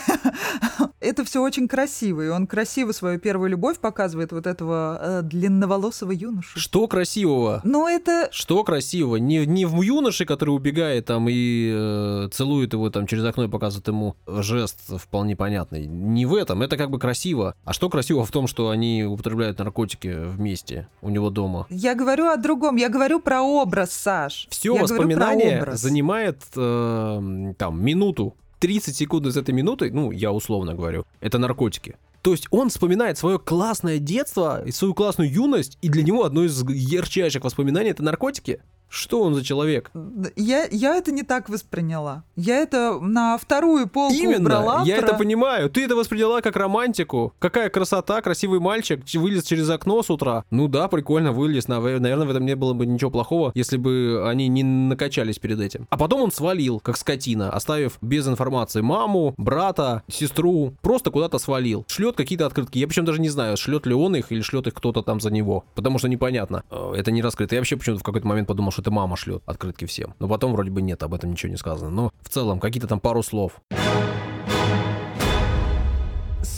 Это 1.00 1.24
все 1.24 1.42
очень 1.42 1.66
красиво, 1.66 2.20
и 2.20 2.28
он 2.28 2.46
красиво 2.46 2.92
свою 2.92 3.18
первую 3.18 3.50
любовь 3.50 3.78
показывает 3.78 4.32
вот 4.32 4.46
этого 4.46 4.98
э, 5.00 5.22
длинноволосого 5.22 6.12
юношу. 6.12 6.58
Что 6.58 6.86
красивого? 6.88 7.60
Ну, 7.64 7.88
это... 7.88 8.28
Что 8.32 8.62
красивого? 8.64 9.16
Не, 9.16 9.46
не 9.46 9.64
в 9.64 9.80
юноше, 9.80 10.26
который 10.26 10.50
убегает 10.50 11.06
там 11.06 11.26
и 11.28 11.72
э, 11.72 12.28
целует 12.32 12.74
его 12.74 12.90
там 12.90 13.06
через 13.06 13.24
окно 13.24 13.44
и 13.44 13.48
показывает 13.48 13.88
ему 13.88 14.16
жест 14.26 14.78
вполне 14.98 15.36
понятный. 15.36 15.86
Не 15.86 16.26
в 16.26 16.34
этом, 16.34 16.62
это 16.62 16.76
как 16.76 16.90
бы 16.90 16.98
красиво. 16.98 17.54
А 17.64 17.72
что 17.72 17.88
красиво 17.88 18.24
в 18.24 18.30
том, 18.30 18.46
что 18.46 18.68
они 18.68 19.04
употребляют 19.20 19.58
наркотики 19.58 20.08
вместе 20.08 20.88
у 21.02 21.10
него 21.10 21.30
дома. 21.30 21.66
Я 21.68 21.94
говорю 21.94 22.26
о 22.26 22.36
другом, 22.36 22.76
я 22.76 22.88
говорю 22.88 23.20
про 23.20 23.42
образ, 23.42 23.92
Саш. 23.92 24.46
Все 24.50 24.74
я 24.74 24.82
воспоминание 24.82 25.66
занимает 25.72 26.42
э, 26.56 27.52
там 27.58 27.84
минуту. 27.84 28.34
30 28.60 28.94
секунд 28.94 29.26
из 29.26 29.36
этой 29.38 29.54
минуты, 29.54 29.90
ну, 29.90 30.10
я 30.10 30.32
условно 30.32 30.74
говорю, 30.74 31.06
это 31.20 31.38
наркотики. 31.38 31.96
То 32.20 32.32
есть 32.32 32.46
он 32.50 32.68
вспоминает 32.68 33.16
свое 33.16 33.38
классное 33.38 33.98
детство 33.98 34.62
и 34.62 34.70
свою 34.70 34.92
классную 34.92 35.32
юность, 35.32 35.78
и 35.80 35.88
для 35.88 36.02
него 36.02 36.24
одно 36.24 36.44
из 36.44 36.62
ярчайших 36.68 37.42
воспоминаний 37.42 37.90
это 37.90 38.02
наркотики. 38.02 38.60
Что 38.90 39.22
он 39.22 39.34
за 39.34 39.44
человек? 39.44 39.90
Я, 40.34 40.66
я 40.70 40.96
это 40.96 41.12
не 41.12 41.22
так 41.22 41.48
восприняла. 41.48 42.24
Я 42.34 42.56
это 42.58 42.98
на 43.00 43.38
вторую 43.38 43.88
полку 43.88 44.14
Именно, 44.16 44.40
убрала. 44.40 44.82
я 44.84 44.96
про... 44.96 45.06
это 45.06 45.14
понимаю. 45.14 45.70
Ты 45.70 45.84
это 45.84 45.94
восприняла 45.94 46.40
как 46.40 46.56
романтику. 46.56 47.32
Какая 47.38 47.70
красота, 47.70 48.20
красивый 48.20 48.58
мальчик, 48.58 49.02
вылез 49.14 49.44
через 49.44 49.70
окно 49.70 50.02
с 50.02 50.10
утра. 50.10 50.44
Ну 50.50 50.66
да, 50.66 50.88
прикольно 50.88 51.30
вылез. 51.30 51.68
Наверное, 51.68 52.16
в 52.16 52.30
этом 52.30 52.44
не 52.44 52.56
было 52.56 52.72
бы 52.74 52.84
ничего 52.84 53.12
плохого, 53.12 53.52
если 53.54 53.76
бы 53.76 54.24
они 54.26 54.48
не 54.48 54.64
накачались 54.64 55.38
перед 55.38 55.60
этим. 55.60 55.86
А 55.88 55.96
потом 55.96 56.22
он 56.22 56.32
свалил, 56.32 56.80
как 56.80 56.96
скотина, 56.96 57.50
оставив 57.50 57.96
без 58.00 58.26
информации 58.26 58.80
маму, 58.80 59.34
брата, 59.36 60.02
сестру. 60.08 60.74
Просто 60.82 61.12
куда-то 61.12 61.38
свалил. 61.38 61.84
Шлет 61.86 62.16
какие-то 62.16 62.46
открытки. 62.46 62.78
Я 62.78 62.88
причем 62.88 63.04
даже 63.04 63.20
не 63.20 63.28
знаю, 63.28 63.56
шлет 63.56 63.86
ли 63.86 63.94
он 63.94 64.16
их 64.16 64.32
или 64.32 64.40
шлет 64.40 64.66
их 64.66 64.74
кто-то 64.74 65.02
там 65.02 65.20
за 65.20 65.30
него. 65.30 65.64
Потому 65.76 65.98
что 65.98 66.08
непонятно. 66.08 66.64
Э, 66.70 66.94
это 66.96 67.12
не 67.12 67.22
раскрыто. 67.22 67.54
Я 67.54 67.60
вообще 67.60 67.76
почему-то 67.76 68.00
в 68.00 68.04
какой-то 68.04 68.26
момент 68.26 68.48
подумал, 68.48 68.72
что 68.72 68.79
что 68.80 68.88
это 68.88 68.90
мама 68.90 69.16
шлет 69.16 69.42
открытки 69.44 69.84
всем. 69.84 70.14
Но 70.18 70.28
потом 70.28 70.52
вроде 70.52 70.70
бы 70.70 70.80
нет, 70.80 71.02
об 71.02 71.12
этом 71.12 71.30
ничего 71.30 71.50
не 71.50 71.58
сказано. 71.58 71.90
Но 71.90 72.12
в 72.22 72.28
целом 72.30 72.60
какие-то 72.60 72.88
там 72.88 72.98
пару 72.98 73.22
слов. 73.22 73.60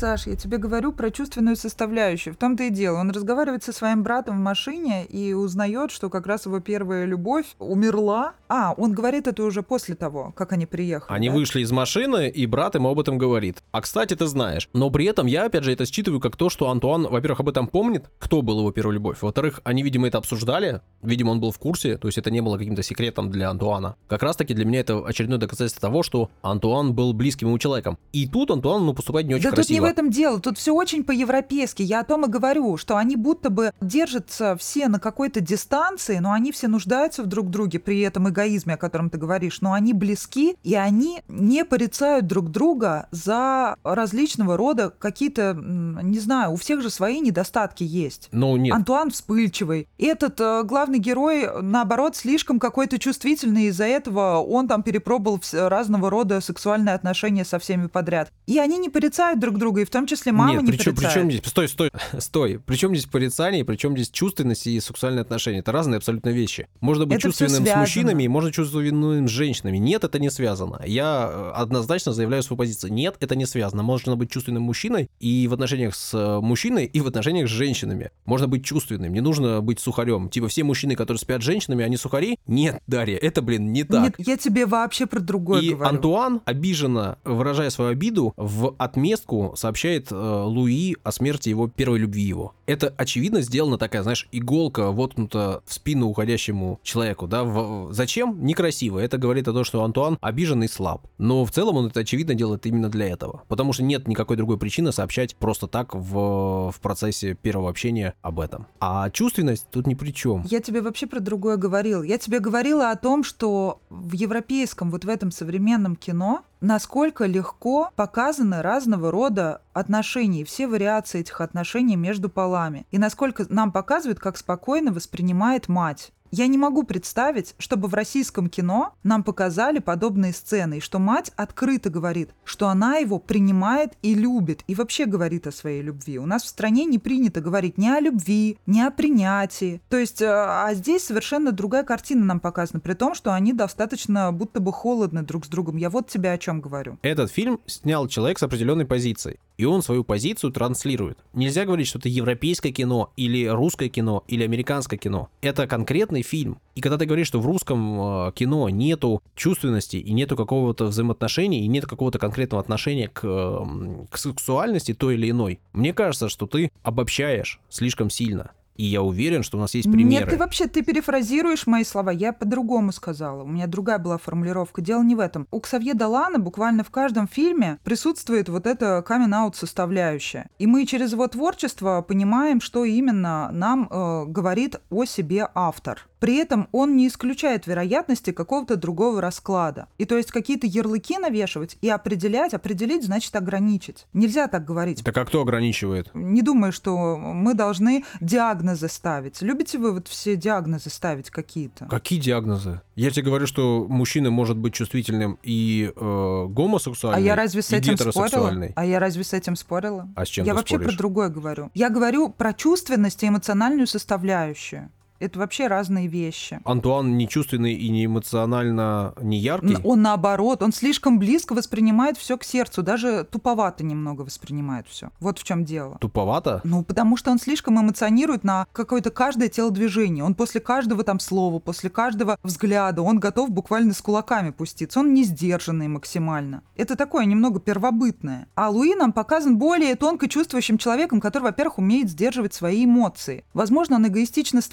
Саш, 0.03 0.27
я 0.27 0.35
тебе 0.35 0.59
говорю 0.59 0.91
про 0.91 1.13
чувственную 1.13 1.55
составляющую. 1.55 2.35
В 2.35 2.37
том-то 2.37 2.65
и 2.65 2.71
дело. 2.71 2.99
Он 2.99 3.13
разговаривает 3.13 3.63
со 3.63 3.73
своим 3.73 4.03
братом 4.03 4.37
в 4.37 4.41
машине 4.41 5.05
и 5.05 5.33
узнает, 5.33 5.93
что 5.93 6.11
как 6.11 6.27
раз 6.27 6.47
его 6.47 6.59
первая 6.59 7.05
любовь 7.05 7.47
умерла. 7.61 8.33
А, 8.49 8.75
он 8.77 8.95
говорит 8.95 9.29
это 9.29 9.45
уже 9.45 9.63
после 9.63 9.95
того, 9.95 10.33
как 10.35 10.51
они 10.51 10.67
приехали. 10.67 11.17
Они 11.17 11.29
да? 11.29 11.37
вышли 11.37 11.61
из 11.61 11.71
машины, 11.71 12.29
и 12.29 12.47
брат 12.47 12.75
ему 12.75 12.89
об 12.89 12.99
этом 12.99 13.17
говорит. 13.17 13.63
А, 13.71 13.81
кстати, 13.81 14.17
ты 14.17 14.27
знаешь. 14.27 14.69
Но 14.73 14.91
при 14.91 15.05
этом 15.05 15.29
я, 15.29 15.45
опять 15.45 15.63
же, 15.63 15.73
это 15.73 15.87
считываю 15.87 16.21
как 16.21 16.37
то, 16.37 16.51
что 16.51 16.69
Антуан, 16.69 17.07
во-первых, 17.07 17.39
об 17.39 17.51
этом 17.51 17.69
помнит, 17.69 18.11
кто 18.19 18.43
был 18.43 18.59
его 18.59 18.73
первой 18.73 18.95
любовь. 18.95 19.19
Во-вторых, 19.21 19.61
они, 19.63 19.85
видимо, 19.85 20.09
это 20.09 20.19
обсуждали. 20.19 20.81
Видимо, 21.03 21.31
он 21.31 21.39
был 21.39 21.53
в 21.53 21.61
курсе. 21.61 21.97
То 21.97 22.09
есть 22.09 22.19
это 22.19 22.33
не 22.33 22.41
было 22.41 22.59
каким-то 22.59 22.83
секретом 22.83 23.31
для 23.31 23.51
Антуана. 23.51 23.95
Как 24.09 24.25
раз-таки 24.25 24.53
для 24.53 24.65
меня 24.65 24.81
это 24.81 25.07
очередное 25.07 25.39
доказательство 25.39 25.81
того, 25.81 26.03
что 26.03 26.29
Антуан 26.43 26.93
был 26.93 27.13
близким 27.13 27.47
ему 27.47 27.59
человеком. 27.61 27.99
И 28.13 28.27
тут 28.27 28.51
Антуан, 28.51 28.85
ну, 28.85 28.95
поступает 28.95 29.29
не 29.29 29.37
очень 29.37 29.45
да 29.45 29.55
красиво. 29.55 29.92
Этом 29.93 30.09
дело. 30.09 30.41
Тут 30.41 30.57
все 30.57 30.73
очень 30.73 31.05
по-европейски. 31.05 31.83
Я 31.83 32.01
о 32.01 32.05
том 32.05 32.25
и 32.25 32.29
говорю, 32.31 32.79
что 32.79 32.97
они 32.97 33.15
будто 33.15 33.51
бы 33.51 33.73
держатся 33.83 34.57
все 34.57 34.89
на 34.89 34.99
какой-то 34.99 35.43
дистанции, 35.43 36.17
но 36.17 36.33
они 36.33 36.51
все 36.51 36.67
нуждаются 36.67 37.23
в 37.23 37.27
друг 37.27 37.51
друге 37.51 37.79
при 37.79 38.01
этом 38.01 38.27
эгоизме, 38.31 38.73
о 38.73 38.77
котором 38.79 39.11
ты 39.11 39.19
говоришь, 39.19 39.61
но 39.61 39.75
они 39.75 39.93
близки, 39.93 40.57
и 40.63 40.75
они 40.77 41.21
не 41.29 41.67
порицают 41.67 42.27
друг 42.27 42.51
друга 42.51 43.07
за 43.11 43.77
различного 43.85 44.57
рода 44.57 44.89
какие-то, 44.99 45.53
не 45.55 46.19
знаю, 46.21 46.53
у 46.53 46.57
всех 46.57 46.81
же 46.81 46.89
свои 46.89 47.21
недостатки 47.21 47.85
есть. 47.85 48.31
Ну, 48.33 48.57
нет. 48.57 48.75
Антуан 48.75 49.11
вспыльчивый. 49.11 49.89
Этот 49.99 50.41
э, 50.41 50.63
главный 50.63 51.01
герой, 51.01 51.51
наоборот, 51.61 52.17
слишком 52.17 52.59
какой-то 52.59 52.99
чувствительный, 52.99 53.65
из-за 53.65 53.85
этого 53.85 54.39
он 54.39 54.69
там 54.69 54.83
перепробовал 54.83 55.43
разного 55.53 56.09
рода 56.09 56.41
сексуальные 56.41 56.95
отношения 56.95 57.45
со 57.45 57.59
всеми 57.59 57.89
подряд. 57.89 58.33
И 58.47 58.59
они 58.59 58.79
не 58.79 58.89
порицают 58.89 59.39
друг 59.39 59.59
друга, 59.59 59.82
и 59.83 59.85
в 59.85 59.91
том 59.91 60.07
числе 60.07 60.33
мама 60.33 60.55
Нет, 60.55 60.63
не 60.63 60.73
причем, 60.73 60.95
порицает. 60.95 61.15
причем 61.15 61.31
здесь, 61.31 61.51
стой, 61.51 61.69
стой, 61.69 61.91
стой, 62.19 62.61
причем 62.65 62.95
здесь 62.95 63.07
порицание, 63.07 63.65
причем 63.65 63.95
здесь 63.97 64.11
чувственность 64.11 64.67
и 64.67 64.81
сексуальные 64.81 65.23
отношения, 65.23 65.59
это 65.59 65.73
разные 65.73 65.99
абсолютно 65.99 66.31
вещи. 66.31 66.69
Можно 66.81 67.07
быть 67.07 67.19
Это 67.19 67.29
чувственным 67.29 67.67
с 67.67 67.77
мужчинами, 67.77 68.23
и 68.23 68.29
можно 68.29 68.53
чувственным 68.53 69.29
с 69.29 69.31
женщинами. 69.31 69.77
Нет, 69.77 70.05
это 70.05 70.19
не 70.19 70.31
связано. 70.31 70.81
Я 70.87 71.29
э, 71.31 71.53
однозначно 71.55 72.13
заявляю 72.13 72.43
свою 72.43 72.59
позицию. 72.59 72.93
Нет, 72.93 73.17
это 73.21 73.37
не 73.37 73.47
связано. 73.47 73.83
Можно 73.83 74.17
быть 74.17 74.31
чувственным 74.31 74.63
мужчиной 74.63 75.11
и 75.21 75.47
в 75.49 75.55
отношениях 75.55 75.95
с 75.95 76.15
э, 76.15 76.41
мужчиной, 76.41 76.87
и 76.87 77.01
в 77.01 77.07
отношениях 77.07 77.49
с 77.49 77.53
женщинами. 77.53 78.11
Можно 78.25 78.49
быть 78.49 78.65
чувственным, 78.65 79.13
не 79.13 79.21
нужно 79.21 79.61
быть 79.61 79.81
сухарем. 79.81 80.29
Типа 80.29 80.49
все 80.49 80.65
мужчины, 80.65 80.95
которые 80.95 81.19
спят 81.19 81.43
с 81.43 81.45
женщинами, 81.45 81.85
они 81.85 81.97
сухари? 81.97 82.39
Нет, 82.47 82.81
Дарья, 82.87 83.17
это, 83.17 83.43
блин, 83.43 83.73
не 83.73 83.85
так. 83.85 84.19
Нет, 84.19 84.29
я 84.29 84.37
тебе 84.37 84.67
вообще 84.67 85.07
про 85.07 85.21
другое 85.21 85.61
И 85.61 85.75
говорю. 85.75 85.89
Антуан, 85.89 86.41
обиженно 86.45 87.19
выражая 87.25 87.71
свою 87.71 87.91
обиду, 87.91 88.33
в 88.37 88.75
отместку 88.79 89.55
сообщает 89.57 89.72
э, 90.11 90.43
Луи 90.47 90.97
о 91.03 91.13
смерти 91.13 91.49
его 91.49 91.69
первой 91.69 91.99
любви 91.99 92.23
его. 92.23 92.55
Это, 92.67 92.93
очевидно, 92.97 93.41
сделана 93.43 93.79
такая, 93.79 94.03
знаешь, 94.03 94.29
иголка 94.33 94.91
воткнута 94.93 95.63
в 95.67 95.75
спину 95.75 96.09
уходящему 96.09 96.81
человеку, 96.83 97.27
да? 97.27 97.45
В- 97.45 97.93
зачем? 97.93 98.45
Некрасиво. 98.45 98.99
Это 98.99 99.19
говорит 99.19 99.49
о 99.49 99.53
том, 99.53 99.65
что 99.65 99.83
Антуан 99.85 100.19
обижен 100.21 100.63
и 100.63 100.69
слаб. 100.69 101.07
Но 101.19 101.45
в 101.45 101.51
целом 101.51 101.77
он 101.77 101.87
это, 101.87 102.01
очевидно, 102.01 102.35
делает 102.35 102.67
именно 102.67 102.89
для 102.89 103.09
этого. 103.09 103.43
Потому 103.49 103.73
что 103.73 103.83
нет 103.83 104.09
никакой 104.09 104.37
другой 104.37 104.59
причины 104.59 104.93
сообщать 104.93 105.37
просто 105.37 105.67
так 105.67 105.95
в, 105.95 106.71
в 106.71 106.81
процессе 106.81 107.35
первого 107.35 107.71
общения 107.71 108.15
об 108.23 108.41
этом. 108.41 108.67
А 108.81 109.11
чувственность 109.11 109.67
тут 109.71 109.87
ни 109.87 109.95
при 109.95 110.13
чем. 110.13 110.45
Я 110.49 110.61
тебе 110.61 110.81
вообще 110.81 111.07
про 111.07 111.21
другое 111.21 111.57
говорил. 111.57 112.03
Я 112.03 112.19
тебе 112.19 112.41
говорила 112.41 112.91
о 112.91 112.97
том, 112.97 113.25
что 113.25 113.81
в 113.91 114.13
европейском, 114.13 114.91
вот 114.91 115.05
в 115.05 115.09
этом 115.09 115.31
современном 115.31 115.97
кино, 115.97 116.43
насколько 116.63 117.27
легко 117.27 117.91
показаны 117.97 118.63
разного 118.63 119.11
рода 119.11 119.61
отношения, 119.75 120.45
все 120.45 120.67
вариации 120.67 121.21
этих 121.21 121.41
отношений 121.41 121.97
между 121.97 122.31
полами. 122.31 122.87
И 122.91 122.99
насколько 122.99 123.45
нам 123.51 123.73
показывают, 123.73 124.21
как 124.21 124.39
спокойно 124.39 124.93
воспринимает 124.93 125.69
мать. 125.69 126.13
Я 126.35 126.47
не 126.47 126.57
могу 126.57 126.83
представить, 126.83 127.55
чтобы 127.59 127.89
в 127.89 127.95
российском 127.95 128.49
кино 128.49 128.95
нам 129.03 129.23
показали 129.23 129.81
подобные 129.81 130.33
сцены, 130.33 130.79
и 130.79 130.81
что 130.81 130.99
мать 130.99 131.31
открыто 131.37 131.91
говорит, 131.91 132.31
что 132.43 132.69
она 132.69 132.97
его 132.97 133.19
принимает 133.19 133.99
и 134.01 134.15
любит, 134.15 134.65
и 134.67 134.75
вообще 134.75 135.05
говорит 135.05 135.47
о 135.47 135.53
своей 135.53 135.83
любви. 135.83 136.19
У 136.19 136.25
нас 136.25 136.45
в 136.45 136.49
стране 136.49 136.87
не 136.87 136.99
принято 136.99 137.43
говорить 137.43 137.77
ни 137.77 137.87
о 137.87 138.01
любви, 138.01 138.57
ни 138.65 138.81
о 138.81 138.91
принятии. 138.91 139.83
То 139.91 139.99
есть, 139.99 140.23
э, 140.23 140.27
а 140.27 140.73
здесь 140.73 141.05
совершенно 141.05 141.53
другая 141.53 141.83
картина 141.83 142.25
нам 142.25 142.41
показана, 142.41 142.81
при 142.81 142.95
том, 142.95 143.15
что 143.15 143.35
они 143.35 143.53
достаточно 143.53 144.33
будто 144.33 144.61
бы 144.61 144.73
холодны 144.73 145.21
друг 145.21 145.45
с 145.45 145.49
другом. 145.49 145.77
Я 145.77 145.91
вот 145.91 146.09
тебе 146.09 146.33
о 146.33 146.39
чем 146.39 146.63
говорю. 146.63 146.99
Этот 147.03 147.31
фильм 147.31 147.61
снял 147.67 148.09
человек 148.09 148.39
с 148.39 148.43
определенной 148.43 148.87
позицией, 148.87 149.39
и 149.63 149.65
он 149.65 149.83
свою 149.83 150.03
позицию 150.03 150.51
транслирует. 150.51 151.19
Нельзя 151.33 151.65
говорить, 151.65 151.87
что 151.87 151.99
это 151.99 152.09
европейское 152.09 152.73
кино, 152.73 153.13
или 153.17 153.47
русское 153.47 153.89
кино, 153.89 154.25
или 154.27 154.43
американское 154.43 154.99
кино. 154.99 155.29
Это 155.41 155.69
конкретный 155.69 156.23
фильм. 156.23 156.59
И 156.75 156.81
когда 156.81 156.99
ты 156.99 157.07
говоришь, 157.07 157.29
что 157.29 157.41
в 157.41 157.47
русском 157.47 158.29
э, 158.29 158.33
кино 158.33 158.69
нету 158.69 159.23
чувственности, 159.37 159.97
и 159.99 160.13
нету 160.13 160.37
какого-то 160.37 160.87
взаимоотношения, 160.87 161.61
и 161.61 161.69
нет 161.69 161.87
какого-то 161.87 162.19
конкретного 162.19 162.61
отношения 162.61 163.09
к, 163.09 163.21
э, 163.23 164.07
к 164.11 164.19
сексуальности 164.19 164.95
той 164.95 165.15
или 165.15 165.31
иной, 165.31 165.61
мне 165.73 165.93
кажется, 165.93 166.29
что 166.29 166.47
ты 166.47 166.73
обобщаешь 166.83 167.61
слишком 167.69 168.11
сильно. 168.11 168.51
И 168.77 168.85
я 168.85 169.03
уверен, 169.03 169.43
что 169.43 169.59
у 169.59 169.61
нас 169.61 169.75
есть 169.75 169.91
примеры. 169.91 170.25
Нет, 170.25 170.31
ты 170.31 170.37
вообще 170.37 170.67
ты 170.67 170.83
перефразируешь 170.83 171.67
мои 171.67 171.85
слова. 171.85 172.11
Я 172.11 172.33
по-другому 172.33 172.93
сказала. 172.93 173.43
У 173.43 173.47
меня 173.47 173.67
другая 173.67 173.99
была 173.99 174.19
формулировка. 174.19 174.81
Дело 174.81 175.03
не 175.03 175.15
в 175.15 175.21
этом. 175.21 175.47
У 175.51 175.61
Ксавье 175.61 175.95
Далана 175.95 176.39
буквально 176.39 176.85
в 176.85 176.91
каждом 176.91 177.29
фильме 177.29 177.79
присутствует 177.85 178.49
вот 178.49 178.67
эта 178.67 179.03
камин-аут 179.03 179.57
составляющая. 179.57 180.49
И 180.59 180.67
мы 180.67 180.87
через 180.87 181.13
его 181.13 181.27
творчество 181.29 182.03
понимаем, 182.07 182.61
что 182.61 182.85
именно 182.85 183.51
нам 183.53 183.89
э, 183.91 184.25
говорит 184.27 184.77
о 184.91 185.05
себе 185.05 185.49
автор. 185.55 186.07
При 186.23 186.37
этом 186.37 186.69
он 186.71 186.95
не 186.95 187.09
исключает 187.09 187.67
вероятности 187.67 188.31
какого-то 188.31 188.77
другого 188.77 189.21
расклада. 189.21 189.89
И 189.99 190.05
то 190.05 190.17
есть 190.17 190.31
какие-то 190.31 190.69
ярлыки 190.69 191.19
навешивать 191.19 191.77
и 191.81 191.89
определять, 191.89 192.55
определить 192.55 193.05
значит 193.05 193.35
ограничить. 193.35 194.07
Нельзя 194.13 194.47
так 194.47 194.65
говорить. 194.65 195.03
Так 195.03 195.17
а 195.19 195.25
кто 195.25 195.41
ограничивает? 195.41 196.13
Не 196.15 196.43
думаю, 196.43 196.71
что 196.71 197.17
мы 197.17 197.55
должны 197.55 198.05
диагнозы 198.21 198.87
ставить. 198.87 199.43
Любите 199.43 199.79
вы 199.79 199.95
вот 199.95 200.07
все 200.07 200.37
диагнозы 200.37 200.91
ставить 200.91 201.29
какие-то? 201.29 201.87
Какие 201.87 202.21
диагнозы? 202.21 202.83
Я 202.95 203.11
тебе 203.11 203.25
говорю, 203.25 203.49
что 203.49 203.85
мужчина 203.89 204.31
может 204.31 204.57
быть 204.57 204.75
чувствительным 204.75 205.41
и 205.43 205.91
э, 205.93 206.47
гомосексуальным, 206.49 207.21
А 207.21 207.27
я 207.27 207.35
разве 207.35 207.63
с 207.63 207.73
и 207.73 207.77
этим 207.79 207.99
спорила? 207.99 208.69
А 208.77 208.85
я 208.85 209.01
разве 209.01 209.25
с 209.25 209.33
этим 209.33 209.57
спорила? 209.57 210.09
А 210.15 210.25
с 210.25 210.29
чем 210.29 210.47
я 210.47 210.55
вообще 210.55 210.77
споришь? 210.77 210.93
про 210.93 210.99
другое 210.99 211.29
говорю. 211.31 211.73
Я 211.75 211.91
говорю 211.91 212.29
про 212.29 212.53
чувственность 212.53 213.25
и 213.25 213.27
эмоциональную 213.27 213.89
составляющую. 213.89 214.89
Это 215.23 215.39
вообще 215.39 215.69
разные 215.69 216.09
вещи. 216.09 216.61
Антуан 216.65 217.17
не 217.17 217.29
чувственный 217.29 217.75
и 217.75 217.89
не 217.91 218.07
эмоционально 218.07 219.15
не 219.23 219.39
яркий. 219.39 219.77
Он 219.85 220.03
наоборот, 220.03 220.65
он 220.65 220.73
слишком 220.73 221.21
близко 221.21 221.53
воспринимает 221.53 222.19
все 222.19 222.37
к 222.37 222.43
сердцу, 222.43 222.83
даже 222.83 223.23
туповато 223.23 223.85
немного 223.85 224.23
воспринимает 224.23 224.89
все. 224.89 225.11
Вот 225.21 225.39
в 225.39 225.45
чем 225.45 225.65
дело. 225.65 225.97
Туповато? 226.01 226.61
Ну, 226.65 226.83
потому 226.83 227.17
что 227.17 227.31
он 227.31 227.39
слишком 227.39 227.81
эмоционирует 227.81 228.43
на 228.43 228.67
какое-то 228.73 229.11
каждое 229.11 229.49
телодвижение. 229.49 230.25
Он 230.25 230.35
после 230.35 230.61
каждого 230.61 231.05
там 231.05 231.21
слова, 231.21 231.61
после 231.61 231.89
каждого 231.89 232.37
взгляда, 232.43 233.03
он 233.03 233.21
готов 233.21 233.51
буквально 233.51 233.95
с 233.95 234.03
кулаками 234.03 234.51
пуститься. 234.51 234.99
Он 234.99 235.15
не 235.15 235.23
сдержанный 235.23 235.87
максимально. 235.87 236.63
Это 236.75 236.97
такое 236.97 237.27
немного 237.27 237.61
первобытное. 237.61 238.49
А 238.57 238.71
Луи 238.71 238.97
нам 238.97 239.13
показан 239.13 239.57
более 239.57 239.95
тонко 239.95 240.29
чувствующим 240.29 240.79
человеком, 240.79 241.21
который, 241.21 241.45
во-первых, 241.45 241.79
умеет 241.79 242.11
сдерживать 242.11 242.55
свои 242.55 242.87
эмоции. 242.87 243.45
Возможно, 243.55 243.95
он 243.97 244.09
эгоистично 244.09 244.61
с 244.61 244.67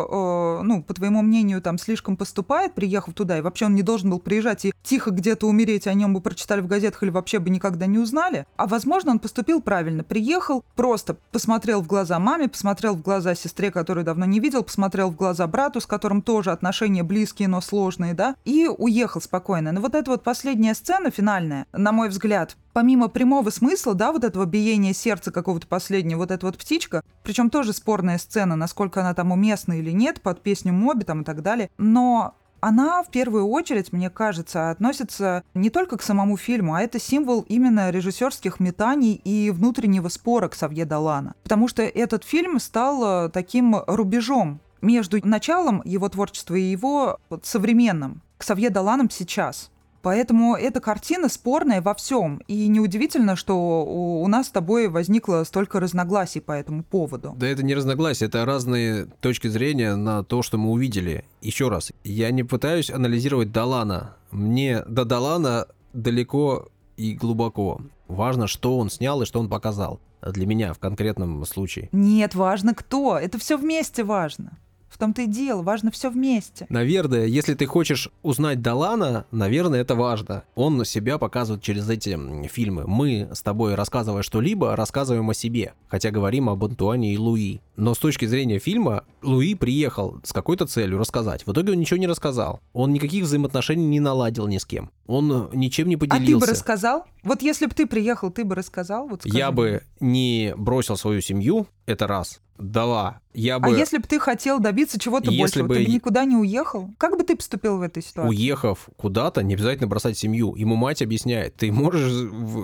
э, 0.00 0.62
ну, 0.62 0.82
по 0.82 0.94
твоему 0.94 1.22
мнению, 1.22 1.62
там 1.62 1.78
слишком 1.78 2.16
поступает, 2.16 2.74
приехав 2.74 3.14
туда, 3.14 3.38
и 3.38 3.40
вообще 3.40 3.66
он 3.66 3.74
не 3.74 3.82
должен 3.82 4.10
был 4.10 4.18
приезжать 4.18 4.64
и 4.64 4.72
тихо 4.82 5.10
где-то 5.10 5.46
умереть, 5.46 5.86
о 5.86 5.94
нем 5.94 6.14
бы 6.14 6.20
прочитали 6.20 6.60
в 6.60 6.66
газетах 6.66 7.02
или 7.02 7.10
вообще 7.10 7.38
бы 7.38 7.50
никогда 7.50 7.86
не 7.86 7.98
узнали. 7.98 8.46
А 8.56 8.66
возможно, 8.66 9.12
он 9.12 9.18
поступил 9.18 9.60
правильно. 9.60 10.04
Приехал, 10.04 10.64
просто 10.74 11.16
посмотрел 11.30 11.82
в 11.82 11.86
глаза 11.86 12.18
маме, 12.18 12.48
посмотрел 12.48 12.94
в 12.94 13.02
глаза 13.02 13.34
сестре, 13.34 13.70
которую 13.70 14.04
давно 14.04 14.24
не 14.24 14.40
видел, 14.40 14.62
посмотрел 14.62 15.10
в 15.10 15.16
глаза 15.16 15.46
брату, 15.46 15.80
с 15.80 15.86
которым 15.86 16.22
тоже 16.22 16.50
отношения 16.50 17.02
близкие, 17.02 17.48
но 17.48 17.60
сложные, 17.60 18.14
да, 18.14 18.36
и 18.44 18.68
уехал 18.68 19.20
спокойно. 19.20 19.72
Но 19.72 19.80
вот 19.80 19.94
эта 19.94 20.10
вот 20.10 20.22
последняя 20.22 20.74
сцена 20.74 21.10
финальная, 21.10 21.66
на 21.72 21.92
мой 21.92 22.08
взгляд, 22.08 22.56
помимо 22.72 23.08
прямого 23.08 23.50
смысла, 23.50 23.94
да, 23.94 24.12
вот 24.12 24.24
этого 24.24 24.44
биения 24.44 24.92
сердца 24.92 25.30
какого-то 25.30 25.66
последнего, 25.66 26.18
вот 26.18 26.30
эта 26.30 26.46
вот 26.46 26.58
птичка, 26.58 27.02
причем 27.22 27.50
тоже 27.50 27.72
спорная 27.72 28.18
сцена, 28.18 28.56
насколько 28.56 29.00
она 29.00 29.14
там 29.14 29.32
уместна 29.32 29.74
или 29.78 29.90
нет, 29.90 30.20
под 30.20 30.42
песню 30.42 30.72
Моби 30.72 31.04
там 31.04 31.22
и 31.22 31.24
так 31.24 31.42
далее, 31.42 31.70
но 31.78 32.34
она 32.62 33.02
в 33.02 33.10
первую 33.10 33.48
очередь, 33.48 33.92
мне 33.92 34.08
кажется, 34.08 34.70
относится 34.70 35.42
не 35.52 35.68
только 35.68 35.98
к 35.98 36.02
самому 36.02 36.36
фильму, 36.36 36.74
а 36.74 36.80
это 36.80 37.00
символ 37.00 37.44
именно 37.48 37.90
режиссерских 37.90 38.60
метаний 38.60 39.14
и 39.14 39.50
внутреннего 39.50 40.08
спора 40.08 40.48
к 40.48 40.54
Савье 40.54 40.84
Далана. 40.84 41.34
Потому 41.42 41.66
что 41.66 41.82
этот 41.82 42.22
фильм 42.22 42.60
стал 42.60 43.26
э, 43.26 43.28
таким 43.30 43.76
рубежом 43.88 44.60
между 44.80 45.18
началом 45.26 45.82
его 45.84 46.08
творчества 46.08 46.54
и 46.54 46.62
его 46.62 47.18
вот, 47.30 47.44
современным, 47.46 48.22
к 48.38 48.44
Савье 48.44 48.70
Даланом 48.70 49.10
сейчас. 49.10 49.72
Поэтому 50.02 50.56
эта 50.56 50.80
картина 50.80 51.28
спорная 51.28 51.80
во 51.80 51.94
всем. 51.94 52.42
И 52.48 52.66
неудивительно, 52.66 53.36
что 53.36 53.84
у, 53.84 54.26
нас 54.26 54.48
с 54.48 54.50
тобой 54.50 54.88
возникло 54.88 55.44
столько 55.44 55.78
разногласий 55.80 56.40
по 56.40 56.52
этому 56.52 56.82
поводу. 56.82 57.34
Да 57.36 57.46
это 57.46 57.64
не 57.64 57.74
разногласия, 57.74 58.26
это 58.26 58.44
разные 58.44 59.06
точки 59.20 59.46
зрения 59.46 59.94
на 59.94 60.24
то, 60.24 60.42
что 60.42 60.58
мы 60.58 60.70
увидели. 60.70 61.24
Еще 61.40 61.68
раз, 61.68 61.92
я 62.02 62.30
не 62.32 62.42
пытаюсь 62.42 62.90
анализировать 62.90 63.52
Далана. 63.52 64.16
Мне 64.32 64.82
до 64.86 65.04
Далана 65.04 65.66
далеко 65.92 66.68
и 66.96 67.14
глубоко. 67.14 67.80
Важно, 68.08 68.46
что 68.46 68.78
он 68.78 68.90
снял 68.90 69.22
и 69.22 69.26
что 69.26 69.40
он 69.40 69.48
показал. 69.48 70.00
Для 70.20 70.46
меня 70.46 70.72
в 70.72 70.78
конкретном 70.78 71.44
случае. 71.46 71.88
Нет, 71.92 72.34
важно 72.34 72.74
кто. 72.74 73.18
Это 73.18 73.38
все 73.38 73.56
вместе 73.56 74.04
важно. 74.04 74.58
В 74.92 74.98
том-то 74.98 75.22
и 75.22 75.26
дело, 75.26 75.62
важно 75.62 75.90
все 75.90 76.10
вместе. 76.10 76.66
Наверное, 76.68 77.24
если 77.24 77.54
ты 77.54 77.64
хочешь 77.64 78.10
узнать 78.22 78.60
Далана, 78.60 79.24
наверное, 79.30 79.80
это 79.80 79.94
важно. 79.94 80.42
Он 80.54 80.84
себя 80.84 81.16
показывает 81.16 81.62
через 81.62 81.88
эти 81.88 82.18
фильмы. 82.48 82.84
Мы 82.86 83.30
с 83.32 83.40
тобой, 83.40 83.74
рассказывая 83.74 84.22
что-либо, 84.22 84.76
рассказываем 84.76 85.30
о 85.30 85.34
себе, 85.34 85.72
хотя 85.88 86.10
говорим 86.10 86.50
об 86.50 86.62
Антуане 86.62 87.14
и 87.14 87.16
Луи. 87.16 87.60
Но 87.76 87.94
с 87.94 87.98
точки 87.98 88.26
зрения 88.26 88.58
фильма, 88.58 89.04
Луи 89.22 89.54
приехал 89.54 90.20
с 90.24 90.32
какой-то 90.34 90.66
целью 90.66 90.98
рассказать. 90.98 91.46
В 91.46 91.52
итоге 91.52 91.72
он 91.72 91.78
ничего 91.78 91.98
не 91.98 92.06
рассказал. 92.06 92.60
Он 92.74 92.92
никаких 92.92 93.24
взаимоотношений 93.24 93.86
не 93.86 93.98
наладил 93.98 94.46
ни 94.46 94.58
с 94.58 94.66
кем. 94.66 94.90
Он 95.06 95.48
ничем 95.54 95.88
не 95.88 95.96
А 95.96 96.00
ты 96.00 96.06
поделился. 96.08 96.46
бы 96.46 96.52
рассказал? 96.52 97.06
Вот 97.22 97.40
если 97.40 97.64
бы 97.64 97.74
ты 97.74 97.86
приехал, 97.86 98.30
ты 98.30 98.44
бы 98.44 98.54
рассказал? 98.54 99.08
Вот 99.08 99.22
скажи 99.22 99.38
Я 99.38 99.52
бы 99.52 99.82
не 100.00 100.52
бросил 100.54 100.98
свою 100.98 101.22
семью, 101.22 101.66
это 101.86 102.06
раз. 102.06 102.40
Дала, 102.62 103.20
я 103.34 103.58
бы... 103.58 103.68
А 103.68 103.70
если 103.70 103.98
бы 103.98 104.04
ты 104.04 104.18
хотел 104.18 104.60
добиться 104.60 104.98
чего-то 104.98 105.30
большего, 105.30 105.66
бы 105.66 105.76
ты 105.76 105.84
бы 105.84 105.90
никуда 105.90 106.24
не 106.24 106.36
уехал? 106.36 106.90
Как 106.98 107.16
бы 107.16 107.24
ты 107.24 107.36
поступил 107.36 107.78
в 107.78 107.82
этой 107.82 108.02
ситуации? 108.02 108.28
Уехав 108.28 108.88
куда-то, 108.96 109.42
не 109.42 109.54
обязательно 109.54 109.86
бросать 109.86 110.18
семью. 110.18 110.54
Ему 110.54 110.76
мать 110.76 111.02
объясняет, 111.02 111.56
ты 111.56 111.72
можешь 111.72 112.12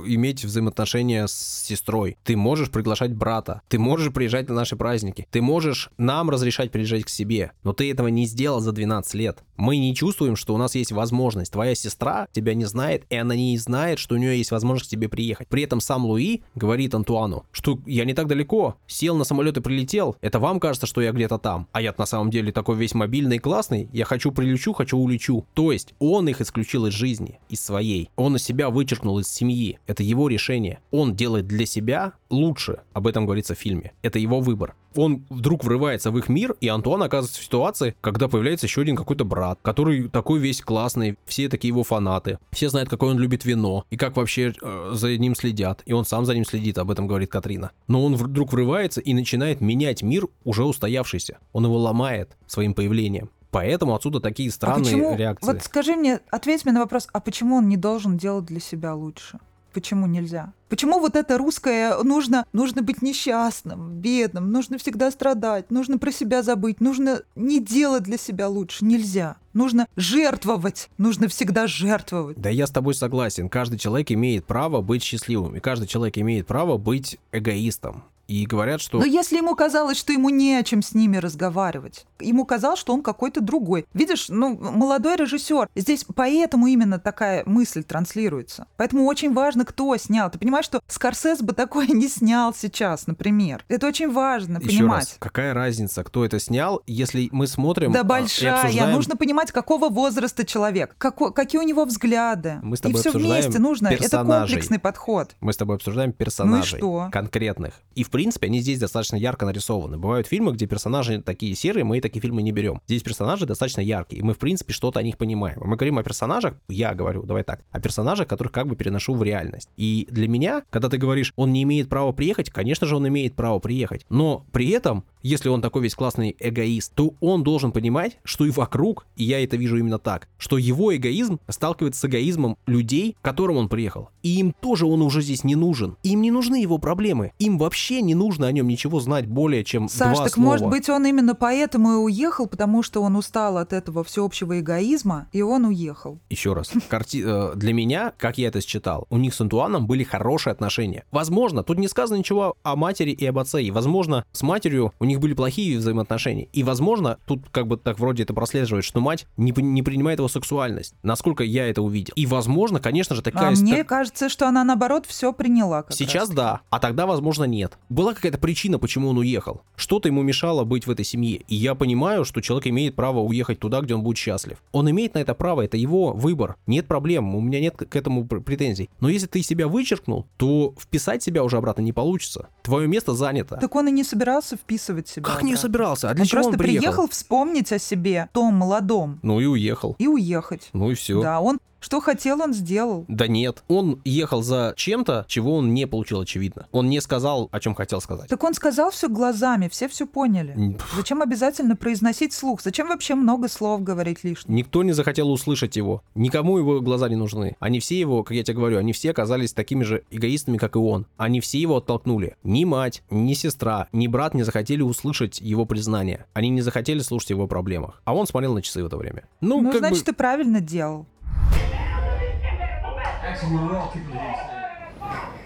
иметь 0.07 0.45
взаимоотношения 0.45 1.27
с 1.27 1.65
сестрой, 1.67 2.17
ты 2.25 2.37
можешь 2.37 2.71
приглашать 2.71 3.15
брата, 3.15 3.63
ты 3.69 3.79
можешь 3.79 4.13
приезжать 4.13 4.49
на 4.49 4.55
наши 4.55 4.77
праздники, 4.77 5.27
ты 5.31 5.41
можешь 5.41 5.91
нам 5.97 6.31
разрешать 6.31 6.71
приезжать 6.71 7.05
к 7.05 7.09
себе, 7.09 7.53
но 7.63 7.73
ты 7.73 7.91
этого 7.91 8.09
не 8.09 8.27
сделал 8.27 8.61
за 8.61 8.73
12 8.73 9.15
лет. 9.15 9.39
Мы 9.57 9.79
не 9.79 9.95
чувствуем, 9.95 10.37
что 10.37 10.55
у 10.55 10.59
нас 10.59 10.75
есть 10.75 10.93
возможность. 10.93 11.53
Твоя 11.53 11.75
сестра 11.75 12.29
тебя 12.33 12.55
не 12.55 12.65
знает, 12.65 13.05
и 13.11 13.17
она 13.17 13.35
не 13.35 13.57
знает, 13.59 13.99
что 13.99 14.15
у 14.15 14.19
нее 14.19 14.37
есть 14.37 14.51
возможность 14.51 14.89
к 14.89 14.93
тебе 14.93 15.09
приехать. 15.09 15.49
При 15.49 15.63
этом 15.63 15.81
сам 15.81 16.05
Луи 16.05 16.43
говорит 16.55 16.95
Антуану, 16.95 17.45
что 17.51 17.79
я 17.87 18.05
не 18.05 18.15
так 18.15 18.27
далеко, 18.27 18.77
сел 18.87 19.17
на 19.17 19.25
самолет 19.25 19.57
и 19.57 19.61
прилетел, 19.61 19.88
это 20.21 20.39
вам 20.39 20.61
кажется, 20.61 20.87
что 20.87 21.01
я 21.01 21.13
где-то 21.13 21.39
там, 21.39 21.69
а 21.73 21.81
я 21.81 21.95
на 21.97 22.07
самом 22.07 22.31
деле 22.31 22.53
такой 22.53 22.77
весь 22.77 22.95
мобильный 22.95 23.37
и 23.37 23.41
классный, 23.41 23.89
я 23.93 24.05
хочу 24.05 24.33
прилечу, 24.33 24.73
хочу 24.73 24.99
улечу. 24.99 25.47
То 25.55 25.73
есть 25.73 25.95
он 25.99 26.29
их 26.29 26.41
исключил 26.41 26.87
из 26.87 26.93
жизни, 26.93 27.41
из 27.49 27.61
своей. 27.61 28.11
Он 28.17 28.37
из 28.37 28.45
себя 28.45 28.71
вычеркнул 28.71 29.19
из 29.19 29.29
семьи. 29.29 29.79
Это 29.87 30.03
его 30.03 30.29
решение. 30.29 30.81
Он 30.91 31.15
делает 31.15 31.47
для 31.47 31.67
себя 31.67 32.13
лучше. 32.31 32.81
Об 32.93 33.07
этом 33.07 33.25
говорится 33.25 33.55
в 33.55 33.59
фильме. 33.59 33.93
Это 34.03 34.19
его 34.19 34.41
выбор. 34.41 34.75
Он 34.95 35.25
вдруг 35.29 35.65
врывается 35.65 36.11
в 36.11 36.19
их 36.19 36.29
мир, 36.29 36.57
и 36.61 36.69
Антуан 36.69 37.03
оказывается 37.03 37.41
в 37.41 37.45
ситуации, 37.45 37.95
когда 38.01 38.29
появляется 38.29 38.67
еще 38.67 38.83
один 38.83 38.97
какой-то 38.97 39.25
брат, 39.25 39.59
который 39.63 40.09
такой 40.09 40.41
весь 40.41 40.61
классный, 40.61 41.17
все 41.27 41.49
такие 41.49 41.69
его 41.69 41.85
фанаты, 41.85 42.39
все 42.51 42.69
знают, 42.69 42.89
какое 42.89 43.11
он 43.11 43.19
любит 43.19 43.45
вино, 43.45 43.85
и 43.91 43.97
как 43.97 44.17
вообще 44.17 44.53
э, 44.61 44.91
за 44.93 45.17
ним 45.17 45.35
следят, 45.35 45.83
и 45.87 45.93
он 45.93 46.05
сам 46.05 46.25
за 46.25 46.35
ним 46.35 46.45
следит, 46.45 46.79
об 46.79 46.91
этом 46.91 47.07
говорит 47.07 47.31
Катрина. 47.31 47.71
Но 47.87 48.05
он 48.05 48.17
вдруг 48.17 48.53
врывается 48.53 49.01
и 49.01 49.15
начинает 49.15 49.61
менять 49.61 50.03
мир, 50.03 50.27
уже 50.45 50.65
устоявшийся. 50.65 51.39
Он 51.53 51.65
его 51.65 51.79
ломает 51.79 52.37
своим 52.47 52.75
появлением. 52.75 53.31
Поэтому 53.51 53.95
отсюда 53.95 54.21
такие 54.21 54.51
а 54.51 54.53
странные 54.53 54.85
почему, 54.85 55.17
реакции. 55.17 55.47
вот 55.47 55.63
скажи 55.63 55.97
мне, 55.97 56.21
ответь 56.31 56.65
мне 56.65 56.75
на 56.75 56.81
вопрос, 56.81 57.09
а 57.13 57.21
почему 57.21 57.57
он 57.57 57.69
не 57.69 57.77
должен 57.77 58.19
делать 58.19 58.45
для 58.45 58.61
себя 58.61 58.95
лучше? 58.95 59.39
Почему 59.79 60.09
нельзя? 60.09 60.55
Почему 60.69 60.99
вот 60.99 61.15
это 61.15 61.39
русское 61.39 62.03
нужно, 62.03 62.47
нужно 62.53 62.83
быть 62.83 63.01
несчастным, 63.01 63.93
бедным, 64.01 64.51
нужно 64.51 64.77
всегда 64.77 65.13
страдать, 65.13 65.71
нужно 65.71 65.99
про 65.99 66.11
себя 66.11 66.43
забыть, 66.43 66.81
нужно 66.81 67.23
не 67.37 67.61
делать 67.61 68.03
для 68.03 68.19
себя 68.19 68.49
лучше, 68.49 68.85
нельзя. 68.85 69.37
Нужно 69.53 69.87
жертвовать, 69.95 70.91
нужно 70.99 71.29
всегда 71.29 71.69
жертвовать. 71.69 72.41
Да 72.41 72.51
я 72.51 72.67
с 72.67 72.73
тобой 72.73 72.95
согласен. 72.95 73.49
Каждый 73.49 73.79
человек 73.79 74.11
имеет 74.11 74.47
право 74.47 74.81
быть 74.81 75.05
счастливым, 75.05 75.55
и 75.55 75.61
каждый 75.61 75.87
человек 75.87 76.19
имеет 76.19 76.49
право 76.49 76.77
быть 76.77 77.19
эгоистом. 77.31 78.03
И 78.29 78.45
говорят, 78.45 78.83
что... 78.83 78.99
Но 78.99 79.07
если 79.07 79.39
ему 79.39 79.57
казалось, 79.57 79.97
что 79.97 80.13
ему 80.13 80.29
не 80.29 80.55
о 80.57 80.63
чем 80.63 80.83
с 80.83 80.93
ними 80.93 81.17
разговаривать, 81.17 82.05
ему 82.21 82.45
казалось, 82.45 82.79
что 82.79 82.93
он 82.93 83.03
какой-то 83.03 83.41
другой. 83.41 83.87
Видишь, 83.95 84.27
ну, 84.29 84.55
молодой 84.59 85.17
режиссер, 85.17 85.69
здесь 85.75 86.05
поэтому 86.15 86.67
именно 86.67 86.99
такая 86.99 87.43
мысль 87.47 87.83
транслируется. 87.85 88.67
Поэтому 88.77 89.07
очень 89.07 89.33
важно, 89.33 89.65
кто 89.65 89.97
снял. 89.97 90.31
Ты 90.31 90.39
понимаешь, 90.39 90.67
что 90.67 90.81
Скорсес 90.87 91.41
бы 91.41 91.55
такое 91.55 91.87
не 91.87 92.07
снял 92.07 92.53
сейчас, 92.55 93.07
например. 93.07 93.65
Это 93.69 93.87
очень 93.87 94.13
важно 94.13 94.59
Еще 94.59 94.79
понимать. 94.81 94.99
раз, 95.09 95.17
какая 95.19 95.55
разница, 95.55 96.05
кто 96.05 96.25
это 96.27 96.39
снял, 96.39 96.83
если 96.87 97.31
мы 97.33 97.47
смотрим 97.47 97.93
Да 97.93 98.01
а, 98.01 98.03
и 98.03 98.07
большая, 98.07 98.63
обсуждаем- 98.63 98.93
нужно 98.93 99.17
понимать, 99.17 99.53
какого 99.53 99.89
возраста 99.89 100.45
человек, 100.45 100.95
како- 100.99 101.31
какие 101.31 101.61
у 101.63 101.65
него 101.65 101.87
взгляды. 101.87 102.59
Мы 102.63 102.77
с 102.77 102.81
и 102.81 102.83
тобой 102.83 103.01
все 103.01 103.09
обсуждаем 103.09 103.43
вместе 103.43 103.59
нужно. 103.59 103.87
Это 103.89 104.03
персонажей. 104.03 104.49
комплексный 104.49 104.79
подход. 104.79 105.31
Мы 105.41 105.55
с 105.55 105.57
тобой 105.57 105.77
обсуждаем 105.77 106.13
персонажей 106.13 106.79
Ну 106.83 107.05
что? 107.05 107.09
конкретных. 107.11 107.73
И, 107.95 108.05
в 108.05 108.11
принципе, 108.19 108.49
они 108.49 108.59
здесь 108.59 108.81
достаточно 108.81 109.15
ярко 109.15 109.47
нарисованы. 109.47 109.97
Бывают 109.97 110.27
фильмы, 110.27 110.51
где 110.51 110.67
персонажи 110.67 111.23
такие 111.23 111.55
серые, 111.55 111.85
мы 111.85 112.01
такие 112.01 112.21
фильмы 112.21 112.43
не 112.43 112.51
берем. 112.51 112.81
Здесь 112.89 113.05
персонажи 113.05 113.47
достаточно 113.47 113.81
яркие, 113.81 114.19
и 114.19 114.25
мы, 114.25 114.35
в 114.35 114.39
принципе, 114.39 114.73
что-то 114.73 114.99
о 114.99 115.05
них 115.05 115.17
понимаем. 115.17 115.61
Мы 115.61 115.77
говорим 115.77 115.99
о 115.99 116.03
персонажах, 116.03 116.55
я 116.69 116.95
говорю, 116.95 117.23
давай 117.23 117.45
так, 117.45 117.61
о 117.71 117.79
персонажах, 117.79 118.27
которых 118.27 118.51
как 118.51 118.67
бы 118.67 118.75
переношу 118.75 119.15
в 119.15 119.23
реальность. 119.23 119.69
И 119.77 120.09
для 120.11 120.27
меня, 120.27 120.65
когда 120.69 120.89
ты 120.89 120.99
говоришь, 120.99 121.33
он 121.37 121.53
не 121.53 121.63
имеет 121.63 121.89
права 121.89 122.11
приехать, 122.11 122.51
конечно 122.51 122.89
же, 122.89 122.97
он 122.97 123.07
имеет 123.07 123.37
право 123.37 123.61
приехать. 123.61 124.05
Но 124.09 124.45
при 124.51 124.71
этом, 124.71 125.05
если 125.23 125.49
он 125.49 125.63
такой 125.63 125.83
весь 125.83 125.95
классный 125.95 126.35
эгоист, 126.41 126.97
то 126.97 127.15
он 127.21 127.45
должен 127.45 127.71
понимать, 127.71 128.19
что 128.25 128.47
и 128.47 128.51
вокруг, 128.51 129.07
и 129.15 129.23
я 129.23 129.45
это 129.45 129.57
вижу 129.57 129.77
именно 129.77 130.01
так, 130.01 130.27
что 130.39 130.59
его 130.59 130.93
эгоизм 130.97 131.39
сталкивается 131.49 132.01
с 132.01 132.05
эгоизмом 132.05 132.57
людей, 132.67 133.15
к 133.21 133.25
которым 133.25 133.59
он 133.59 133.69
приехал. 133.69 134.09
И 134.25 134.41
им 134.41 134.53
тоже 134.61 134.87
он 134.87 135.03
уже 135.03 135.23
здесь 135.23 135.45
не 135.45 135.55
нужен. 135.55 135.97
Им 136.03 136.21
не 136.21 136.33
нужны 136.33 136.57
его 136.57 136.79
проблемы. 136.79 137.33
Им 137.39 137.59
вообще 137.59 138.03
не 138.09 138.15
нужно 138.15 138.47
о 138.47 138.53
нем 138.53 138.67
ничего 138.67 139.01
знать 139.01 139.27
более, 139.27 139.63
чем 139.65 139.89
Саш, 139.89 140.17
два 140.17 140.25
так 140.25 140.35
слова. 140.35 140.47
может 140.49 140.69
быть 140.69 140.89
он 140.89 141.07
именно 141.07 141.35
поэтому 141.35 141.93
и 141.93 141.97
уехал, 141.97 142.47
потому 142.47 142.83
что 142.83 143.03
он 143.03 143.17
устал 143.17 143.59
от 143.59 143.73
этого 143.73 144.03
всеобщего 144.03 144.59
эгоизма, 144.61 145.29
и 145.33 145.43
он 145.43 145.67
уехал. 145.67 146.19
Еще 146.31 146.55
раз, 146.55 146.73
карти... 146.89 147.23
э, 147.25 147.53
для 147.55 147.73
меня, 147.73 148.13
как 148.19 148.39
я 148.39 148.49
это 148.49 148.61
считал, 148.61 149.07
у 149.11 149.19
них 149.19 149.35
с 149.35 149.41
Антуаном 149.41 149.87
были 149.87 150.05
хорошие 150.05 150.53
отношения. 150.53 151.05
Возможно, 151.11 151.63
тут 151.63 151.79
не 151.79 151.89
сказано 151.89 152.17
ничего 152.17 152.57
о 152.63 152.77
матери 152.77 153.11
и 153.11 153.27
об 153.27 153.39
отце, 153.39 153.63
и, 153.63 153.71
возможно, 153.71 154.25
с 154.33 154.43
матерью 154.43 154.93
у 154.99 155.05
них 155.05 155.21
были 155.21 155.35
плохие 155.35 155.79
взаимоотношения. 155.79 156.49
И, 156.53 156.63
возможно, 156.63 157.19
тут 157.27 157.49
как 157.51 157.67
бы 157.67 157.77
так 157.77 157.99
вроде 157.99 158.23
это 158.23 158.35
прослеживает, 158.35 158.85
что 158.85 159.01
мать 159.01 159.27
не, 159.37 159.53
не 159.57 159.83
принимает 159.83 160.19
его 160.19 160.29
сексуальность, 160.29 160.95
насколько 161.03 161.45
я 161.45 161.69
это 161.69 161.83
увидел. 161.83 162.15
И, 162.17 162.27
возможно, 162.27 162.81
конечно 162.81 163.15
же, 163.15 163.23
такая... 163.23 163.49
а 163.49 163.51
мне 163.51 163.79
так- 163.79 163.89
кажется, 163.89 164.29
что 164.29 164.49
она 164.49 164.65
наоборот 164.65 165.05
все 165.07 165.33
приняла. 165.33 165.85
Сейчас 165.91 166.29
раз. 166.29 166.37
да, 166.37 166.61
а 166.71 166.79
тогда, 166.79 167.07
возможно, 167.07 167.45
нет. 167.45 167.79
Была 167.99 168.15
какая-то 168.15 168.39
причина, 168.39 168.79
почему 168.79 169.09
он 169.09 169.19
уехал. 169.19 169.63
Что-то 169.75 170.07
ему 170.07 170.23
мешало 170.23 170.63
быть 170.63 170.87
в 170.87 170.91
этой 170.93 171.05
семье. 171.05 171.41
И 171.49 171.57
я 171.57 171.75
понимаю, 171.75 172.25
что 172.25 172.41
человек 172.41 172.69
имеет 172.69 172.95
право 172.95 173.19
уехать 173.19 173.59
туда, 173.59 173.81
где 173.81 173.97
он 173.97 174.03
будет 174.03 174.17
счастлив. 174.19 174.59
Он 174.71 174.89
имеет 174.89 175.15
на 175.15 175.19
это 175.19 175.35
право, 175.35 175.63
это 175.63 175.77
его 175.77 176.13
выбор. 176.13 176.55
Нет 176.69 176.87
проблем, 176.87 177.35
у 177.35 177.41
меня 177.41 177.59
нет 177.61 177.75
к 177.75 177.97
этому 177.97 178.25
пр- 178.25 178.41
претензий. 178.41 178.89
Но 179.01 179.09
если 179.09 179.27
ты 179.27 179.43
себя 179.43 179.67
вычеркнул, 179.67 180.27
то 180.37 180.75
вписать 180.79 181.25
себя 181.25 181.43
уже 181.43 181.57
обратно 181.57 181.83
не 181.83 181.93
получится. 181.93 182.51
Твое 182.63 182.87
место 182.87 183.15
занято. 183.15 183.57
Так 183.61 183.75
он 183.75 183.89
и 183.89 183.91
не 183.91 184.05
собирался 184.05 184.57
вписывать 184.57 185.09
себя. 185.09 185.25
как 185.25 185.43
не 185.43 185.55
обратно. 185.55 185.57
собирался? 185.63 186.11
А 186.11 186.15
для 186.15 186.23
Он 186.23 186.29
чего 186.29 186.37
просто 186.43 186.53
он 186.53 186.59
приехал? 186.59 186.83
приехал 186.85 187.09
вспомнить 187.09 187.73
о 187.73 187.81
себе, 187.81 188.29
том 188.33 188.55
молодом, 188.55 189.19
Ну 189.25 189.41
и 189.41 189.47
уехал. 189.47 189.97
и 189.99 190.07
уехать. 190.07 190.69
Ну 190.73 190.93
и 190.93 190.95
все. 190.95 191.21
Да, 191.21 191.41
он 191.41 191.59
что 191.81 192.01
хотел, 192.01 192.41
он 192.43 192.53
сделал. 192.55 193.05
Да 193.09 193.27
нет, 193.27 193.63
он 193.69 194.01
ехал 194.05 194.43
за 194.43 194.75
чем-то, 194.77 195.25
чего 195.29 195.57
он 195.57 195.75
не 195.75 195.87
получил, 195.87 196.21
очевидно. 196.21 196.67
Он 196.73 196.89
не 196.89 197.01
сказал, 197.01 197.49
о 197.53 197.61
чем 197.61 197.75
хотел 197.75 198.01
сказать. 198.01 198.29
Так 198.29 198.43
он 198.43 198.55
сказал 198.55 198.91
все 198.91 199.09
глазами, 199.09 199.69
все 199.69 199.89
все 199.89 200.07
поняли. 200.07 200.77
Зачем 200.97 201.23
обязательно 201.23 201.77
произносить 201.77 202.33
слух? 202.33 202.63
Зачем 202.63 202.89
вообще 202.89 203.15
много 203.15 203.49
слов 203.49 203.83
говорить 203.83 204.25
лишних? 204.25 204.49
Никто 204.49 204.83
не 204.83 204.93
захотел 204.93 205.31
услышать 205.31 205.77
его. 205.77 206.03
Никому 206.15 206.59
его 206.59 206.81
глаза 206.81 207.09
не 207.09 207.17
нужны. 207.17 207.57
Они 207.61 207.81
все 207.81 207.99
его, 207.99 208.23
как 208.25 208.37
я 208.37 208.43
тебе 208.43 208.57
говорю, 208.57 208.79
они 208.79 208.93
все 208.93 209.11
оказались 209.11 209.53
такими 209.53 209.85
же 209.85 210.05
эгоистами, 210.11 210.57
как 210.59 210.77
и 210.77 210.79
он. 210.79 211.07
Они 211.17 211.41
все 211.41 211.59
его 211.59 211.77
оттолкнули. 211.77 212.37
Ни 212.43 212.65
мать, 212.65 213.03
ни 213.11 213.35
сестра, 213.35 213.89
ни 213.93 214.07
брат 214.07 214.35
не 214.35 214.43
захотели 214.43 214.83
услышать 214.83 215.41
его 215.41 215.65
признание. 215.65 216.27
Они 216.35 216.49
не 216.49 216.61
захотели 216.61 217.01
слушать 217.01 217.31
его 217.31 217.45
о 217.45 217.47
проблемах. 217.47 218.03
А 218.05 218.15
он 218.15 218.27
смотрел 218.27 218.55
на 218.55 218.63
часы 218.63 218.83
в 218.83 218.87
это 218.87 218.97
время. 218.97 219.25
Ну, 219.41 219.61
Ну, 219.61 219.71
как 219.71 219.79
значит, 219.81 220.01
бы... 220.01 220.05
ты 220.07 220.13
правильно 220.13 220.61
делал. 220.61 221.07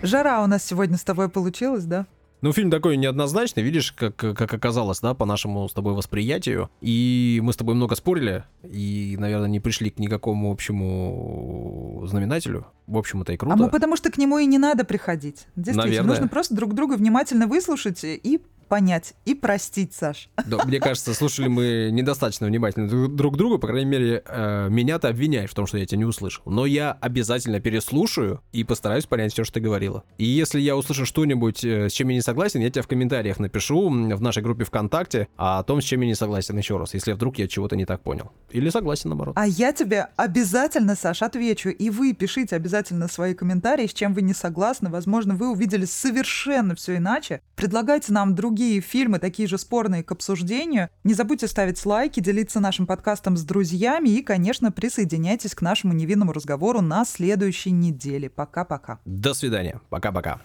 Жара 0.03 0.43
у 0.43 0.47
нас 0.47 0.65
сегодня 0.65 0.97
с 0.97 1.05
тобой 1.05 1.29
получилась, 1.29 1.85
да? 1.85 2.07
Ну, 2.43 2.53
фильм 2.53 2.73
такой 2.73 2.97
неоднозначный, 2.97 3.63
видишь, 3.63 3.93
как, 3.93 4.17
как 4.17 4.53
оказалось, 4.53 4.99
да, 4.99 5.15
по 5.15 5.25
нашему 5.25 5.69
с 5.69 5.73
тобой 5.73 5.95
восприятию. 5.95 6.71
И 6.81 7.39
мы 7.41 7.53
с 7.53 7.57
тобой 7.57 7.77
много 7.77 7.95
спорили, 7.95 8.43
и, 8.65 9.17
наверное, 9.17 9.49
не 9.49 9.61
пришли 9.61 9.91
к 9.91 10.01
никакому 10.01 10.51
общему 10.51 12.03
знаменателю. 12.07 12.67
В 12.89 12.99
общем, 12.99 13.23
это 13.23 13.33
и 13.33 13.37
круто. 13.37 13.55
А 13.55 13.57
мы 13.57 13.71
потому 13.71 13.95
что 13.95 14.11
к 14.11 14.19
нему 14.19 14.39
и 14.39 14.47
не 14.47 14.59
надо 14.59 14.85
приходить. 14.85 15.47
Действительно, 15.55 15.85
Наверное. 15.85 16.09
нужно 16.09 16.27
просто 16.27 16.57
друг 16.57 16.75
друга 16.75 16.95
внимательно 16.95 17.47
выслушать 17.47 18.01
и 18.03 18.41
понять, 18.73 19.13
и 19.27 19.35
простить, 19.35 19.93
Саш. 19.93 20.31
Да, 20.47 20.65
мне 20.65 20.81
кажется, 20.81 21.13
слушали 21.13 21.49
мы 21.49 21.91
недостаточно 21.93 22.47
внимательно 22.47 22.89
друг 22.89 23.15
друг 23.15 23.37
другу, 23.37 23.59
по 23.59 23.67
крайней 23.67 23.91
мере, 23.91 24.23
э, 24.25 24.69
меня 24.71 24.99
ты 24.99 25.09
обвиняешь 25.09 25.51
в 25.51 25.55
том, 25.55 25.67
что 25.67 25.77
я 25.77 25.85
тебя 25.85 25.99
не 25.99 26.07
услышал. 26.07 26.43
Но 26.47 26.65
я 26.65 26.93
обязательно 26.93 27.61
переслушаю 27.61 28.41
и 28.53 28.65
постараюсь 28.65 29.05
понять 29.05 29.35
все, 29.35 29.45
что 29.45 29.53
ты 29.53 29.61
говорила. 29.61 30.05
И 30.17 30.25
если 30.25 30.59
я 30.59 30.75
услышу 30.75 31.05
что-нибудь, 31.05 31.63
э, 31.63 31.91
с 31.91 31.93
чем 31.93 32.09
я 32.09 32.15
не 32.15 32.23
согласен, 32.23 32.61
я 32.61 32.71
тебе 32.71 32.81
в 32.81 32.89
комментариях 32.89 33.39
напишу 33.41 33.91
в 33.91 34.23
нашей 34.23 34.43
группе 34.43 34.65
ВКонтакте 34.65 35.29
о 35.37 35.63
том, 35.65 35.83
с 35.83 35.85
чем 35.85 36.01
я 36.01 36.07
не 36.07 36.15
согласен 36.15 36.57
еще 36.57 36.79
раз, 36.79 36.95
если 36.95 37.13
вдруг 37.13 37.37
я 37.37 37.49
чего-то 37.49 37.77
не 37.77 37.85
так 37.85 38.01
понял. 38.01 38.33
Или 38.53 38.71
согласен, 38.71 39.11
наоборот. 39.11 39.35
А 39.37 39.47
я 39.47 39.75
тебе 39.75 40.09
обязательно, 40.17 40.97
Саш, 40.97 41.21
отвечу. 41.21 41.69
И 41.69 41.91
вы 41.91 42.15
пишите 42.15 42.57
обязательно 42.57 43.09
свои 43.09 43.35
комментарии, 43.35 43.87
с 43.87 43.93
чем 43.93 44.15
вы 44.15 44.23
не 44.23 44.33
согласны. 44.33 44.89
Возможно, 44.89 45.35
вы 45.35 45.51
увидели 45.51 45.85
совершенно 45.85 46.75
все 46.75 46.97
иначе. 46.97 47.43
Предлагайте 47.55 48.15
нам 48.15 48.35
другие 48.35 48.62
фильмы, 48.81 49.19
такие 49.19 49.49
же 49.49 49.59
спорные 49.59 50.03
к 50.03 50.13
обсуждению. 50.13 50.89
Не 51.05 51.15
забудьте 51.15 51.49
ставить 51.49 51.85
лайки, 51.85 52.21
делиться 52.21 52.61
нашим 52.61 52.87
подкастом 52.87 53.37
с 53.37 53.45
друзьями 53.45 54.09
и, 54.11 54.23
конечно, 54.23 54.73
присоединяйтесь 54.73 55.55
к 55.55 55.63
нашему 55.63 55.93
невинному 55.93 56.33
разговору 56.33 56.81
на 56.81 57.05
следующей 57.05 57.71
неделе. 57.71 58.31
Пока-пока. 58.31 59.01
До 59.05 59.35
свидания. 59.35 59.81
Пока-пока. 59.91 60.41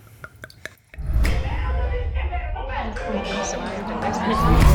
Been 3.08 4.14
смешно. 4.14 4.67